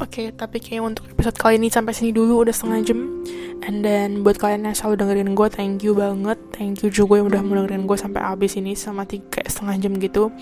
Oke, 0.00 0.24
okay, 0.24 0.26
tapi 0.32 0.56
kayak 0.56 0.82
untuk 0.82 1.04
episode 1.12 1.36
kali 1.36 1.60
ini 1.60 1.68
sampai 1.68 1.92
sini 1.92 2.16
dulu 2.16 2.42
udah 2.42 2.50
setengah 2.50 2.80
jam. 2.80 3.22
And 3.62 3.84
then 3.84 4.24
buat 4.24 4.40
kalian 4.40 4.64
yang 4.64 4.74
selalu 4.74 5.04
dengerin 5.04 5.30
gue, 5.36 5.48
thank 5.52 5.84
you 5.84 5.92
banget. 5.92 6.40
Thank 6.50 6.80
you 6.80 6.88
juga 6.88 7.20
yang 7.20 7.28
udah 7.28 7.44
dengerin 7.44 7.84
gue 7.84 7.98
sampai 8.00 8.24
habis 8.24 8.56
ini 8.56 8.72
sama 8.72 9.04
tiga 9.04 9.44
setengah 9.44 9.76
jam 9.78 9.92
gitu. 10.00 10.32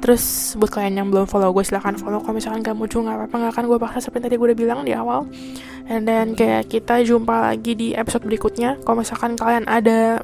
Terus 0.00 0.54
buat 0.54 0.70
kalian 0.70 1.02
yang 1.02 1.08
belum 1.10 1.26
follow 1.26 1.50
gue 1.50 1.66
silahkan 1.66 1.98
follow. 1.98 2.22
Kalau 2.22 2.38
misalkan 2.38 2.62
gak 2.62 2.72
mau 2.72 2.86
juga 2.86 3.12
gak 3.12 3.16
apa-apa 3.26 3.36
gak 3.36 3.52
akan 3.58 3.64
gue 3.68 3.78
paksa 3.82 3.98
seperti 4.06 4.22
tadi 4.30 4.34
gue 4.38 4.46
udah 4.54 4.58
bilang 4.64 4.80
di 4.86 4.92
awal. 4.94 5.26
And 5.90 6.06
then 6.06 6.38
kayak 6.38 6.70
kita 6.70 7.02
jumpa 7.02 7.52
lagi 7.52 7.74
di 7.74 7.88
episode 7.92 8.22
berikutnya. 8.22 8.80
Kalau 8.86 9.02
misalkan 9.02 9.34
kalian 9.34 9.66
ada 9.66 10.22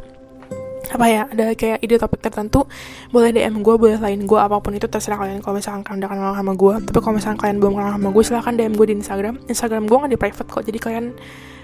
apa 0.93 1.07
ya 1.09 1.23
ada 1.25 1.57
kayak 1.57 1.81
ide 1.81 1.97
topik 1.97 2.21
tertentu 2.21 2.69
boleh 3.09 3.33
DM 3.33 3.65
gue 3.65 3.75
boleh 3.81 3.97
lain 3.97 4.29
gue 4.29 4.39
apa 4.39 4.61
pun 4.61 4.77
itu 4.77 4.85
terserah 4.87 5.17
kalian. 5.17 5.41
Kalau 5.41 5.57
misalkan 5.57 5.83
kalian 5.83 5.99
udah 6.05 6.11
kenal 6.13 6.33
sama 6.37 6.53
gue 6.53 6.75
tapi 6.85 6.99
kalau 7.01 7.15
misalkan 7.17 7.39
kalian 7.41 7.57
belum 7.59 7.73
kenal 7.81 7.93
sama 7.97 8.09
gue 8.13 8.23
silahkan 8.23 8.55
DM 8.55 8.75
gue 8.77 8.87
di 8.87 8.95
Instagram. 9.01 9.35
Instagram 9.49 9.83
gue 9.89 9.97
nggak 9.97 10.13
di 10.13 10.21
private 10.21 10.49
kok 10.49 10.63
jadi 10.69 10.79
kalian 10.79 11.07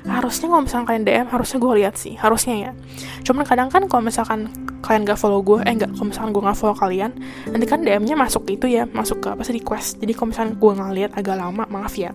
harusnya 0.09 0.47
kalau 0.49 0.63
misalkan 0.65 0.87
kalian 0.89 1.05
DM 1.05 1.27
harusnya 1.29 1.59
gue 1.61 1.73
lihat 1.85 1.95
sih 2.01 2.15
harusnya 2.17 2.55
ya. 2.57 2.71
Cuman 3.29 3.45
kadang 3.45 3.69
kan 3.69 3.85
kalau 3.91 4.03
misalkan 4.03 4.49
kalian 4.81 5.03
gak 5.05 5.19
follow 5.19 5.43
gue 5.43 5.59
eh 5.67 5.75
enggak 5.75 5.91
kalau 5.93 6.09
misalkan 6.09 6.31
gue 6.33 6.43
gak 6.49 6.59
follow 6.59 6.77
kalian 6.79 7.11
nanti 7.51 7.67
kan 7.67 7.83
DM-nya 7.83 8.15
masuk 8.15 8.47
itu 8.49 8.71
ya 8.71 8.87
masuk 8.89 9.21
ke 9.21 9.29
apa 9.35 9.43
sih 9.45 9.59
request. 9.59 9.99
Jadi 10.01 10.13
kalau 10.15 10.33
misalkan 10.33 10.53
gue 10.57 10.71
nggak 10.79 10.93
lihat 10.95 11.11
agak 11.19 11.37
lama 11.37 11.67
maaf 11.69 11.93
ya 11.99 12.15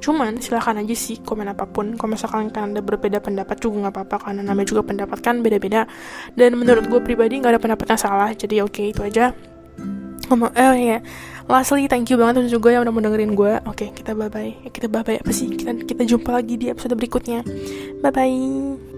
Cuman 0.00 0.38
silahkan 0.40 0.76
aja 0.78 0.94
sih 0.96 1.20
komen 1.20 1.50
apa 1.50 1.64
pun. 1.68 1.96
Kalau 1.96 2.10
misalkan 2.12 2.48
kan 2.52 2.72
ada 2.72 2.82
berbeda 2.82 3.18
pendapat 3.20 3.56
juga 3.60 3.86
nggak 3.86 3.94
apa-apa 3.94 4.16
karena 4.28 4.42
namanya 4.46 4.68
juga 4.68 4.82
pendapat 4.86 5.18
kan 5.22 5.40
beda-beda. 5.40 5.84
Dan 6.32 6.56
menurut 6.58 6.86
gue 6.86 7.00
pribadi 7.02 7.40
nggak 7.40 7.58
ada 7.58 7.60
pendapat 7.62 7.86
yang 7.94 8.00
salah. 8.00 8.30
Jadi 8.32 8.60
oke 8.62 8.72
okay, 8.72 8.86
itu 8.92 9.02
aja. 9.02 9.32
Ngomong, 10.26 10.52
eh 10.58 10.66
oh, 10.66 10.74
ya. 10.74 10.98
Lastly, 11.46 11.86
thank 11.86 12.10
you 12.10 12.18
banget 12.18 12.42
untuk 12.42 12.58
juga 12.58 12.74
yang 12.74 12.82
udah 12.82 12.92
mau 12.92 13.02
dengerin 13.02 13.38
gue. 13.38 13.52
Oke, 13.70 13.86
okay, 13.86 13.88
kita 13.94 14.18
bye 14.18 14.26
bye. 14.26 14.50
Kita 14.66 14.90
bye 14.90 15.06
bye 15.06 15.22
apa 15.22 15.30
sih? 15.30 15.46
Kita 15.54 15.78
kita 15.86 16.02
jumpa 16.02 16.34
lagi 16.34 16.58
di 16.58 16.66
episode 16.66 16.98
berikutnya. 16.98 17.46
Bye 18.02 18.10
bye. 18.10 18.95